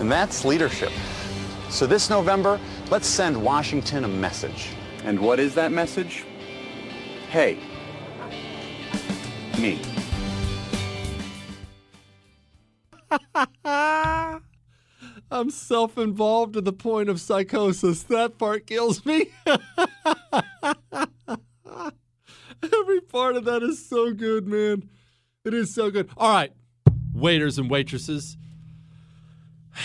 [0.00, 0.90] And that's leadership.
[1.70, 2.58] So this November,
[2.90, 4.70] let's send Washington a message.
[5.04, 6.24] And what is that message?
[7.30, 7.60] Hey,
[9.60, 9.80] me.
[15.30, 18.02] I'm self involved to the point of psychosis.
[18.02, 19.30] That part kills me.
[22.80, 24.88] Every part of that is so good, man.
[25.44, 26.08] It is so good.
[26.16, 26.52] All right,
[27.12, 28.36] waiters and waitresses.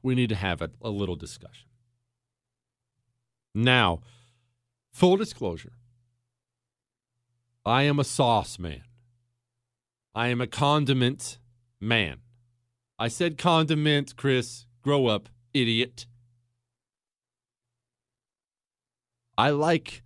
[0.00, 1.68] We need to have a, a little discussion.
[3.52, 4.00] Now,
[4.92, 5.72] full disclosure
[7.66, 8.84] I am a sauce man,
[10.14, 11.38] I am a condiment
[11.80, 12.18] man.
[12.98, 14.66] I said condiment, Chris.
[14.82, 16.06] Grow up, idiot.
[19.36, 20.02] I like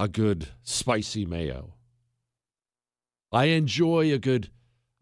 [0.00, 1.74] a good spicy mayo.
[3.30, 4.50] I enjoy a good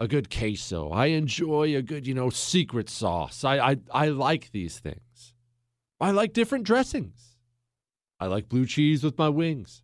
[0.00, 0.90] a good queso.
[0.90, 3.42] I enjoy a good, you know, secret sauce.
[3.42, 5.34] I, I, I like these things.
[6.00, 7.36] I like different dressings.
[8.20, 9.82] I like blue cheese with my wings.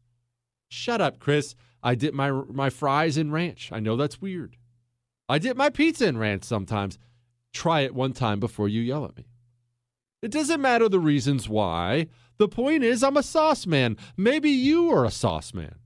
[0.69, 1.55] Shut up, Chris.
[1.83, 3.71] I dip my my fries in ranch.
[3.73, 4.57] I know that's weird.
[5.29, 6.99] I dip my pizza in ranch sometimes.
[7.53, 9.27] Try it one time before you yell at me.
[10.23, 12.09] It doesn't matter the reasons why.
[12.39, 13.97] The point is, I'm a sauce man.
[14.17, 15.77] Maybe you are a sauce man.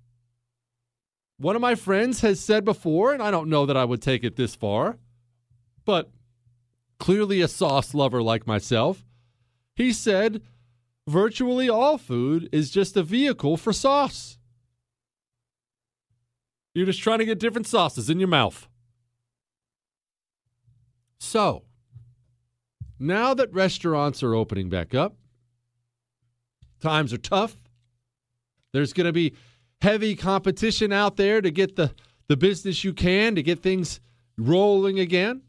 [1.39, 4.25] One of my friends has said before, and I don't know that I would take
[4.25, 4.99] it this far,
[5.85, 6.11] but
[6.99, 9.05] clearly a sauce lover like myself,
[9.75, 10.43] he said
[11.07, 14.39] virtually all food is just a vehicle for sauce.
[16.75, 18.69] You're just trying to get different sauces in your mouth.
[21.21, 21.65] So,
[22.99, 25.17] now that restaurants are opening back up,
[26.81, 27.57] times are tough.
[28.73, 29.35] There's going to be
[29.81, 31.93] heavy competition out there to get the,
[32.29, 34.01] the business you can, to get things
[34.37, 35.43] rolling again.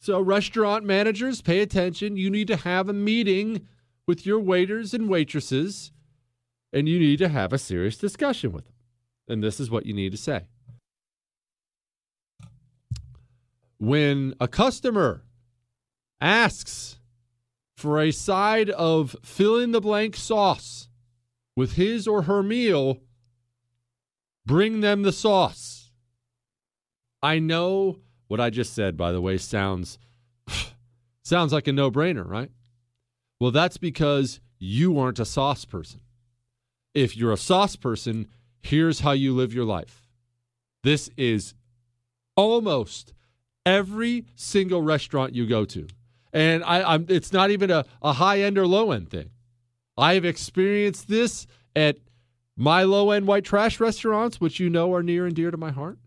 [0.00, 2.16] So, restaurant managers, pay attention.
[2.16, 3.66] You need to have a meeting
[4.06, 5.92] with your waiters and waitresses,
[6.72, 8.74] and you need to have a serious discussion with them.
[9.28, 10.46] And this is what you need to say.
[13.78, 15.22] When a customer
[16.20, 16.97] asks
[17.78, 20.88] for a side of fill in the blank sauce
[21.54, 22.98] with his or her meal,
[24.44, 25.92] bring them the sauce.
[27.22, 29.96] I know what I just said, by the way, sounds
[31.22, 32.50] sounds like a no-brainer, right?
[33.38, 36.00] Well, that's because you aren't a sauce person.
[36.94, 38.26] If you're a sauce person,
[38.60, 40.08] here's how you live your life.
[40.82, 41.54] This is
[42.34, 43.14] almost
[43.64, 45.86] every single restaurant you go to.
[46.38, 49.30] And I, am it's not even a, a high end or low end thing.
[49.96, 51.96] I have experienced this at
[52.56, 55.72] my low end white trash restaurants, which you know are near and dear to my
[55.72, 55.98] heart.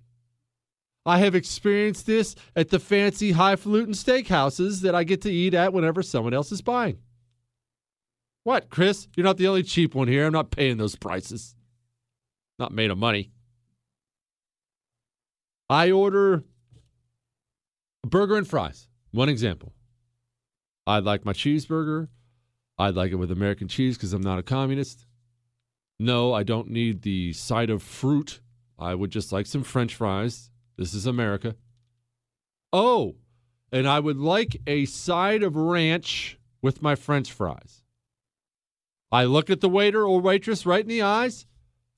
[1.06, 5.74] I have experienced this at the fancy highfalutin steakhouses that I get to eat at
[5.74, 7.00] whenever someone else is buying.
[8.46, 9.10] What, Chris?
[9.18, 10.26] You're not the only cheap one here.
[10.26, 11.58] I'm not paying those prices.
[12.58, 13.32] Not made of money.
[15.70, 16.46] I order
[18.06, 18.88] a burger and fries.
[19.12, 19.74] One example.
[20.88, 22.08] I'd like my cheeseburger.
[22.78, 25.06] I'd like it with American cheese because I'm not a communist.
[26.00, 28.42] No, I don't need the side of fruit.
[28.80, 30.50] I would just like some french fries.
[30.78, 31.56] This is America.
[32.74, 33.16] Oh,
[33.72, 37.84] and I would like a side of ranch with my french fries.
[39.12, 41.46] I look at the waiter or waitress right in the eyes,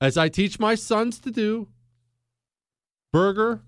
[0.00, 1.68] as I teach my sons to do.
[3.12, 3.62] Burger,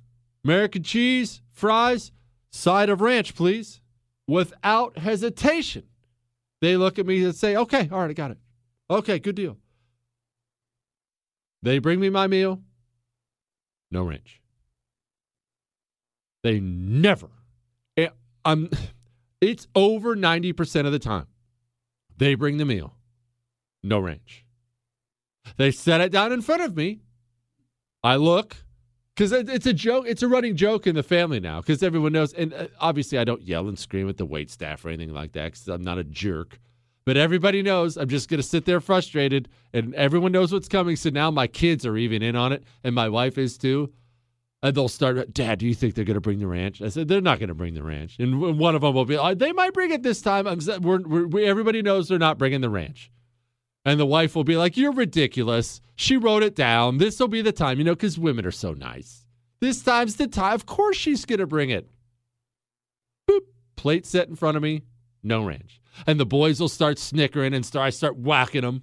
[0.44, 2.12] American cheese, fries,
[2.50, 3.80] side of ranch, please.
[4.28, 5.84] Without hesitation.
[6.60, 8.38] They look at me and say, okay, all right, I got it.
[8.90, 9.58] Okay, good deal.
[11.62, 12.62] They bring me my meal,
[13.90, 14.40] no ranch.
[16.42, 17.28] They never,
[17.96, 18.08] eh,
[18.44, 18.70] I'm,
[19.40, 21.26] it's over 90% of the time.
[22.16, 22.94] They bring the meal,
[23.82, 24.44] no ranch.
[25.56, 27.00] They set it down in front of me.
[28.02, 28.56] I look,
[29.16, 30.04] because it's a joke.
[30.06, 32.34] It's a running joke in the family now because everyone knows.
[32.34, 35.32] And uh, obviously, I don't yell and scream at the wait staff or anything like
[35.32, 36.60] that because I'm not a jerk.
[37.06, 40.96] But everybody knows I'm just going to sit there frustrated, and everyone knows what's coming.
[40.96, 43.92] So now my kids are even in on it, and my wife is too.
[44.62, 46.82] And they'll start, Dad, do you think they're going to bring the ranch?
[46.82, 48.16] I said, they're not going to bring the ranch.
[48.18, 50.46] And one of them will be, oh, they might bring it this time.
[50.46, 53.12] I'm, we're, we're, we, everybody knows they're not bringing the ranch.
[53.86, 55.80] And the wife will be like, You're ridiculous.
[55.94, 56.98] She wrote it down.
[56.98, 59.24] This will be the time, you know, because women are so nice.
[59.60, 60.54] This time's the time.
[60.54, 61.88] Of course she's going to bring it.
[63.30, 63.42] Boop.
[63.76, 64.82] Plate set in front of me.
[65.22, 65.80] No ranch.
[66.06, 68.82] And the boys will start snickering and start, I start whacking them.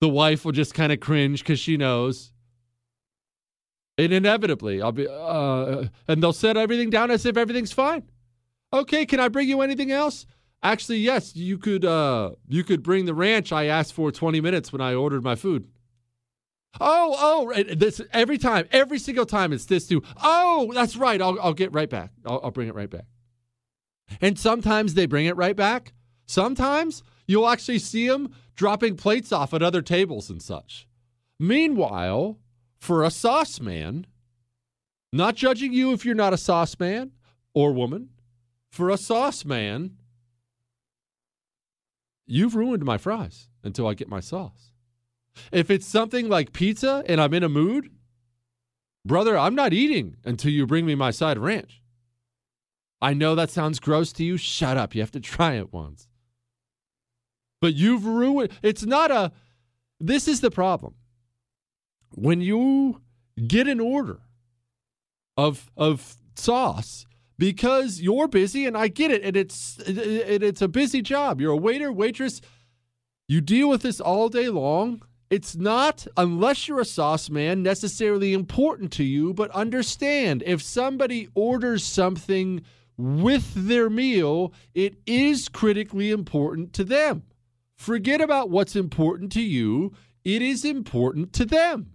[0.00, 2.32] The wife will just kind of cringe because she knows.
[3.98, 8.04] And inevitably, I'll be, uh, and they'll set everything down as if everything's fine.
[8.72, 10.26] Okay, can I bring you anything else?
[10.62, 14.72] Actually, yes, you could uh you could bring the ranch I asked for 20 minutes
[14.72, 15.68] when I ordered my food.
[16.80, 20.02] Oh, oh, this every time, every single time it's this too.
[20.22, 21.20] Oh, that's right.
[21.20, 22.10] I'll I'll get right back.
[22.24, 23.06] I'll, I'll bring it right back.
[24.20, 25.92] And sometimes they bring it right back.
[26.26, 30.86] Sometimes you'll actually see them dropping plates off at other tables and such.
[31.38, 32.38] Meanwhile,
[32.78, 34.06] for a sauce man,
[35.12, 37.12] not judging you if you're not a sauce man
[37.52, 38.10] or woman,
[38.70, 39.98] for a sauce man,
[42.26, 44.72] You've ruined my fries until I get my sauce.
[45.50, 47.90] If it's something like pizza and I'm in a mood,
[49.04, 51.82] brother, I'm not eating until you bring me my side ranch.
[53.00, 54.36] I know that sounds gross to you.
[54.36, 54.94] Shut up.
[54.94, 56.08] You have to try it once.
[57.60, 59.32] But you've ruined it's not a
[60.00, 60.94] this is the problem.
[62.14, 63.00] When you
[63.46, 64.20] get an order
[65.36, 67.06] of of sauce
[67.42, 71.40] because you're busy and I get it and it's it, it's a busy job.
[71.40, 72.40] You're a waiter, waitress.
[73.26, 75.02] You deal with this all day long.
[75.28, 81.30] It's not unless you're a sauce man necessarily important to you, but understand if somebody
[81.34, 82.62] orders something
[82.96, 87.24] with their meal, it is critically important to them.
[87.74, 89.92] Forget about what's important to you.
[90.24, 91.94] It is important to them.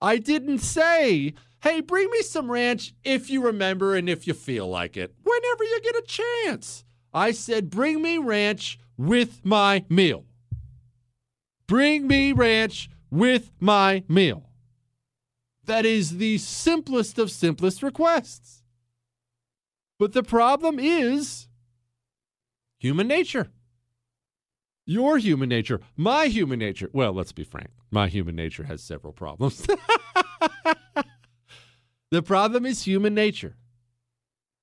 [0.00, 4.68] I didn't say Hey, bring me some ranch if you remember and if you feel
[4.68, 6.84] like it, whenever you get a chance.
[7.12, 10.24] I said, bring me ranch with my meal.
[11.66, 14.50] Bring me ranch with my meal.
[15.64, 18.62] That is the simplest of simplest requests.
[19.98, 21.48] But the problem is
[22.78, 23.48] human nature.
[24.86, 26.88] Your human nature, my human nature.
[26.94, 27.68] Well, let's be frank.
[27.90, 29.66] My human nature has several problems.
[32.10, 33.56] The problem is human nature.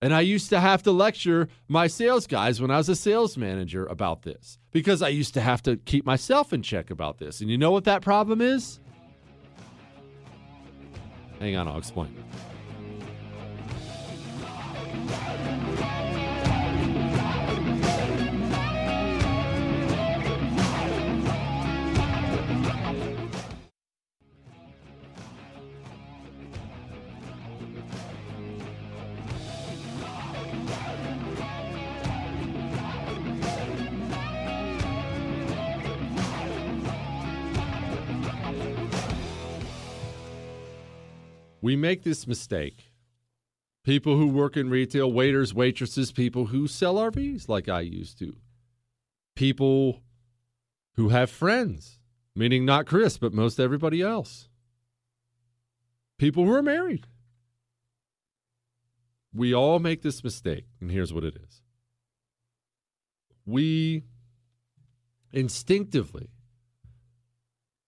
[0.02, 3.38] And I used to have to lecture my sales guys when I was a sales
[3.38, 7.42] manager about this because I used to have to keep myself in check about this.
[7.42, 8.80] And you know what that problem is?
[11.40, 12.16] Hang on, I'll explain.
[41.66, 42.92] We make this mistake.
[43.84, 48.36] People who work in retail, waiters, waitresses, people who sell RVs like I used to,
[49.36, 50.04] people
[50.94, 51.98] who have friends,
[52.36, 54.48] meaning not Chris, but most everybody else,
[56.20, 57.08] people who are married.
[59.34, 61.64] We all make this mistake, and here's what it is
[63.44, 64.04] we
[65.34, 66.30] instinctively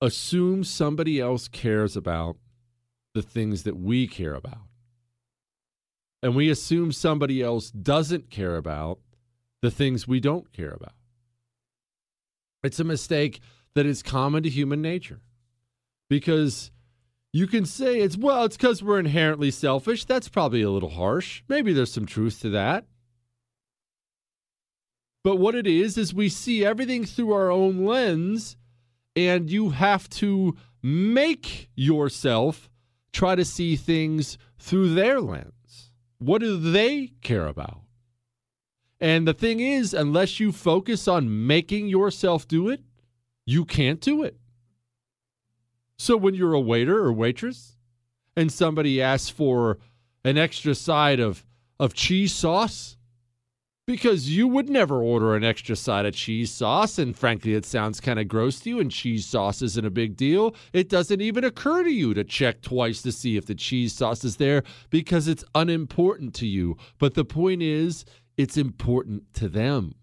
[0.02, 2.38] assume somebody else cares about
[3.14, 4.68] the things that we care about.
[6.22, 9.00] And we assume somebody else doesn't care about
[9.62, 10.94] the things we don't care about.
[12.64, 13.40] It's a mistake
[13.76, 15.22] that is common to human nature
[16.10, 16.72] because
[17.34, 20.06] you can say it's, well, it's because we're inherently selfish.
[20.06, 21.44] That's probably a little harsh.
[21.48, 22.86] Maybe there's some truth to that.
[25.24, 28.56] But what it is, is we see everything through our own lens,
[29.16, 32.70] and you have to make yourself
[33.18, 35.90] try to see things through their lens.
[36.20, 37.82] What do they care about?
[39.00, 42.82] And the thing is, unless you focus on making yourself do it,
[43.44, 44.38] you can't do it.
[45.98, 47.76] So when you're a waiter or waitress
[48.36, 49.80] and somebody asks for
[50.24, 51.44] an extra side of,
[51.80, 52.97] of cheese sauce,
[53.88, 57.00] because you would never order an extra side of cheese sauce.
[57.00, 60.18] And frankly, it sounds kind of gross to you, and cheese sauce isn't a big
[60.18, 60.54] deal.
[60.74, 64.26] It doesn't even occur to you to check twice to see if the cheese sauce
[64.26, 66.76] is there because it's unimportant to you.
[67.00, 68.04] But the point is,
[68.36, 69.96] it's important to them.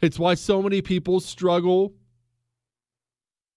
[0.00, 1.92] It's why so many people struggle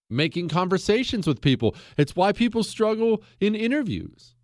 [0.09, 1.75] making conversations with people.
[1.97, 4.35] It's why people struggle in interviews.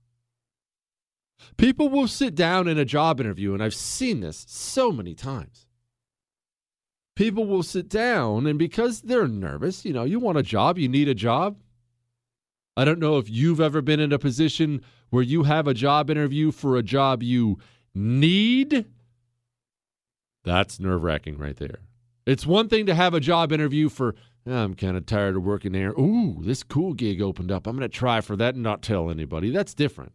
[1.57, 5.65] People will sit down in a job interview, and I've seen this so many times.
[7.15, 10.88] People will sit down, and because they're nervous, you know, you want a job, you
[10.88, 11.57] need a job.
[12.76, 16.11] I don't know if you've ever been in a position where you have a job
[16.11, 17.57] interview for a job you
[17.95, 18.85] need.
[20.43, 21.80] That's nerve wracking right there.
[22.27, 24.14] It's one thing to have a job interview for,
[24.45, 25.91] oh, I'm kind of tired of working there.
[25.91, 27.65] Ooh, this cool gig opened up.
[27.65, 29.49] I'm going to try for that and not tell anybody.
[29.49, 30.11] That's different.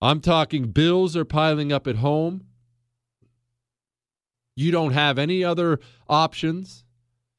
[0.00, 2.44] I'm talking bills are piling up at home.
[4.56, 6.84] You don't have any other options.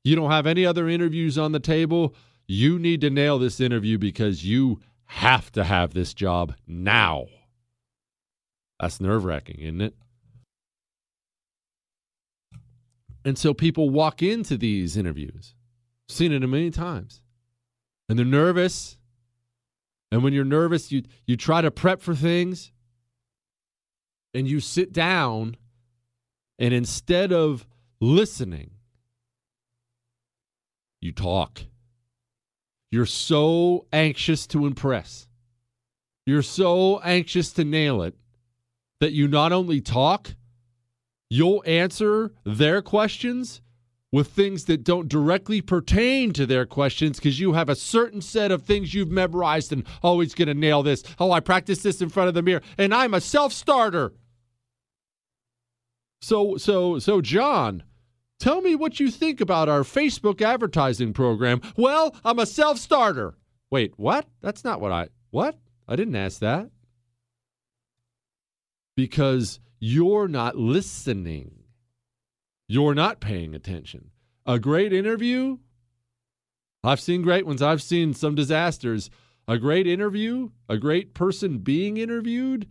[0.04, 2.16] You don't have any other interviews on the table.
[2.48, 7.26] You need to nail this interview because you have to have this job now.
[8.80, 9.96] That's nerve wracking, isn't it?
[13.26, 15.56] And so people walk into these interviews,
[16.08, 17.22] seen it a million times,
[18.08, 18.97] and they're nervous
[20.12, 22.72] and when you're nervous, you, you try to prep for things
[24.34, 25.58] and you sit down,
[26.60, 27.66] and instead of
[28.00, 28.72] listening,
[31.02, 31.62] you talk.
[32.92, 35.28] You're so anxious to impress.
[36.26, 38.16] You're so anxious to nail it
[39.00, 40.36] that you not only talk,
[41.30, 43.62] you'll answer their questions
[44.12, 48.52] with things that don't directly pertain to their questions because you have a certain set
[48.52, 51.04] of things you've memorized and oh, always going to nail this.
[51.20, 54.14] Oh, I practiced this in front of the mirror and I'm a self-starter.
[56.22, 57.84] So so so John,
[58.40, 61.62] tell me what you think about our Facebook advertising program.
[61.76, 63.36] Well, I'm a self-starter.
[63.70, 64.26] Wait, what?
[64.42, 65.58] That's not what I What?
[65.88, 66.70] I didn't ask that.
[68.96, 71.67] Because you're not listening.
[72.68, 74.12] You're not paying attention.
[74.46, 75.58] A great interview,
[76.84, 79.10] I've seen great ones, I've seen some disasters.
[79.50, 82.68] A great interview, a great person being interviewed,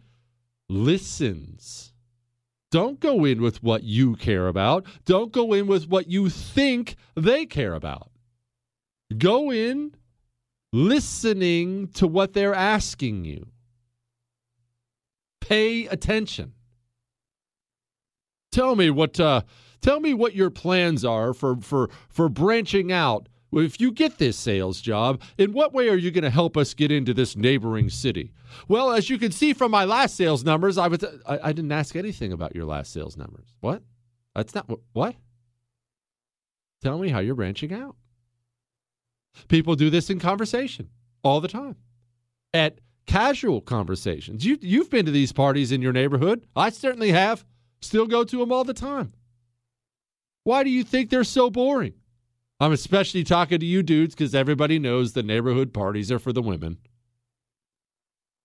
[0.69, 1.95] listens.
[2.71, 4.85] Don't go in with what you care about.
[5.07, 8.11] Don't go in with what you think they care about.
[9.17, 9.95] Go in
[10.73, 13.47] listening to what they're asking you.
[15.41, 16.53] Pay attention.
[18.53, 19.43] Tell me what uh,
[19.81, 23.29] tell me what your plans are for for for branching out.
[23.53, 26.75] If you get this sales job, in what way are you going to help us
[26.75, 28.33] get into this neighboring city?
[28.69, 31.73] Well, as you can see from my last sales numbers, I was I, I didn't
[31.73, 33.55] ask anything about your last sales numbers.
[33.61, 33.83] What?
[34.35, 35.15] That's not what?
[36.83, 37.97] Tell me how you're branching out.
[39.49, 40.91] People do this in conversation
[41.23, 41.77] all the time.
[42.53, 44.45] At casual conversations.
[44.45, 46.47] You you've been to these parties in your neighborhood.
[46.55, 47.45] I certainly have.
[47.81, 49.13] Still go to them all the time.
[50.47, 51.95] Why do you think they're so boring?
[52.61, 56.41] I'm especially talking to you dudes because everybody knows the neighborhood parties are for the
[56.41, 56.79] women.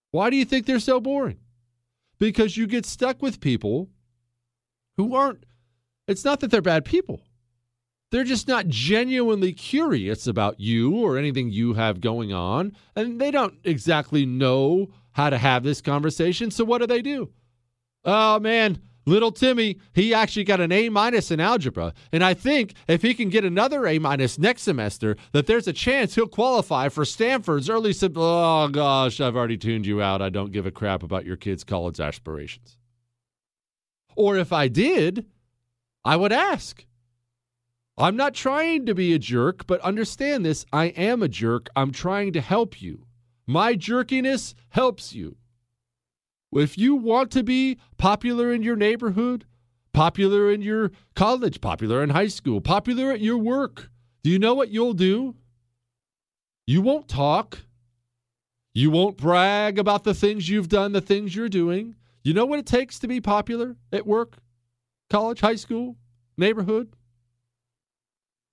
[0.09, 1.37] Why do you think they're so boring?
[2.17, 3.87] Because you get stuck with people
[4.97, 5.45] who aren't,
[6.07, 7.21] it's not that they're bad people.
[8.09, 12.75] They're just not genuinely curious about you or anything you have going on.
[12.95, 16.49] And they don't exactly know how to have this conversation.
[16.49, 17.29] So what do they do?
[18.03, 21.93] Oh, man, little Timmy, he actually got an A minus in algebra.
[22.11, 25.73] And I think if he can get another A minus next semester, that there's a
[25.73, 27.93] chance he'll qualify for Stanford's early.
[28.15, 30.21] Oh, gosh, I've already tuned you out.
[30.21, 32.77] I don't give a crap about your kids' college aspirations.
[34.15, 35.25] Or if I did,
[36.03, 36.85] I would ask.
[37.97, 41.69] I'm not trying to be a jerk, but understand this I am a jerk.
[41.75, 43.05] I'm trying to help you.
[43.45, 45.37] My jerkiness helps you.
[46.53, 49.45] If you want to be popular in your neighborhood,
[49.93, 53.89] popular in your college, popular in high school, popular at your work,
[54.23, 55.35] do you know what you'll do?
[56.67, 57.59] You won't talk.
[58.73, 61.95] You won't brag about the things you've done, the things you're doing.
[62.23, 64.37] You know what it takes to be popular at work,
[65.09, 65.97] college, high school,
[66.37, 66.93] neighborhood?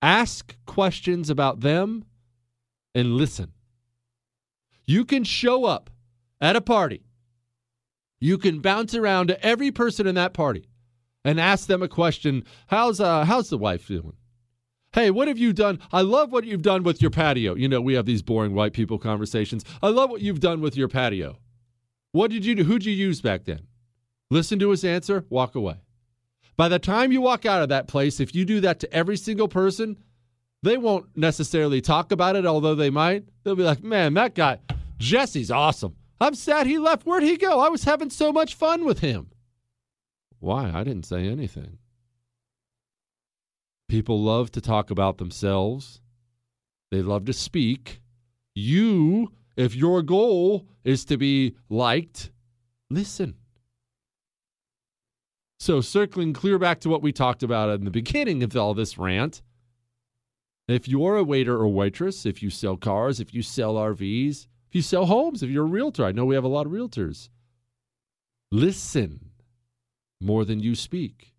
[0.01, 2.05] Ask questions about them
[2.95, 3.51] and listen.
[4.85, 5.89] You can show up
[6.41, 7.03] at a party.
[8.19, 10.67] You can bounce around to every person in that party
[11.23, 12.43] and ask them a question.
[12.67, 14.13] How's uh how's the wife doing?
[14.93, 15.79] Hey, what have you done?
[15.91, 17.55] I love what you've done with your patio.
[17.55, 19.63] You know, we have these boring white people conversations.
[19.83, 21.37] I love what you've done with your patio.
[22.11, 22.63] What did you do?
[22.63, 23.67] Who'd you use back then?
[24.31, 25.75] Listen to his answer, walk away.
[26.57, 29.15] By the time you walk out of that place, if you do that to every
[29.15, 29.97] single person,
[30.63, 33.25] they won't necessarily talk about it, although they might.
[33.43, 34.59] They'll be like, man, that guy,
[34.97, 35.95] Jesse's awesome.
[36.21, 37.05] I'm sad he left.
[37.05, 37.59] Where'd he go?
[37.59, 39.29] I was having so much fun with him.
[40.39, 40.71] Why?
[40.73, 41.77] I didn't say anything.
[43.87, 46.01] People love to talk about themselves,
[46.91, 48.01] they love to speak.
[48.55, 52.31] You, if your goal is to be liked,
[52.89, 53.35] listen.
[55.59, 58.97] So, circling clear back to what we talked about in the beginning of all this
[58.97, 59.41] rant,
[60.67, 64.75] if you're a waiter or waitress, if you sell cars, if you sell RVs, if
[64.75, 67.29] you sell homes, if you're a realtor, I know we have a lot of realtors.
[68.51, 69.31] Listen
[70.21, 71.33] more than you speak.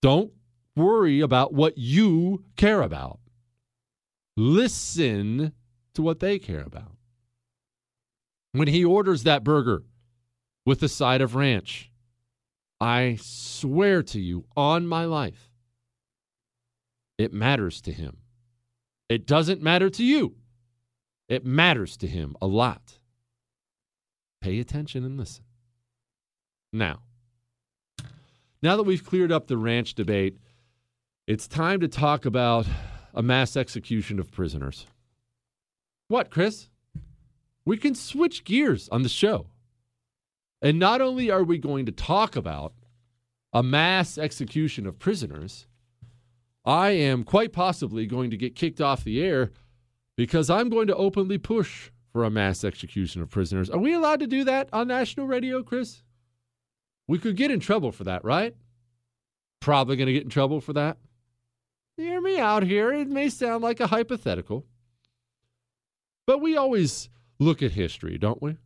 [0.00, 0.32] Don't
[0.74, 3.20] worry about what you care about.
[4.34, 5.52] Listen
[5.92, 6.96] to what they care about.
[8.52, 9.84] When he orders that burger
[10.64, 11.90] with a side of ranch,
[12.80, 15.50] I swear to you on my life,
[17.18, 18.18] it matters to him.
[19.10, 20.36] It doesn't matter to you.
[21.28, 22.98] It matters to him a lot.
[24.40, 25.44] Pay attention and listen.
[26.72, 27.00] Now,
[28.62, 30.38] now that we've cleared up the ranch debate,
[31.26, 32.66] it's time to talk about
[33.14, 34.86] a mass execution of prisoners.
[36.08, 36.68] What, Chris?
[37.64, 39.46] We can switch gears on the show.
[40.60, 42.74] And not only are we going to talk about
[43.52, 45.66] a mass execution of prisoners,
[46.64, 49.52] I am quite possibly going to get kicked off the air
[50.16, 53.68] because I'm going to openly push for a mass execution of prisoners.
[53.68, 56.02] Are we allowed to do that on national radio, Chris?
[57.08, 58.54] We could get in trouble for that, right?
[59.60, 60.98] Probably going to get in trouble for that.
[61.96, 62.92] hear me out here.
[62.92, 64.64] It may sound like a hypothetical,
[66.26, 67.08] but we always
[67.40, 68.56] look at history, don't we?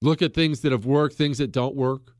[0.00, 2.12] Look at things that have worked, things that don't work.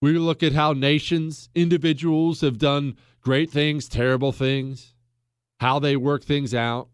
[0.00, 4.93] We look at how nations, individuals have done great things, terrible things,
[5.60, 6.88] how they work things out.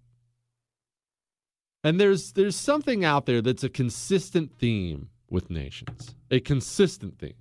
[1.82, 6.15] And there's there's something out there that's a consistent theme with nations.
[6.31, 7.35] A consistent theme.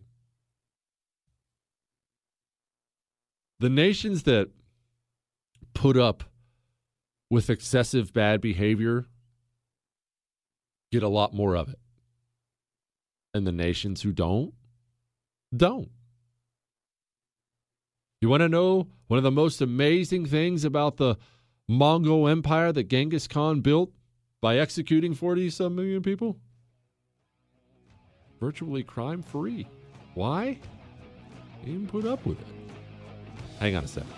[3.60, 4.50] The nations that
[5.74, 6.24] put up
[7.30, 9.06] with excessive bad behavior
[10.92, 11.80] get a lot more of it.
[13.34, 14.54] And the nations who don't
[15.56, 15.90] don't.
[18.22, 21.18] You want to know one of the most amazing things about the
[21.70, 23.94] Mongol Empire that Genghis Khan built
[24.42, 26.38] by executing 40 some million people?
[28.42, 29.68] Virtually crime free.
[30.16, 30.60] Why?
[31.62, 32.48] He didn't put up with it.
[33.60, 34.12] Hang on a second.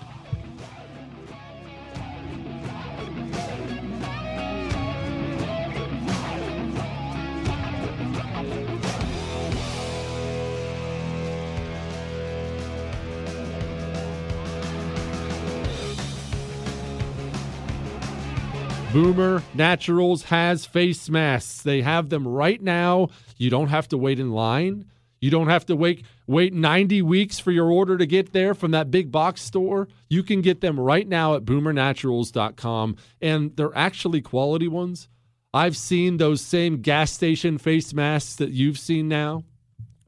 [18.94, 21.62] Boomer Naturals has face masks.
[21.62, 23.08] They have them right now.
[23.38, 24.84] You don't have to wait in line.
[25.22, 28.72] You don't have to wait wait 90 weeks for your order to get there from
[28.72, 29.88] that big box store.
[30.10, 35.08] You can get them right now at boomernaturals.com and they're actually quality ones.
[35.54, 39.46] I've seen those same gas station face masks that you've seen now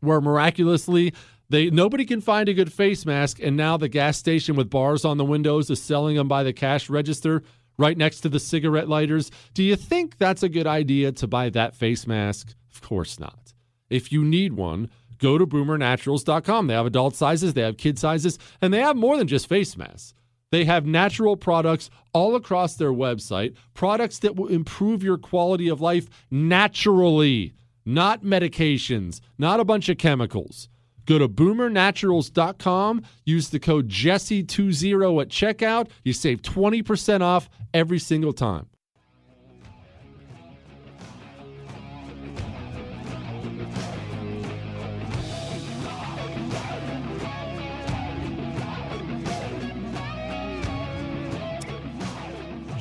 [0.02, 1.14] where miraculously
[1.50, 5.06] they nobody can find a good face mask and now the gas station with bars
[5.06, 7.44] on the windows is selling them by the cash register
[7.78, 9.32] right next to the cigarette lighters.
[9.54, 12.54] Do you think that's a good idea to buy that face mask?
[12.74, 13.54] Of course not.
[13.90, 16.68] If you need one, go to boomernaturals.com.
[16.68, 19.78] They have adult sizes, they have kid sizes, and they have more than just face
[19.78, 20.14] masks.
[20.52, 25.82] They have natural products all across their website, products that will improve your quality of
[25.82, 27.54] life naturally,
[27.86, 30.70] not medications, not a bunch of chemicals.
[31.06, 35.90] Go to boomernaturals.com, use the code Jesse20 at checkout.
[36.04, 38.68] You save 20% off every single time.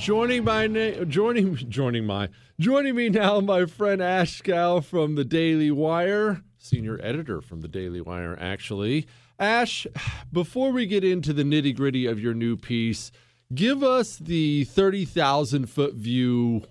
[0.03, 0.67] Joining my
[1.07, 2.29] joining joining my
[2.59, 6.43] joining me now, my friend Ashe Schow from the Daily Wire,
[6.73, 9.07] senior editor from the Daily Wire, actually.
[9.39, 9.87] Ash,
[10.33, 13.13] before we get into the nitty gritty of your new piece,
[13.55, 16.63] give us the thirty thousand foot view.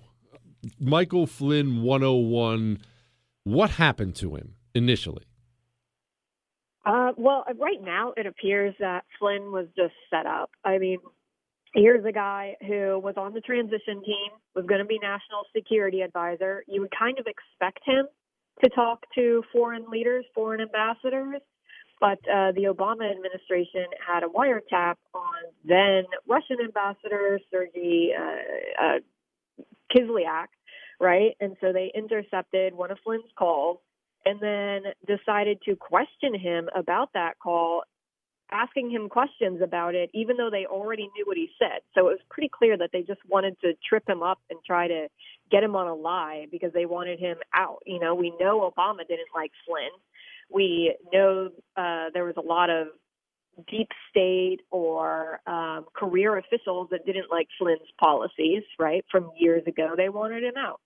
[0.78, 2.78] Michael Flynn 101.
[3.42, 5.24] What happened to him initially?
[6.86, 10.50] Uh, well, right now it appears that Flynn was just set up.
[10.64, 10.98] I mean,
[11.74, 16.00] here's a guy who was on the transition team, was going to be national security
[16.02, 16.62] advisor.
[16.68, 18.06] You would kind of expect him
[18.62, 21.40] to talk to foreign leaders, foreign ambassadors,
[22.00, 28.98] but uh, the Obama administration had a wiretap on then Russian ambassador Sergei uh, uh,
[29.94, 30.48] Kislyak,
[31.00, 31.36] right?
[31.40, 33.78] And so they intercepted one of Flynn's calls
[34.24, 37.82] and then decided to question him about that call
[38.52, 41.80] asking him questions about it, even though they already knew what he said.
[41.94, 44.88] So it was pretty clear that they just wanted to trip him up and try
[44.88, 45.08] to
[45.50, 47.78] get him on a lie because they wanted him out.
[47.86, 49.90] You know, we know Obama didn't like Flynn.
[50.50, 52.88] We know uh, there was a lot of
[53.70, 59.94] deep state or um, career officials that didn't like Flynn's policies, right, from years ago.
[59.96, 60.80] They wanted him out.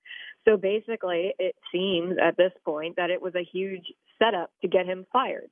[0.47, 3.87] So basically, it seems at this point that it was a huge
[4.19, 5.51] setup to get him fired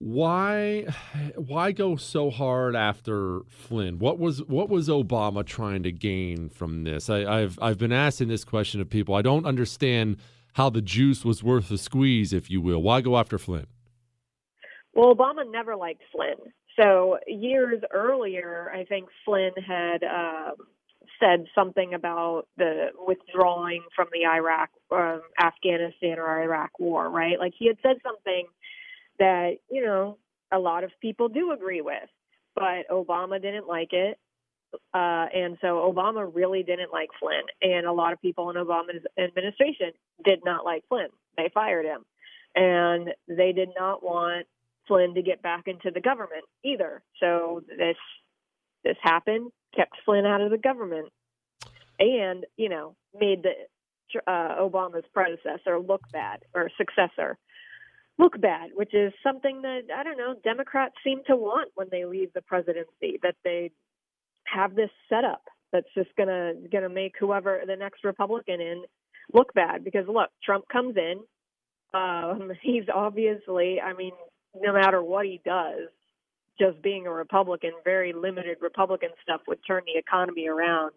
[0.00, 0.86] why
[1.36, 4.00] why go so hard after Flynn?
[4.00, 7.08] What was what was Obama trying to gain from this?
[7.08, 9.14] I, have I've been asking this question of people.
[9.14, 10.16] I don't understand
[10.54, 12.82] how the juice was worth the squeeze, if you will.
[12.82, 13.66] Why go after Flynn?
[14.92, 16.52] Well, Obama never liked Flynn.
[16.80, 20.54] So years earlier, I think Flynn had um,
[21.20, 27.38] said something about the withdrawing from the Iraq, um, Afghanistan or Iraq war, right?
[27.38, 28.46] Like he had said something
[29.20, 30.18] that, you know,
[30.52, 32.08] a lot of people do agree with.
[32.56, 34.18] But Obama didn't like it.
[34.92, 37.42] Uh, and so Obama really didn't like Flynn.
[37.62, 39.92] And a lot of people in Obama's administration
[40.24, 41.08] did not like Flynn.
[41.36, 42.04] They fired him.
[42.56, 44.46] And they did not want
[44.88, 47.02] Flynn to get back into the government either.
[47.20, 47.96] So this
[48.82, 51.10] this happened, kept Flynn out of the government,
[52.00, 53.52] and you know made the
[54.26, 57.38] uh, Obama's predecessor look bad or successor
[58.20, 62.04] look bad, which is something that I don't know Democrats seem to want when they
[62.04, 63.18] leave the presidency.
[63.22, 63.70] That they
[64.44, 65.42] have this setup
[65.72, 68.84] that's just gonna gonna make whoever the next Republican in
[69.32, 69.84] look bad.
[69.84, 71.20] Because look, Trump comes in,
[71.94, 74.12] um, he's obviously, I mean,
[74.54, 75.88] no matter what he does,
[76.58, 80.92] just being a Republican, very limited Republican stuff would turn the economy around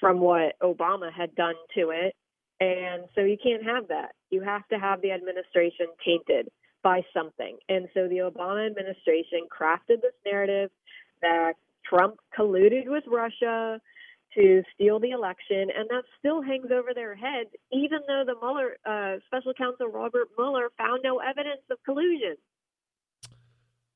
[0.00, 2.14] from what Obama had done to it.
[2.60, 4.14] And so you can't have that.
[4.30, 6.48] You have to have the administration tainted
[6.82, 7.58] by something.
[7.68, 10.70] And so the Obama administration crafted this narrative
[11.20, 11.54] that
[11.84, 13.80] Trump colluded with Russia
[14.36, 18.76] to steal the election, and that still hangs over their heads, even though the Mueller
[18.84, 22.36] uh, special counsel Robert Mueller found no evidence of collusion.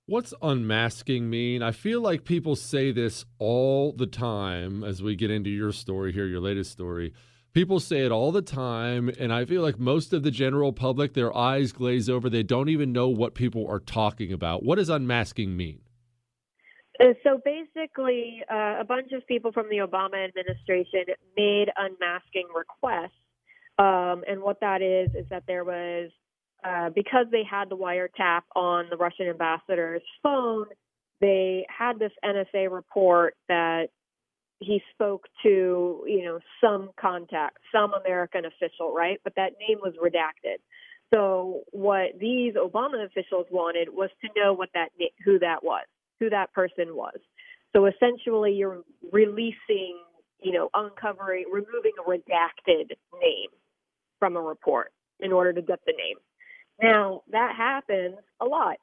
[0.07, 1.63] What's unmasking mean?
[1.63, 6.13] I feel like people say this all the time as we get into your story
[6.13, 7.13] here, your latest story.
[7.53, 11.15] People say it all the time, and I feel like most of the general public,
[11.15, 12.31] their eyes glaze over.
[12.31, 14.63] They don't even know what people are talking about.
[14.63, 15.81] What does unmasking mean?
[17.01, 21.07] Uh, so basically, uh, a bunch of people from the Obama administration
[21.37, 23.11] made unmasking requests.
[23.79, 26.11] Um, and what that is, is that there was,
[26.63, 30.67] uh, because they had the wiretap on the Russian ambassador's phone,
[31.21, 33.89] they had this NSA report that
[34.61, 39.19] he spoke to, you know, some contact, some American official, right?
[39.25, 40.57] But that name was redacted.
[41.13, 44.91] So what these Obama officials wanted was to know what that
[45.25, 45.85] who that was
[46.21, 47.19] who that person was.
[47.75, 49.99] So essentially, you're releasing,
[50.43, 53.49] you know, uncovering, removing a redacted name
[54.19, 56.17] from a report in order to get the name.
[56.83, 58.77] Now, that happens a lot.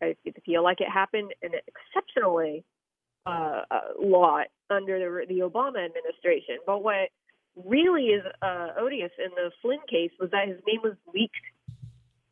[0.00, 0.14] I
[0.44, 2.64] feel like it happened an exceptionally
[3.28, 6.58] uh, a lot under the, the Obama administration.
[6.66, 7.08] But what
[7.64, 11.34] really is uh, odious in the Flynn case was that his name was leaked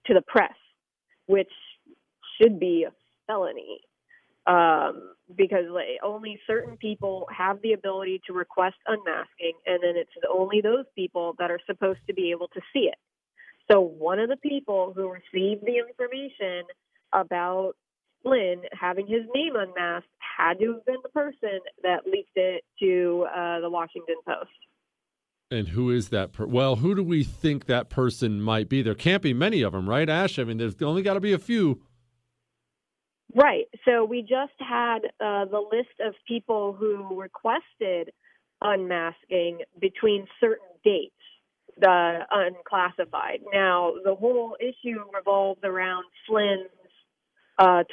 [0.07, 0.55] to the press,
[1.27, 1.53] which
[2.37, 2.93] should be a
[3.27, 3.81] felony
[4.47, 10.11] um, because like, only certain people have the ability to request unmasking, and then it's
[10.33, 12.99] only those people that are supposed to be able to see it.
[13.71, 16.63] So one of the people who received the information
[17.13, 17.73] about
[18.27, 23.27] Flynn having his name unmasked had to have been the person that leaked it to
[23.35, 24.51] uh, the Washington Post.
[25.51, 26.33] And who is that?
[26.33, 28.83] Per- well, who do we think that person might be?
[28.83, 30.41] There can't be many of them, right, Ash?
[30.41, 31.83] I mean, there's only got to be a few.
[33.33, 33.67] Right.
[33.85, 38.13] So we just had uh, the list of people who requested
[38.61, 41.13] unmasking between certain dates,
[41.79, 43.41] the unclassified.
[43.53, 46.71] Now, the whole issue revolves around Flynn's
[47.59, 47.85] uh,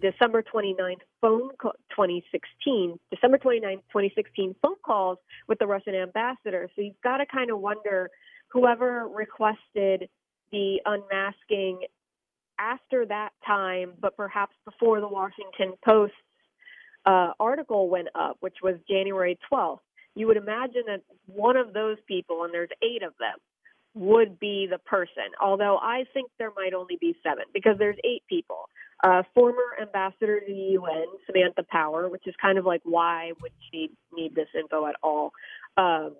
[0.00, 6.68] December 29th phone call, 2016, December 29th, 2016 phone calls with the Russian ambassador.
[6.74, 8.10] So you've got to kind of wonder
[8.48, 10.08] whoever requested
[10.52, 11.80] the unmasking
[12.58, 16.12] after that time, but perhaps before the Washington Post
[17.06, 19.80] uh, article went up, which was January 12th,
[20.14, 23.36] you would imagine that one of those people, and there's eight of them,
[23.94, 25.30] would be the person.
[25.40, 28.68] Although I think there might only be seven because there's eight people.
[29.02, 33.52] Uh, former ambassador to the UN, Samantha Power, which is kind of like why would
[33.70, 35.32] she need this info at all?
[35.76, 36.14] Um,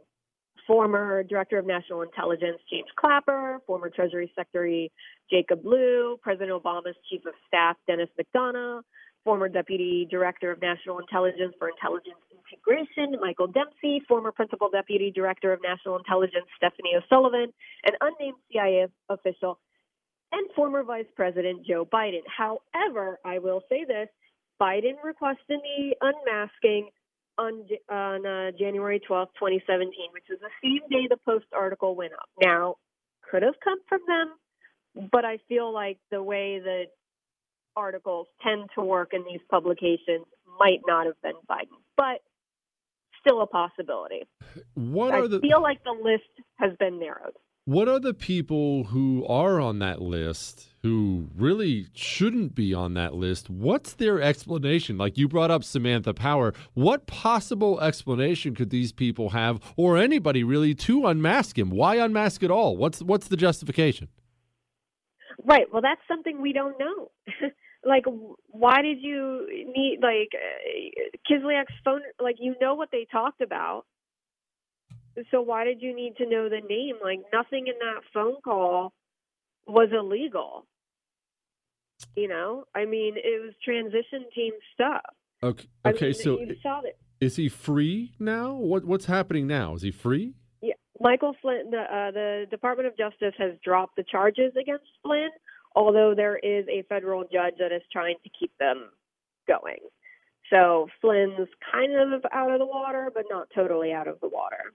[0.66, 4.90] former Director of National Intelligence James Clapper, former Treasury Secretary
[5.30, 8.82] Jacob Lew, President Obama's Chief of Staff Denis McDonough,
[9.24, 12.16] former Deputy Director of National Intelligence for Intelligence
[12.52, 17.52] Integration Michael Dempsey, former Principal Deputy Director of National Intelligence Stephanie O'Sullivan,
[17.84, 19.58] an unnamed CIA official,
[20.34, 22.22] and former Vice President Joe Biden.
[22.26, 24.08] However, I will say this
[24.60, 26.90] Biden requested the unmasking
[27.38, 32.12] on on uh, January 12th, 2017, which is the same day the Post article went
[32.12, 32.28] up.
[32.42, 32.76] Now,
[33.30, 36.86] could have come from them, but I feel like the way that
[37.76, 40.26] articles tend to work in these publications
[40.58, 42.20] might not have been Biden, but
[43.20, 44.22] still a possibility.
[44.74, 47.34] What I are the feel like the list has been narrowed.
[47.66, 53.14] What are the people who are on that list who really shouldn't be on that
[53.14, 53.48] list?
[53.48, 54.98] What's their explanation?
[54.98, 56.52] Like you brought up Samantha Power.
[56.74, 61.70] What possible explanation could these people have, or anybody really, to unmask him?
[61.70, 62.76] Why unmask at all?
[62.76, 64.08] What's what's the justification?
[65.42, 65.64] Right.
[65.72, 67.12] Well, that's something we don't know.
[67.82, 68.04] like,
[68.48, 70.38] why did you need like
[71.26, 72.02] Kislyak's phone?
[72.20, 73.86] Like, you know what they talked about
[75.30, 76.96] so why did you need to know the name?
[77.02, 78.92] Like nothing in that phone call
[79.66, 80.66] was illegal.
[82.16, 85.02] You know, I mean, it was transition team stuff.
[85.42, 85.66] Okay.
[85.86, 86.06] Okay.
[86.06, 86.98] I mean, so you saw it.
[87.20, 88.52] is he free now?
[88.54, 89.74] What What's happening now?
[89.74, 90.34] Is he free?
[90.60, 91.70] Yeah, Michael Flynn.
[91.70, 95.30] The uh, the Department of Justice has dropped the charges against Flynn.
[95.74, 98.90] although there is a federal judge that is trying to keep them
[99.46, 99.80] going.
[100.50, 104.72] So Flynn's kind of out of the water, but not totally out of the water.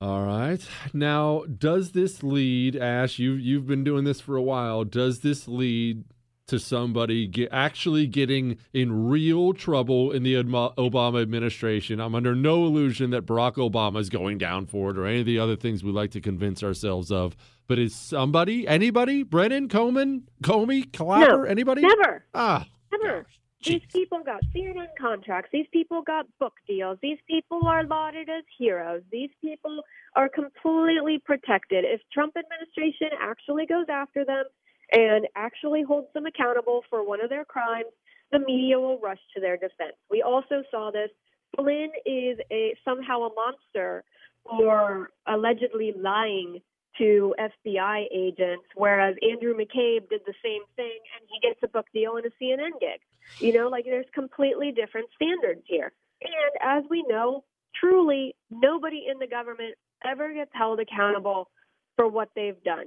[0.00, 0.60] All right.
[0.92, 3.18] Now, does this lead, Ash?
[3.18, 4.84] You you've been doing this for a while.
[4.84, 6.04] Does this lead
[6.46, 12.00] to somebody get, actually getting in real trouble in the Obama administration?
[12.00, 15.26] I'm under no illusion that Barack Obama is going down for it or any of
[15.26, 17.36] the other things we like to convince ourselves of.
[17.66, 21.82] But is somebody, anybody, Brennan, Comey, Clapper, no, anybody?
[21.82, 22.24] Never.
[22.34, 23.26] Ah, never.
[23.64, 25.50] These people got CNN contracts.
[25.52, 26.98] These people got book deals.
[27.02, 29.02] These people are lauded as heroes.
[29.10, 29.82] These people
[30.14, 31.84] are completely protected.
[31.84, 34.44] If Trump administration actually goes after them
[34.92, 37.90] and actually holds them accountable for one of their crimes,
[38.30, 39.96] the media will rush to their defense.
[40.10, 41.10] We also saw this.
[41.56, 44.04] Flynn is a somehow a monster
[44.44, 46.60] for allegedly lying
[46.96, 51.86] to FBI agents, whereas Andrew McCabe did the same thing and he gets a book
[51.92, 53.00] deal and a CNN gig.
[53.38, 55.92] You know, like there's completely different standards here.
[56.22, 57.44] And as we know,
[57.78, 59.74] truly nobody in the government
[60.04, 61.50] ever gets held accountable
[61.96, 62.86] for what they've done.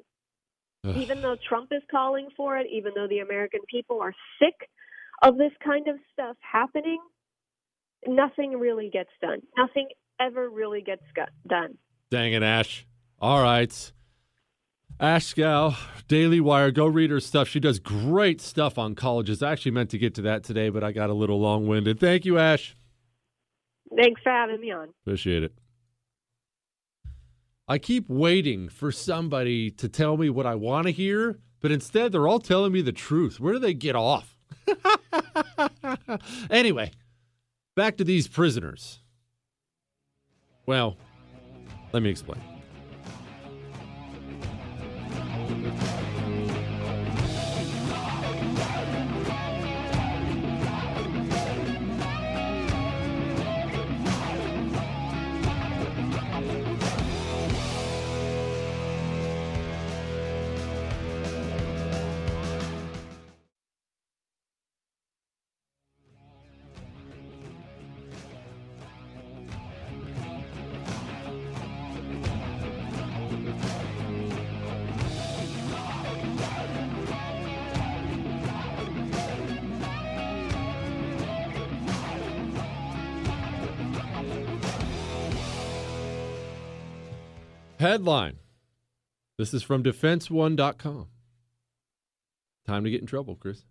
[0.83, 0.97] Ugh.
[0.97, 4.55] Even though Trump is calling for it, even though the American people are sick
[5.21, 6.99] of this kind of stuff happening,
[8.07, 9.41] nothing really gets done.
[9.57, 11.03] Nothing ever really gets
[11.47, 11.77] done.
[12.09, 12.85] Dang it, Ash.
[13.21, 13.91] All right.
[14.99, 15.35] Ash
[16.07, 16.71] Daily Wire.
[16.71, 17.47] Go read her stuff.
[17.47, 19.43] She does great stuff on colleges.
[19.43, 21.99] I actually meant to get to that today, but I got a little long winded.
[21.99, 22.75] Thank you, Ash.
[23.95, 24.89] Thanks for having me on.
[25.03, 25.53] Appreciate it.
[27.67, 32.11] I keep waiting for somebody to tell me what I want to hear, but instead
[32.11, 33.39] they're all telling me the truth.
[33.39, 34.35] Where do they get off?
[36.49, 36.91] anyway,
[37.75, 38.99] back to these prisoners.
[40.65, 40.97] Well,
[41.93, 42.41] let me explain.
[87.91, 88.37] Headline
[89.37, 91.07] This is from defenseone.com.
[92.65, 93.65] Time to get in trouble, Chris.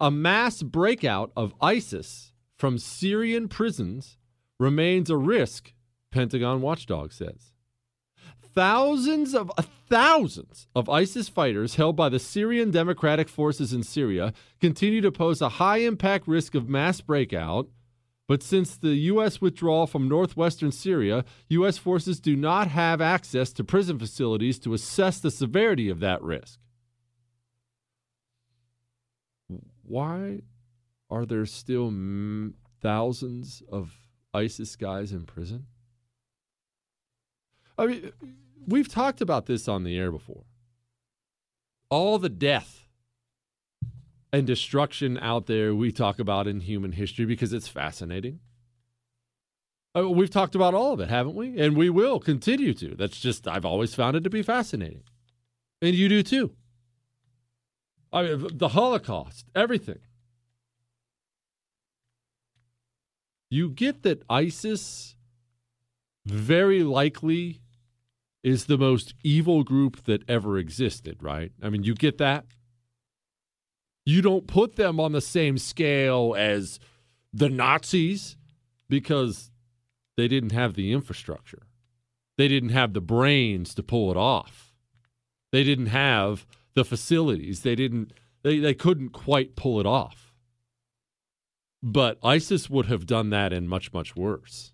[0.00, 4.16] A mass breakout of ISIS from Syrian prisons
[4.58, 5.74] remains a risk,
[6.10, 7.52] Pentagon watchdog says.
[8.52, 9.52] Thousands of
[9.88, 15.40] thousands of ISIS fighters held by the Syrian Democratic Forces in Syria continue to pose
[15.40, 17.68] a high impact risk of mass breakout
[18.32, 19.42] but since the U.S.
[19.42, 21.76] withdrawal from northwestern Syria, U.S.
[21.76, 26.58] forces do not have access to prison facilities to assess the severity of that risk.
[29.82, 30.40] Why
[31.10, 31.92] are there still
[32.80, 33.92] thousands of
[34.32, 35.66] ISIS guys in prison?
[37.76, 38.12] I mean,
[38.66, 40.44] we've talked about this on the air before.
[41.90, 42.81] All the death
[44.32, 48.40] and destruction out there we talk about in human history because it's fascinating.
[49.94, 51.60] Uh, we've talked about all of it, haven't we?
[51.60, 52.94] And we will continue to.
[52.96, 55.02] That's just, I've always found it to be fascinating.
[55.82, 56.54] And you do too.
[58.10, 59.98] I mean, the Holocaust, everything.
[63.50, 65.14] You get that ISIS
[66.24, 67.60] very likely
[68.42, 71.52] is the most evil group that ever existed, right?
[71.62, 72.46] I mean, you get that?
[74.04, 76.80] You don't put them on the same scale as
[77.32, 78.36] the Nazis
[78.88, 79.50] because
[80.16, 81.62] they didn't have the infrastructure.
[82.36, 84.74] They didn't have the brains to pull it off.
[85.52, 87.60] They didn't have the facilities.
[87.60, 88.12] They didn't
[88.42, 90.34] they, they couldn't quite pull it off.
[91.82, 94.72] But ISIS would have done that and much, much worse.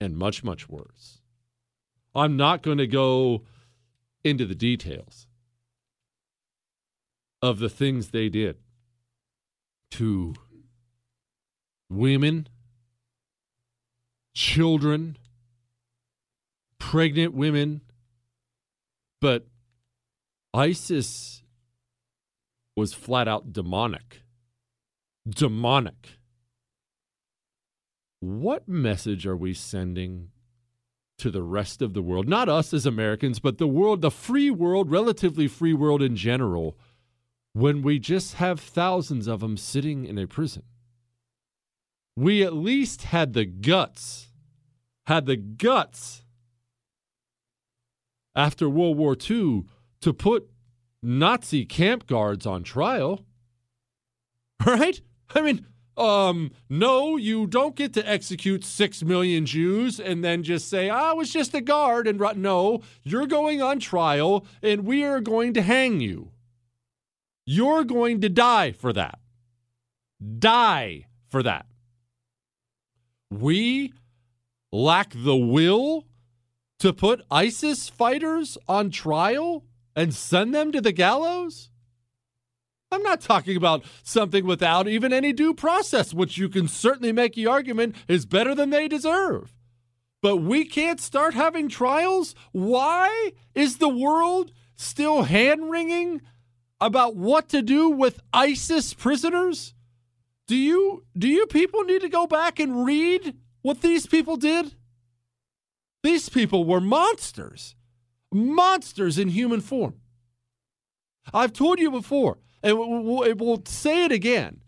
[0.00, 1.20] And much, much worse.
[2.14, 3.42] I'm not going to go
[4.22, 5.26] into the details
[7.44, 8.56] of the things they did
[9.90, 10.34] to
[11.90, 12.48] women,
[14.34, 15.18] children,
[16.78, 17.82] pregnant women.
[19.20, 19.46] But
[20.54, 21.42] ISIS
[22.74, 24.22] was flat out demonic.
[25.28, 26.12] Demonic.
[28.20, 30.30] What message are we sending
[31.18, 32.26] to the rest of the world?
[32.26, 36.78] Not us as Americans, but the world, the free world, relatively free world in general
[37.54, 40.64] when we just have thousands of them sitting in a prison.
[42.16, 44.28] We at least had the guts,
[45.06, 46.24] had the guts
[48.34, 49.64] after World War II
[50.00, 50.50] to put
[51.02, 53.24] Nazi camp guards on trial.
[54.64, 55.00] Right?
[55.34, 55.66] I mean,
[55.96, 61.12] um, no, you don't get to execute six million Jews and then just say, I
[61.12, 62.08] was just a guard.
[62.08, 66.30] And no, you're going on trial and we are going to hang you.
[67.46, 69.18] You're going to die for that.
[70.38, 71.66] Die for that.
[73.30, 73.92] We
[74.72, 76.06] lack the will
[76.78, 79.64] to put ISIS fighters on trial
[79.96, 81.70] and send them to the gallows?
[82.90, 87.34] I'm not talking about something without even any due process, which you can certainly make
[87.34, 89.52] the argument is better than they deserve.
[90.22, 92.34] But we can't start having trials?
[92.52, 96.22] Why is the world still hand wringing
[96.80, 99.74] about what to do with ISIS prisoners?
[100.46, 104.74] Do you do you people need to go back and read what these people did?
[106.02, 107.74] These people were monsters.
[108.30, 109.94] Monsters in human form.
[111.32, 114.60] I've told you before, and we'll say it again.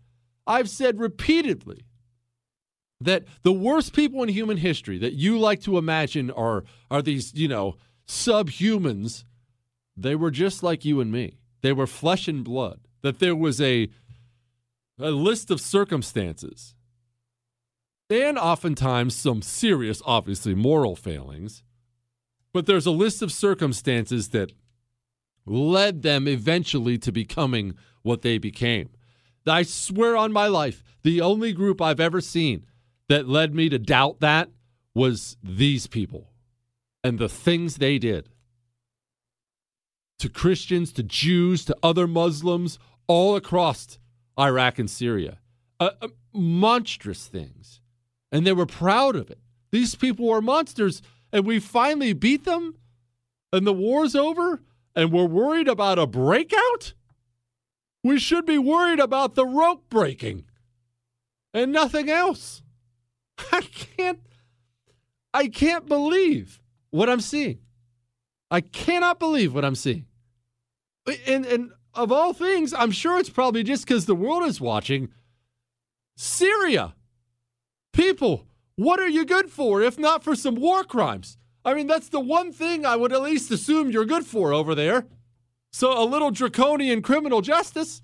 [0.47, 1.85] I've said repeatedly
[2.99, 7.33] that the worst people in human history that you like to imagine are are these,
[7.35, 7.75] you know,
[8.07, 9.25] subhumans.
[9.95, 11.37] They were just like you and me.
[11.61, 12.81] They were flesh and blood.
[13.01, 13.89] That there was a
[14.99, 16.73] a list of circumstances
[18.09, 21.63] and oftentimes some serious, obviously, moral failings.
[22.53, 24.53] But there's a list of circumstances that
[25.45, 28.89] led them eventually to becoming what they became.
[29.45, 32.65] I swear on my life, the only group I've ever seen
[33.07, 34.49] that led me to doubt that
[34.93, 36.31] was these people
[37.03, 38.29] and the things they did
[40.19, 43.97] to Christians, to Jews, to other Muslims, all across
[44.39, 45.39] Iraq and Syria.
[45.79, 47.81] Uh, uh, monstrous things.
[48.31, 49.39] And they were proud of it.
[49.71, 52.75] These people were monsters, and we finally beat them,
[53.53, 54.61] and the war's over,
[54.95, 56.93] and we're worried about a breakout?
[58.03, 60.45] We should be worried about the rope breaking
[61.53, 62.63] and nothing else.
[63.51, 64.19] I can't
[65.33, 67.59] I can't believe what I'm seeing.
[68.49, 70.06] I cannot believe what I'm seeing.
[71.27, 75.09] And and of all things, I'm sure it's probably just because the world is watching.
[76.15, 76.95] Syria.
[77.93, 81.37] People, what are you good for if not for some war crimes?
[81.65, 84.75] I mean, that's the one thing I would at least assume you're good for over
[84.75, 85.07] there.
[85.71, 88.01] So a little draconian criminal justice.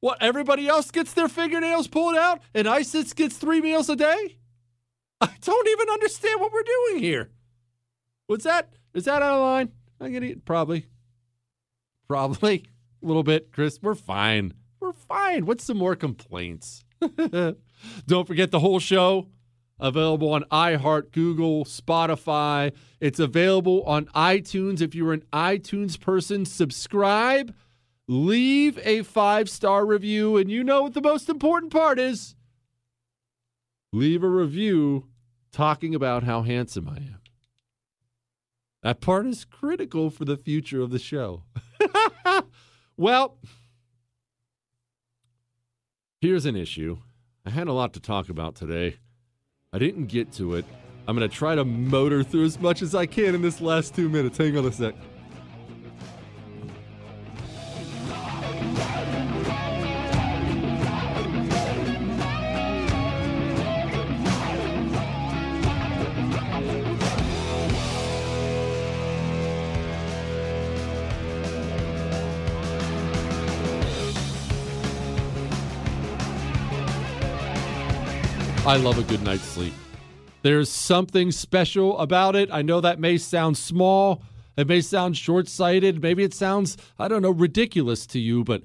[0.00, 4.38] What, everybody else gets their fingernails pulled out and ISIS gets three meals a day?
[5.20, 7.30] I don't even understand what we're doing here.
[8.26, 8.72] What's that?
[8.94, 9.72] Is that out of line?
[10.00, 10.44] I get it.
[10.44, 10.86] Probably.
[12.08, 12.64] Probably.
[13.02, 13.78] A little bit, Chris.
[13.82, 14.54] We're fine.
[14.80, 15.46] We're fine.
[15.46, 16.84] What's some more complaints?
[18.06, 19.28] don't forget the whole show
[19.80, 22.72] available on iHeart, Google, Spotify.
[23.00, 24.80] It's available on iTunes.
[24.80, 27.54] If you're an iTunes person, subscribe,
[28.06, 32.36] leave a five star review, and you know what the most important part is
[33.92, 35.08] leave a review
[35.52, 37.21] talking about how handsome I am.
[38.82, 41.44] That part is critical for the future of the show.
[42.96, 43.38] well,
[46.20, 46.98] here's an issue.
[47.46, 48.96] I had a lot to talk about today.
[49.72, 50.64] I didn't get to it.
[51.06, 53.94] I'm going to try to motor through as much as I can in this last
[53.94, 54.38] two minutes.
[54.38, 54.94] Hang on a sec.
[78.64, 79.74] I love a good night's sleep.
[80.42, 82.48] There's something special about it.
[82.52, 84.22] I know that may sound small,
[84.56, 88.62] it may sound short sighted, maybe it sounds, I don't know, ridiculous to you, but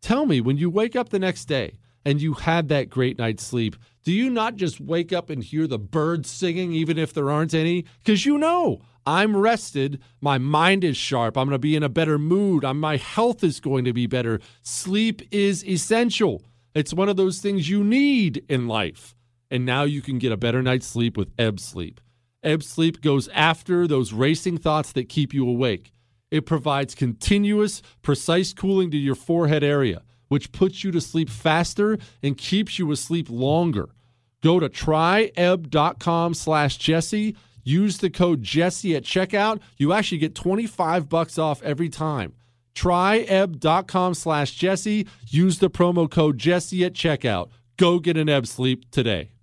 [0.00, 1.76] tell me when you wake up the next day
[2.06, 5.66] and you had that great night's sleep, do you not just wake up and hear
[5.66, 7.84] the birds singing, even if there aren't any?
[7.98, 10.00] Because you know, I'm rested.
[10.22, 11.36] My mind is sharp.
[11.36, 12.64] I'm going to be in a better mood.
[12.64, 14.40] I'm, my health is going to be better.
[14.62, 16.42] Sleep is essential.
[16.74, 19.14] It's one of those things you need in life
[19.50, 22.00] and now you can get a better night's sleep with Ebb Sleep.
[22.42, 25.92] Ebb Sleep goes after those racing thoughts that keep you awake.
[26.30, 31.98] It provides continuous, precise cooling to your forehead area, which puts you to sleep faster
[32.22, 33.90] and keeps you asleep longer.
[34.42, 37.36] Go to tryebb.com slash Jesse.
[37.62, 39.60] Use the code Jesse at checkout.
[39.78, 42.34] You actually get 25 bucks off every time.
[42.74, 45.06] Tryebb.com slash Jesse.
[45.28, 47.48] Use the promo code Jesse at checkout.
[47.76, 49.33] Go get an Ebb sleep today.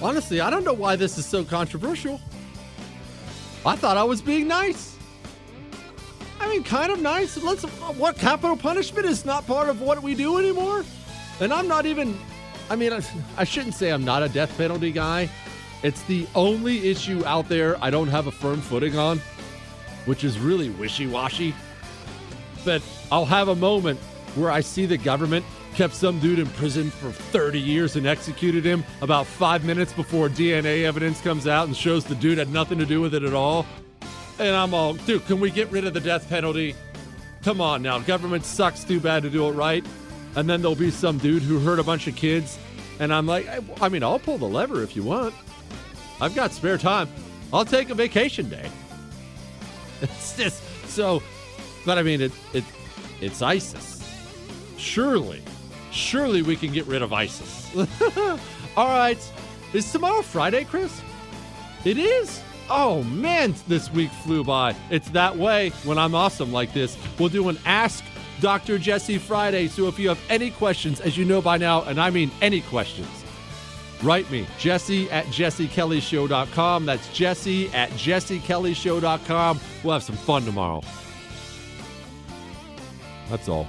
[0.00, 2.20] Honestly, I don't know why this is so controversial.
[3.66, 4.96] I thought I was being nice.
[6.40, 7.36] I mean, kind of nice.
[7.36, 7.64] Let's.
[7.64, 10.84] What capital punishment is not part of what we do anymore?
[11.40, 12.18] And I'm not even.
[12.70, 13.00] I mean, I,
[13.36, 15.28] I shouldn't say I'm not a death penalty guy.
[15.82, 19.20] It's the only issue out there I don't have a firm footing on,
[20.06, 21.54] which is really wishy washy.
[22.64, 22.82] But
[23.12, 23.98] I'll have a moment
[24.34, 28.64] where I see the government kept some dude in prison for 30 years and executed
[28.64, 32.78] him about five minutes before DNA evidence comes out and shows the dude had nothing
[32.78, 33.64] to do with it at all.
[34.38, 36.74] And I'm all, dude, can we get rid of the death penalty?
[37.42, 38.00] Come on now.
[38.00, 39.86] Government sucks too bad to do it right.
[40.36, 42.58] And then there'll be some dude who hurt a bunch of kids.
[43.00, 45.34] And I'm like, I, I mean, I'll pull the lever if you want.
[46.20, 47.08] I've got spare time.
[47.52, 48.68] I'll take a vacation day.
[50.00, 51.20] It's just so,
[51.84, 52.62] but I mean, it, it,
[53.20, 54.00] it's ISIS.
[54.76, 55.42] Surely,
[55.90, 57.68] surely we can get rid of ISIS.
[58.76, 59.18] All right.
[59.72, 61.02] Is tomorrow Friday, Chris?
[61.84, 62.40] It is.
[62.70, 64.76] Oh man, this week flew by.
[64.90, 66.96] It's that way when I'm awesome like this.
[67.18, 68.04] We'll do an Ask
[68.40, 68.78] Dr.
[68.78, 69.68] Jesse Friday.
[69.68, 72.60] So if you have any questions, as you know by now, and I mean any
[72.60, 73.24] questions,
[74.02, 76.86] write me, jesse at jessekellyshow.com.
[76.86, 79.60] That's jesse at jessekellyshow.com.
[79.82, 80.82] We'll have some fun tomorrow.
[83.28, 83.68] That's all.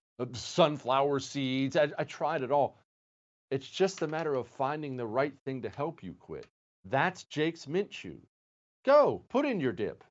[0.21, 1.75] Uh, sunflower seeds.
[1.75, 2.77] I, I tried it all.
[3.49, 6.45] It's just a matter of finding the right thing to help you quit.
[6.85, 8.19] That's Jake's Mint Chew.
[8.85, 10.03] Go, put in your dip.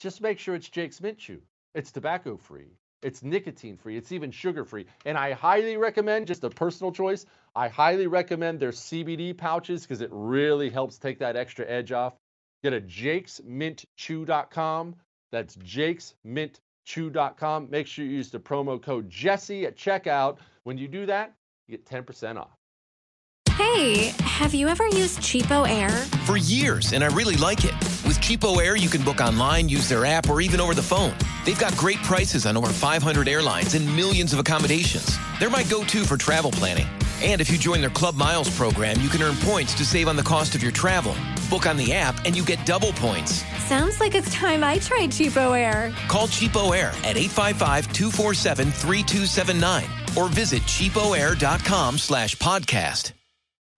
[0.00, 1.40] Just make sure it's Jake's Mint Chew.
[1.74, 4.84] It's tobacco free, it's nicotine free, it's even sugar free.
[5.06, 7.24] And I highly recommend, just a personal choice,
[7.54, 12.14] I highly recommend their CBD pouches because it really helps take that extra edge off.
[12.62, 14.96] Get a jakesmintchew.com.
[15.30, 15.56] That's
[16.86, 17.68] jakesmintchew.com.
[17.70, 20.38] Make sure you use the promo code Jesse at checkout.
[20.64, 21.34] When you do that,
[21.66, 22.56] you get 10% off.
[23.56, 25.90] Hey, have you ever used CheapOair?
[26.26, 27.74] For years, and I really like it.
[28.06, 31.14] With CheapOair, you can book online, use their app, or even over the phone.
[31.44, 35.16] They've got great prices on over 500 airlines and millions of accommodations.
[35.38, 36.86] They're my go to for travel planning.
[37.22, 40.16] And if you join their Club Miles program, you can earn points to save on
[40.16, 41.14] the cost of your travel.
[41.52, 43.44] Book on the app, and you get double points.
[43.64, 45.94] Sounds like it's time I tried CheapOair.
[46.08, 53.12] Call CheapOair at 855-247-3279 or visit cheapoair.com slash podcast.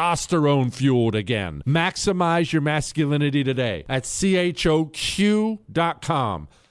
[0.00, 1.62] testosterone fueled again.
[1.66, 5.58] Maximize your masculinity today at choq.com.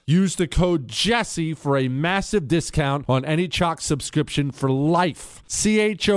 [0.06, 5.44] Use the code Jesse for a massive discount on any Choq subscription for life.
[5.48, 6.12] choq.com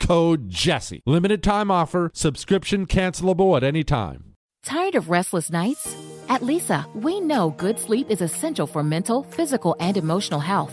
[0.00, 1.02] code Jesse.
[1.04, 2.10] Limited time offer.
[2.14, 4.32] Subscription cancelable at any time.
[4.62, 5.94] Tired of restless nights?
[6.30, 10.72] At Leesa, we know good sleep is essential for mental, physical, and emotional health.